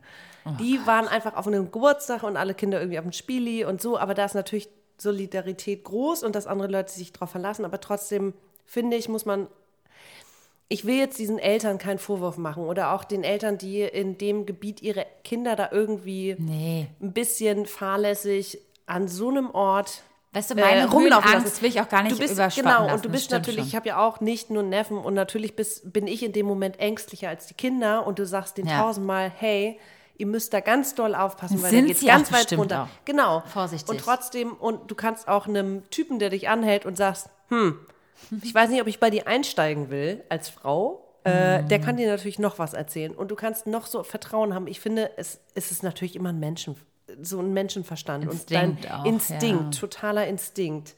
[0.57, 3.97] die waren einfach auf einem Geburtstag und alle Kinder irgendwie auf dem Spieli und so.
[3.99, 7.65] Aber da ist natürlich Solidarität groß und dass andere Leute sich darauf verlassen.
[7.65, 8.33] Aber trotzdem,
[8.65, 9.47] finde ich, muss man
[10.69, 14.45] ich will jetzt diesen Eltern keinen Vorwurf machen oder auch den Eltern, die in dem
[14.47, 16.87] Gebiet ihre Kinder da irgendwie Nee.
[17.01, 20.03] ein bisschen fahrlässig an so einem Ort
[20.33, 21.61] Weißt du, äh, meine rumlaufen Höhenangst lassen.
[21.61, 23.89] will ich auch gar nicht du bist, Genau, lassen, und du bist natürlich, ich habe
[23.89, 27.45] ja auch nicht nur Neffen und natürlich bist, bin ich in dem Moment ängstlicher als
[27.47, 28.79] die Kinder und du sagst denen Ja.
[28.81, 29.79] tausendmal, hey,
[30.17, 32.83] ihr müsst da ganz doll aufpassen, weil Sind da geht's sie ganz weit runter.
[32.83, 33.05] auch.
[33.05, 33.43] Genau.
[33.45, 33.89] Vorsichtig.
[33.89, 37.77] Und trotzdem, und du kannst auch einem Typen, der dich anhält und sagst, hm,
[38.41, 40.99] ich weiß nicht, ob ich bei dir einsteigen will als Frau.
[41.25, 41.83] Äh, der Mhm.
[41.83, 44.67] kann dir natürlich noch was erzählen und du kannst noch so Vertrauen haben.
[44.67, 46.75] Ich finde, es, es ist natürlich immer ein Menschen,
[47.21, 49.81] so ein Menschenverstand Instinkt und dein auch, Instinkt, ja.
[49.81, 50.95] totaler Instinkt.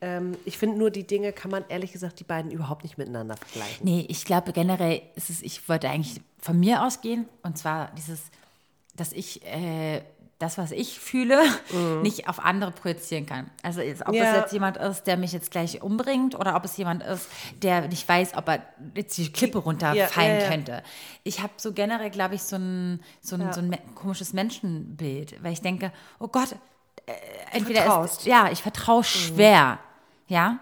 [0.00, 3.36] Ähm, ich finde nur, die Dinge kann man ehrlich gesagt, die beiden überhaupt nicht miteinander
[3.36, 3.84] vergleichen.
[3.84, 8.20] Nee, ich glaube generell ist es, ich wollte eigentlich von mir ausgehen und zwar dieses,
[8.96, 10.02] dass ich äh,
[10.44, 11.42] das, was ich fühle,
[12.02, 13.50] nicht auf andere projizieren kann.
[13.62, 14.14] Also jetzt, ob Mhm.
[14.14, 14.30] Ja.
[14.30, 17.28] es jetzt jemand ist, der mich jetzt gleich umbringt oder ob es jemand ist,
[17.62, 18.62] der nicht weiß, ob er
[18.94, 20.48] jetzt die Klippe runterfallen ja, ja.
[20.48, 20.82] könnte.
[21.22, 25.52] Ich habe so generell, glaube ich, so ein, so, ein, so ein komisches Menschenbild, weil
[25.52, 26.52] ich denke, oh Gott,
[27.06, 27.12] äh,
[27.52, 28.20] entweder vertraust.
[28.20, 29.78] ist, ja, ich vertraue schwer,
[30.28, 30.58] ja,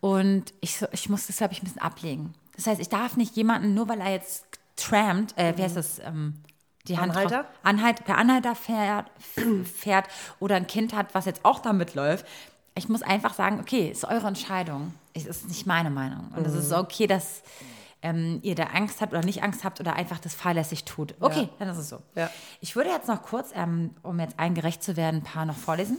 [0.00, 2.34] und ich, ich muss das, glaube ich, ein bisschen ablegen.
[2.56, 4.44] Das heißt, ich darf nicht jemanden, nur weil er jetzt
[4.76, 6.34] trampt, äh, wie heißt das, ähm,
[6.88, 7.48] die Hand drauf- Anhalter?
[7.62, 9.06] Anhalt, per Anhalter fährt,
[9.76, 10.06] fährt
[10.38, 12.26] oder ein Kind hat, was jetzt auch damit läuft.
[12.74, 14.94] Ich muss einfach sagen, okay, ist eure Entscheidung.
[15.12, 16.32] Es ist nicht meine Meinung.
[16.36, 17.42] Und es ist okay, dass
[18.02, 21.14] ähm, ihr da Angst habt oder nicht Angst habt oder einfach das fahrlässig tut.
[21.20, 21.48] Okay, Ja.
[21.58, 22.00] dann ist es so.
[22.14, 22.30] Ja.
[22.60, 25.56] Ich würde jetzt noch kurz, ähm, um jetzt allen gerecht zu werden, ein paar noch
[25.56, 25.98] vorlesen.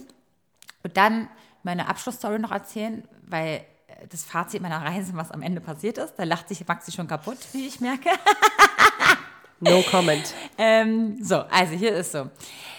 [0.82, 1.28] Und dann
[1.62, 6.14] meine Abschlussstory noch erzählen, weil äh, das Fazit meiner Reise, was am Ende passiert ist,
[6.16, 8.08] da lacht sich Maxi schon kaputt, wie ich merke.
[9.62, 10.34] No comment.
[10.58, 12.28] Ähm, so, also hier ist so.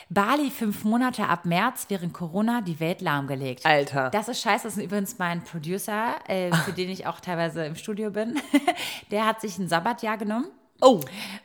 [0.10, 3.66] Bali fünf Monate ab März während Corona die Welt lahmgelegt.
[3.66, 4.10] Alter.
[4.12, 4.66] Das ist scheiße.
[4.66, 8.40] Das ist übrigens mein Producer, äh, für den ich auch teilweise im Studio bin.
[9.12, 10.46] Der hat sich ein Sabbatjahr genommen
[10.82, 11.00] Oh,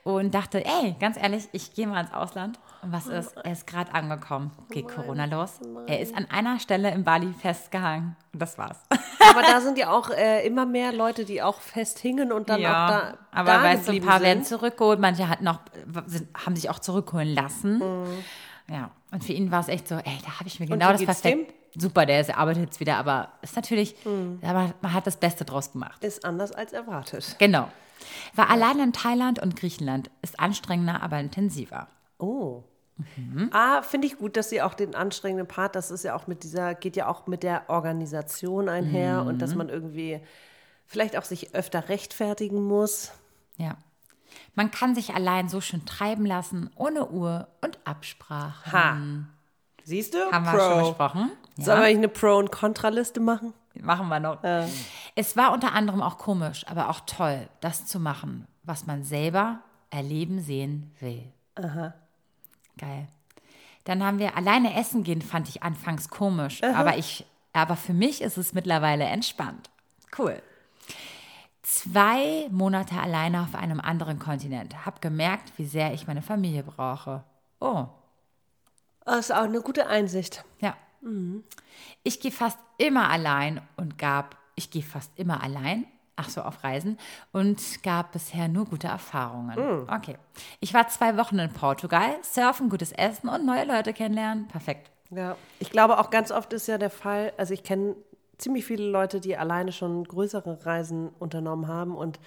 [0.04, 2.58] und dachte, ey, ganz ehrlich, ich gehe mal ins Ausland.
[2.82, 3.36] Was ist?
[3.36, 4.52] Er ist gerade angekommen.
[4.70, 5.60] Geht Corona los.
[5.86, 8.16] Er ist an einer Stelle in Bali festgehangen.
[8.32, 8.78] Und das war's.
[9.30, 12.88] aber da sind ja auch äh, immer mehr Leute, die auch festhingen und dann auch
[12.88, 14.58] da, aber da weißt du, ein paar werden sind.
[14.58, 15.60] zurückgeholt, manche hat noch,
[16.06, 17.82] sind, haben sich auch zurückholen lassen.
[18.70, 21.04] Ja, und für ihn war es echt so, ey, da habe ich mir genau das
[21.04, 21.54] perfekt.
[21.76, 23.94] Super, der ist, arbeitet jetzt wieder, aber ist natürlich,
[24.42, 26.02] aber man hat das Beste draus gemacht.
[26.02, 27.36] Ist anders als erwartet.
[27.38, 27.68] Genau.
[28.34, 31.88] War allein in Thailand und Griechenland, ist anstrengender, aber intensiver.
[32.18, 32.64] Oh.
[33.16, 33.50] Mhm.
[33.52, 36.42] Ah, finde ich gut, dass sie auch den anstrengenden Part, das ist ja auch mit
[36.42, 39.38] dieser, geht ja auch mit der Organisation einher und Mhm.
[39.38, 40.20] dass man irgendwie
[40.84, 43.12] vielleicht auch sich öfter rechtfertigen muss.
[43.56, 43.76] Ja.
[44.54, 48.72] Man kann sich allein so schön treiben lassen, ohne Uhr und Absprache.
[48.72, 48.96] Ha.
[49.84, 50.18] Siehst du?
[50.32, 51.30] Haben wir schon besprochen.
[51.56, 53.54] Sollen wir eigentlich eine Pro- und Kontraliste machen?
[53.80, 54.42] Machen wir noch.
[55.14, 59.60] Es war unter anderem auch komisch, aber auch toll, das zu machen, was man selber
[59.90, 61.22] erleben sehen will.
[62.78, 63.06] Geil.
[63.84, 68.20] Dann haben wir alleine essen gehen, fand ich anfangs komisch, aber ich, aber für mich
[68.22, 69.70] ist es mittlerweile entspannt.
[70.16, 70.42] Cool.
[71.62, 74.86] Zwei Monate alleine auf einem anderen Kontinent.
[74.86, 77.24] Hab gemerkt, wie sehr ich meine Familie brauche.
[77.60, 77.86] Oh,
[79.04, 80.44] Das ist auch eine gute Einsicht.
[80.60, 80.76] ja.
[82.02, 85.86] Ich gehe fast immer allein und gab, ich gehe fast immer allein,
[86.18, 86.98] ach so, auf Reisen
[87.32, 89.86] und gab bisher nur gute Erfahrungen.
[89.88, 90.16] Okay.
[90.60, 94.48] Ich war zwei Wochen in Portugal, surfen, gutes Essen und neue Leute kennenlernen.
[94.48, 94.90] Perfekt.
[95.10, 95.36] Ja.
[95.58, 97.94] Ich glaube auch ganz oft ist ja der Fall, also ich kenne
[98.36, 102.18] ziemlich viele Leute, die alleine schon größere Reisen unternommen haben und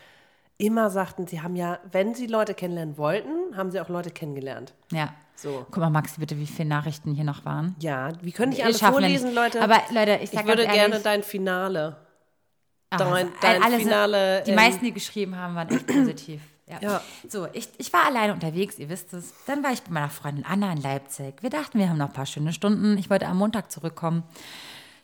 [0.58, 4.74] immer sagten, sie haben ja, wenn sie Leute kennenlernen wollten, haben sie auch Leute kennengelernt.
[4.92, 5.10] Ja.
[5.36, 5.66] So.
[5.72, 7.76] Guck mal, Maxi, bitte, wie viele Nachrichten hier noch waren.
[7.80, 9.34] Ja, wie können ich alle vorlesen.
[9.34, 9.62] Leute?
[9.62, 11.98] Aber Leute, ich ich sag würde ehrlich, gerne dein Finale.
[13.00, 16.42] Dein- also, dein alle sind- Finale, Die meisten, die geschrieben haben, waren echt positiv.
[16.72, 16.78] Ja.
[16.82, 17.02] Ja.
[17.28, 19.34] So, ich, ich war alleine unterwegs, ihr wisst es.
[19.46, 21.34] Dann war ich bei meiner Freundin Anna in Leipzig.
[21.42, 22.98] Wir dachten, wir haben noch ein paar schöne Stunden.
[22.98, 24.24] Ich wollte am Montag zurückkommen.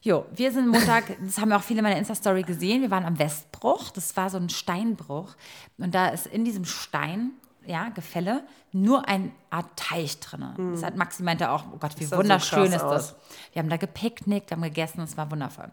[0.02, 2.82] Jo, wir sind Montag, das haben auch viele in meiner Insta-Story gesehen.
[2.84, 3.90] Wir waren am Westbruch.
[3.90, 5.36] Das war so ein Steinbruch.
[5.78, 7.32] Und da ist in diesem Stein,
[7.68, 10.72] ja, Gefälle, nur ein Art Teich drin.
[10.74, 13.14] Das hat Maxi meinte auch, oh Gott, wie so wunderschön krass ist das.
[13.14, 13.16] aus.
[13.54, 15.72] Wir haben da gepicknickt, haben gegessen, es war wundervoll.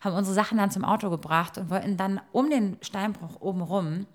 [0.00, 4.06] Haben unsere Sachen dann zum Auto gebracht und wollten dann um den Steinbruch oben rum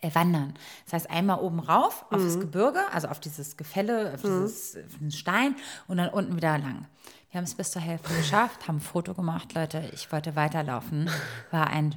[0.00, 0.54] äh, wandern.
[0.84, 2.24] Das heißt, einmal oben rauf auf Mhm.
[2.24, 5.54] das Gebirge, also auf dieses Gefälle, auf dieses, auf diesen Stein
[5.88, 6.86] und dann unten wieder lang.
[7.30, 9.88] Wir haben es bis zur Hälfte geschafft, haben ein Foto gemacht, Leute.
[9.94, 11.08] Ich wollte weiterlaufen.
[11.50, 11.94] War ein,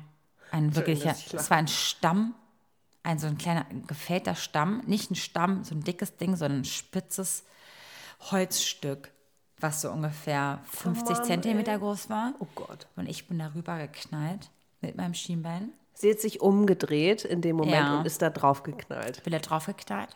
[0.51, 2.35] ein wirklicher, es war ein Stamm,
[3.03, 6.65] ein so ein kleiner gefällter Stamm, nicht ein Stamm, so ein dickes Ding, sondern ein
[6.65, 7.43] spitzes
[8.31, 9.11] Holzstück,
[9.59, 12.33] was so ungefähr 50 Mann, Zentimeter groß war.
[12.39, 12.87] Oh Gott.
[12.95, 14.49] Und ich bin darüber geknallt
[14.81, 15.69] mit meinem Schienbein.
[15.93, 17.99] Sie hat sich umgedreht in dem Moment Ja.
[17.99, 19.23] und ist da drauf geknallt.
[19.23, 20.15] Bin da drauf geknallt.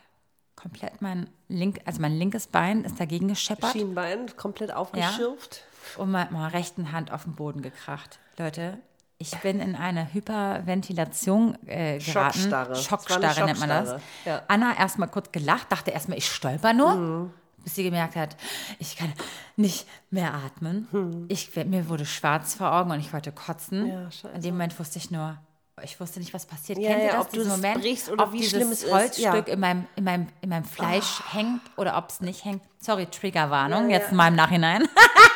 [0.55, 5.63] Komplett mein link, also mein linkes Bein ist dagegen gescheppert Schienbein komplett aufgeschürft.
[5.97, 8.17] und mit meiner rechten Hand auf den Boden gekracht.
[8.37, 8.79] Leute,
[9.19, 12.39] ich bin in eine Hyperventilation äh, geraten.
[12.39, 12.73] Schockstarre.
[12.73, 13.89] Eine Schockstarre nennt man das.
[13.89, 14.41] Schockstarre, ja.
[14.47, 16.95] Anna erstmal kurz gelacht, dachte erstmal, ich stolper nur.
[16.95, 17.33] Mhm.
[17.63, 18.37] Bis sie gemerkt hat,
[18.79, 19.11] ich kann
[19.57, 20.87] nicht mehr atmen.
[20.91, 21.25] Hm.
[21.27, 23.87] Ich, mir wurde schwarz vor Augen und ich wollte kotzen.
[23.87, 24.29] Ja.
[24.33, 25.37] In dem Moment wusste ich nur,
[25.83, 26.79] ich wusste nicht, was passiert.
[26.79, 28.83] Ja, Kennt ihr das, ob du diesen Moment, brichst oder ob wie dieses schlimm es
[28.83, 32.61] ist, Holzstück in, meinem, in, meinem, in meinem Fleisch hängt oder ob es nicht hängt?
[32.79, 34.87] Sorry, Triggerwarnung, jetzt in meinem Nachhinein.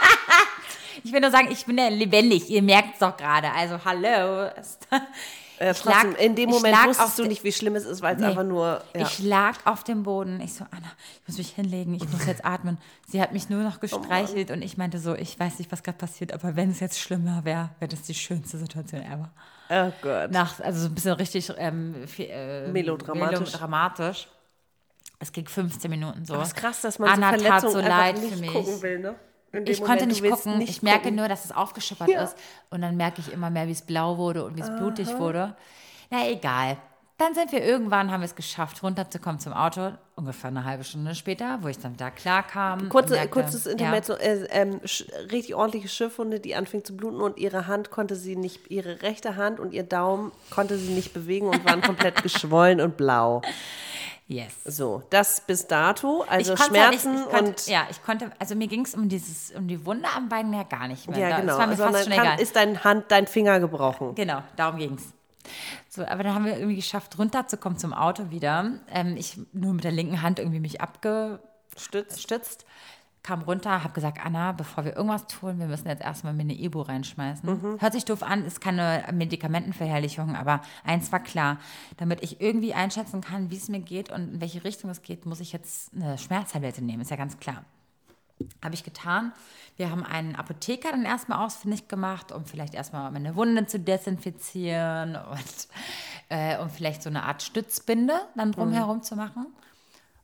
[1.03, 3.52] ich will nur sagen, ich bin ja lebendig, ihr merkt es doch gerade.
[3.52, 4.49] Also, hallo.
[5.60, 8.22] Äh, trotzdem, lag- in dem Moment wusstest du nicht, wie schlimm es ist, weil es
[8.22, 8.28] Nee.
[8.30, 8.84] einfach nur.
[8.95, 9.02] Ja.
[9.03, 10.41] Ich lag auf dem Boden.
[10.41, 10.88] Ich so, Anna,
[11.22, 12.80] ich muss mich hinlegen, ich muss jetzt atmen.
[13.07, 15.84] Sie hat mich nur Oh noch gestreichelt und ich meinte so, ich weiß nicht, was
[15.84, 19.30] gerade passiert, aber wenn es jetzt schlimmer wäre, wäre das die schönste Situation ever.
[19.69, 20.32] oh Gott.
[20.32, 23.40] Nach, also so ein bisschen richtig ähm, viel, äh, Melodramatisch.
[23.40, 24.28] melodramatisch.
[25.19, 26.34] Es ging 15 Minuten so.
[26.34, 28.52] Aber es ist krass, dass man Anna so Verletzungen so leid nicht für mich.
[28.52, 29.15] gucken will, ne?
[29.53, 30.57] Ich Moment, konnte nicht gucken.
[30.60, 31.15] nicht ich merke gucken.
[31.15, 32.23] nur, dass es aufgeschippert Ja.
[32.23, 32.38] ist.
[32.69, 35.56] Und dann merke ich immer mehr, wie es blau wurde und wie es blutig wurde.
[36.10, 36.78] Na, egal.
[37.18, 39.91] Dann sind wir irgendwann, haben wir es geschafft, runterzukommen zum Auto.
[40.15, 42.90] Ungefähr eine halbe Stunde später, wo ich dann da klar kam.
[42.90, 43.72] Kurze, merkte, kurzes ja.
[43.73, 44.80] Intermezzo, äh, ähm,
[45.32, 49.36] richtig ordentliche Schiffwunde, die anfing zu bluten und ihre Hand konnte sie nicht, ihre rechte
[49.36, 53.44] Hand und ihr Daumen konnte sie nicht bewegen und waren komplett geschwollen und blau.
[54.32, 54.53] Yes.
[54.64, 58.02] So, das bis dato, also ich konnte halt nicht- Schmerzen ich konnte, und ja, ich
[58.02, 61.10] konnte, also mir ging es um dieses, um die Wunde am Bein ja gar nicht
[61.10, 61.20] mehr.
[61.20, 62.40] ja, Da- genau, Das war mir sondern fast schon kann, egal.
[62.41, 64.16] ist dein Hand, dein Finger gebrochen.
[64.16, 65.03] Genau, darum ging's.
[65.90, 68.72] So, aber dann haben wir irgendwie geschafft, runterzukommen zum Auto wieder.
[68.94, 72.66] Ähm, ich nur mit der linken Hand irgendwie mich abgestützt, stützt,
[73.23, 76.60] kam runter, habe gesagt, Anna, bevor wir irgendwas tun, wir müssen jetzt erstmal mir eine
[76.60, 77.80] Ibu reinschmeißen.
[77.80, 81.57] Hört sich doof an, ist keine Medikamentenverherrlichung, aber eins war klar,
[81.98, 85.26] damit ich irgendwie einschätzen kann, wie es mir geht und in welche Richtung es geht,
[85.26, 87.64] muss ich jetzt eine Schmerztablette nehmen, ist ja ganz klar.
[88.64, 89.34] Habe ich getan.
[89.77, 95.15] Wir haben einen Apotheker dann erstmal ausfindig gemacht, um vielleicht erstmal meine Wunde zu desinfizieren
[95.15, 95.68] und
[96.30, 99.48] äh, um vielleicht so eine Art Stützbinde dann drumherum zu machen.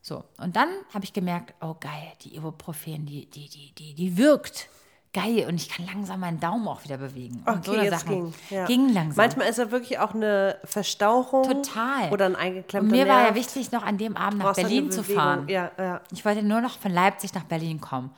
[0.07, 4.17] So, und dann habe ich gemerkt, oh geil, die Ibuprofen, die, die, die, die, die
[4.17, 4.69] wirkt.
[5.11, 7.43] Geil, und ich kann langsam meinen Daumen auch wieder bewegen.
[7.45, 8.33] Und so Okay, eine ging.
[8.49, 8.65] Ja.
[8.67, 9.17] Ging langsam.
[9.17, 11.43] Manchmal ist ja wirklich auch eine Verstauchung.
[11.43, 12.09] Total.
[12.13, 13.35] Oder ein und eingeklemmter mir war ja Nerv.
[13.35, 15.49] wichtig, noch an dem Abend nach Berlin zu fahren.
[15.49, 15.99] Ja, ja.
[16.13, 18.11] Ich wollte nur noch von Leipzig nach Berlin kommen.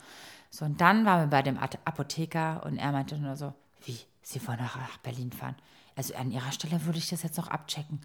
[0.48, 3.52] So, und dann waren wir bei dem Apotheker und er meinte nur so,
[3.84, 5.56] wie, Sie wollen nach Berlin fahren?
[6.00, 8.00] Also an Ihrer Stelle würde ich das jetzt noch abchecken.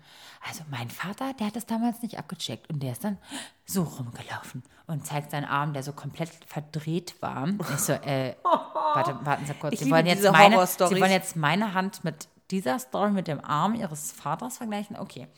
[0.46, 3.18] Also mein Vater, der hat das damals nicht abgecheckt und der ist dann
[3.66, 7.48] so rumgelaufen und zeigt seinen Arm, der so komplett verdreht war.
[7.74, 9.80] Ich so, äh, warte, warten Sie kurz.
[9.80, 10.68] Sie wollen, jetzt meine.
[10.68, 14.98] Sie wollen jetzt meine Hand mit dieser Story mit dem Arm Ihres Vaters vergleichen?
[14.98, 15.30] Okay.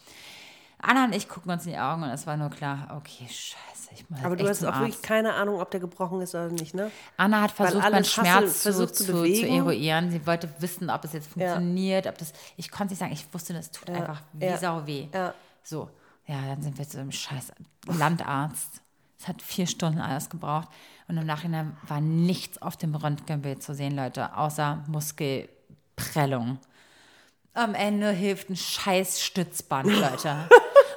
[0.79, 3.89] Anna und ich gucken uns in die Augen und es war nur klar, okay, scheiße,
[3.93, 4.79] ich muss Aber du hast auch Arzt.
[4.81, 6.91] wirklich keine Ahnung, ob der gebrochen ist oder nicht, ne?
[7.17, 10.11] Anna hat versucht, meinen Schmerz zu, versucht zu, zu zu, eruieren.
[10.11, 12.33] Sie wollte wissen, ob es jetzt funktioniert, ob das.
[12.57, 15.07] Ich konnte nicht sagen, ich wusste, das tut einfach wie ja, Sau weh.
[15.13, 15.33] ja.
[15.63, 15.89] So,
[16.27, 17.51] ja, dann sind wir zu einem scheiß
[17.87, 18.81] Landarzt.
[19.19, 20.69] Es hat vier Stunden alles gebraucht.
[21.07, 26.59] Und im Nachhinein war nichts auf dem Röntgenbild zu sehen, Leute, außer Muskelprellung.
[27.57, 30.47] Am Ende hilft ein scheiß Stützband, Leute.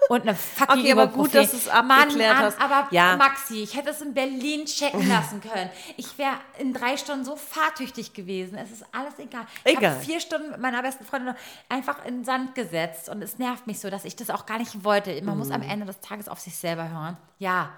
[0.08, 2.60] Und eine fucking Okay, aber gut, dass du es abgeklärt Mann, hast.
[2.60, 3.16] aber Ja.
[3.16, 5.70] Maxi, ich hätte es in Berlin checken lassen können.
[5.96, 8.56] Ich wäre in drei Stunden so fahrtüchtig gewesen.
[8.58, 9.46] Es ist alles egal.
[9.64, 11.34] Ich habe vier Stunden mit meiner besten Freundin
[11.68, 14.58] einfach in den Sand gesetzt und es nervt mich so, dass ich das auch gar
[14.58, 15.22] nicht wollte.
[15.22, 15.54] Man muss Mhm.
[15.54, 17.16] am Ende des Tages auf sich selber hören.
[17.38, 17.70] Ja,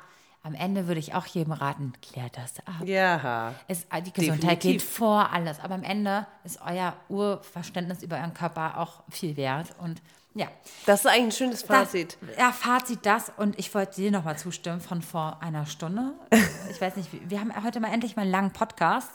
[0.43, 2.85] am Ende würde ich auch jedem raten, klärt das ab.
[2.87, 3.55] Ja.
[3.69, 4.97] Es, äh, die Gesundheit geht Definitiv.
[4.97, 10.03] vor alles, aber am Ende ist euer Urverständnis über euren Körper auch viel wert und
[10.35, 10.49] ja.
[10.87, 12.17] Das ist eigentlich ein schönes Das, Fazit.
[12.39, 13.31] ja, Fazit das.
[13.37, 16.13] Und ich wollte dir nochmal zustimmen von vor einer Stunde.
[16.71, 19.11] Ich weiß nicht, wir haben heute mal endlich mal einen langen Podcast.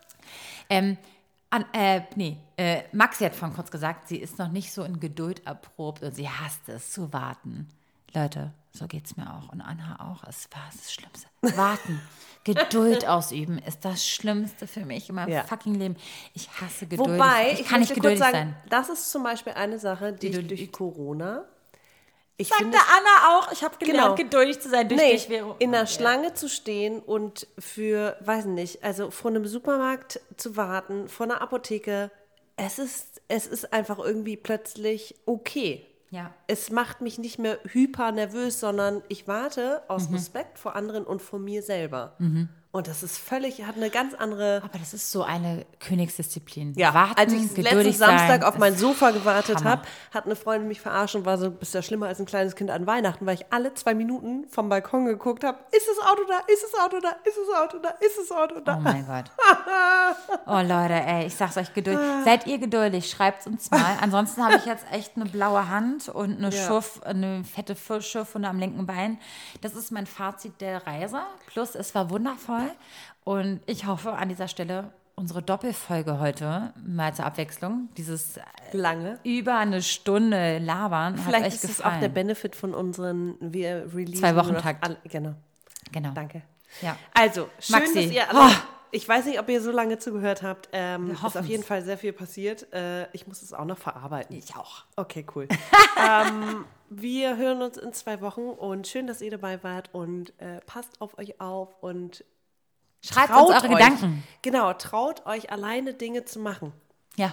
[0.70, 0.96] ähm,
[1.50, 4.98] an, äh, nee, äh, Maxi hat vorhin kurz gesagt, sie ist noch nicht so in
[4.98, 7.68] Geduld erprobt und sie hasst es zu warten.
[8.14, 10.22] Leute, so geht es mir auch und Anna auch.
[10.28, 11.28] Es war das Schlimmste.
[11.42, 12.00] Warten.
[12.44, 15.42] Geduld ausüben ist das Schlimmste für mich in meinem Ja.
[15.42, 15.96] fucking Leben.
[16.32, 17.10] Ich hasse Geduld.
[17.10, 18.56] Wobei, ich, ich, kann nicht geduldig sagen, sein.
[18.68, 21.44] das ist zum Beispiel eine Sache, die ich Geduld- durch Corona
[22.36, 23.50] Ich Sagte finde, Anna auch.
[23.52, 24.30] Ich habe gelernt, Genau.
[24.30, 25.56] geduldig zu sein durch nee, dich, Vero.
[25.58, 25.86] in der Ja.
[25.88, 31.40] Schlange zu stehen und für, weiß nicht, also vor einem Supermarkt zu warten, vor einer
[31.40, 32.12] Apotheke,
[32.56, 35.84] es ist, es ist einfach irgendwie plötzlich okay.
[36.10, 36.32] Ja.
[36.46, 39.90] Es macht mich nicht mehr hyper nervös, sondern ich warte Mhm.
[39.90, 42.14] aus Respekt vor anderen und vor mir selber.
[42.76, 44.60] Und das ist völlig, hat eine ganz andere.
[44.62, 46.74] Aber das ist so eine Königsdisziplin.
[46.76, 49.80] Ja, Warten, als ich letzten Samstag sein, auf mein Sofa gewartet habe,
[50.12, 52.70] hat eine Freundin mich verarscht und war so, bist ja schlimmer als ein kleines Kind
[52.70, 56.38] an Weihnachten, weil ich alle zwei Minuten vom Balkon geguckt habe, ist das Auto da,
[56.52, 58.76] ist das Auto da, ist das Auto da, ist das Auto da.
[58.76, 59.24] Oh mein Gott.
[60.46, 62.02] Oh Leute, ey, ich sag's euch geduldig.
[62.24, 63.10] Seid ihr geduldig?
[63.10, 63.96] Schreibt's uns mal.
[64.00, 66.66] Ansonsten habe ich jetzt echt eine blaue Hand und eine Ja.
[66.66, 69.18] Schuff, eine fette Schürfwunde am linken Bein.
[69.62, 71.20] Das ist mein Fazit der Reise.
[71.46, 72.65] Plus, es war wundervoll.
[73.24, 78.38] Und ich hoffe an dieser Stelle, unsere Doppelfolge heute, mal zur Abwechslung, dieses
[78.72, 79.18] Lange.
[79.24, 81.96] über eine Stunde labern, Vielleicht ist es gefallen.
[81.96, 85.34] auch der Benefit von unseren, wir releasen Zwei Wochen alle- Genau,
[85.90, 86.10] genau.
[86.14, 86.42] danke.
[86.82, 86.96] Ja.
[87.14, 87.94] Also, schön, Maxi.
[88.04, 88.36] dass ihr Oh.
[88.36, 88.52] alle,
[88.90, 91.96] ich weiß nicht, ob ihr so lange zugehört habt, ähm, ist auf jeden Fall sehr
[91.98, 92.70] viel passiert.
[92.74, 94.36] Äh, ich muss es auch noch verarbeiten.
[94.36, 94.84] Ich auch.
[94.96, 95.48] Okay, cool.
[95.98, 100.60] ähm, wir hören uns in zwei Wochen und schön, dass ihr dabei wart und äh,
[100.66, 102.24] passt auf euch auf und
[103.06, 103.78] Schreibt traut uns eure euch.
[103.78, 104.22] Gedanken.
[104.42, 106.72] Genau, traut euch alleine Dinge zu machen.
[107.16, 107.32] Ja.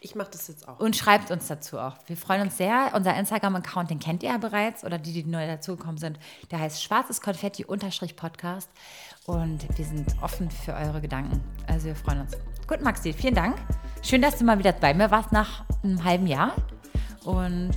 [0.00, 0.78] Ich mache das jetzt auch.
[0.78, 1.96] Und schreibt uns dazu auch.
[2.06, 2.92] Wir freuen uns sehr.
[2.94, 6.20] Unser Instagram-Account, den kennt ihr ja bereits oder die, die neu dazugekommen sind.
[6.50, 8.70] Der heißt schwarzes Konfetti Podcast.
[9.26, 11.42] Und wir sind offen für eure Gedanken.
[11.66, 12.32] Also wir freuen uns.
[12.68, 13.56] Gut, Maxi, vielen Dank.
[14.02, 16.54] Schön, dass du mal wieder bei mir warst nach einem halben Jahr.
[17.24, 17.74] Und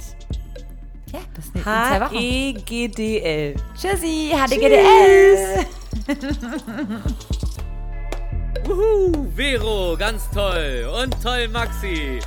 [1.11, 2.15] ja, bis in zwei Wochen.
[2.15, 3.55] H-E-G-D-L.
[3.79, 5.65] Tschüssi, HDGDL.
[8.65, 10.89] Wuhu, Vero, ganz toll.
[11.01, 12.19] Und toll, Maxi.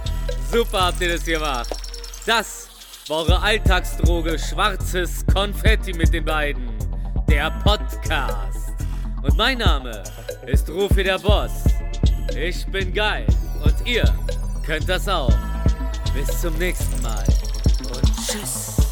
[0.51, 1.69] Super habt ihr das gemacht.
[2.27, 2.69] Das
[3.09, 6.69] war eure Alltagsdroge Schwarzes Konfetti mit den beiden.
[7.29, 8.73] Der Podcast.
[9.23, 10.03] Und mein Name
[10.47, 11.65] ist Rufi der Boss.
[12.37, 13.27] Ich bin geil.
[13.65, 14.05] Und ihr
[14.67, 15.33] könnt das auch.
[16.15, 17.25] Bis zum nächsten Mal.
[18.35, 18.84] Just.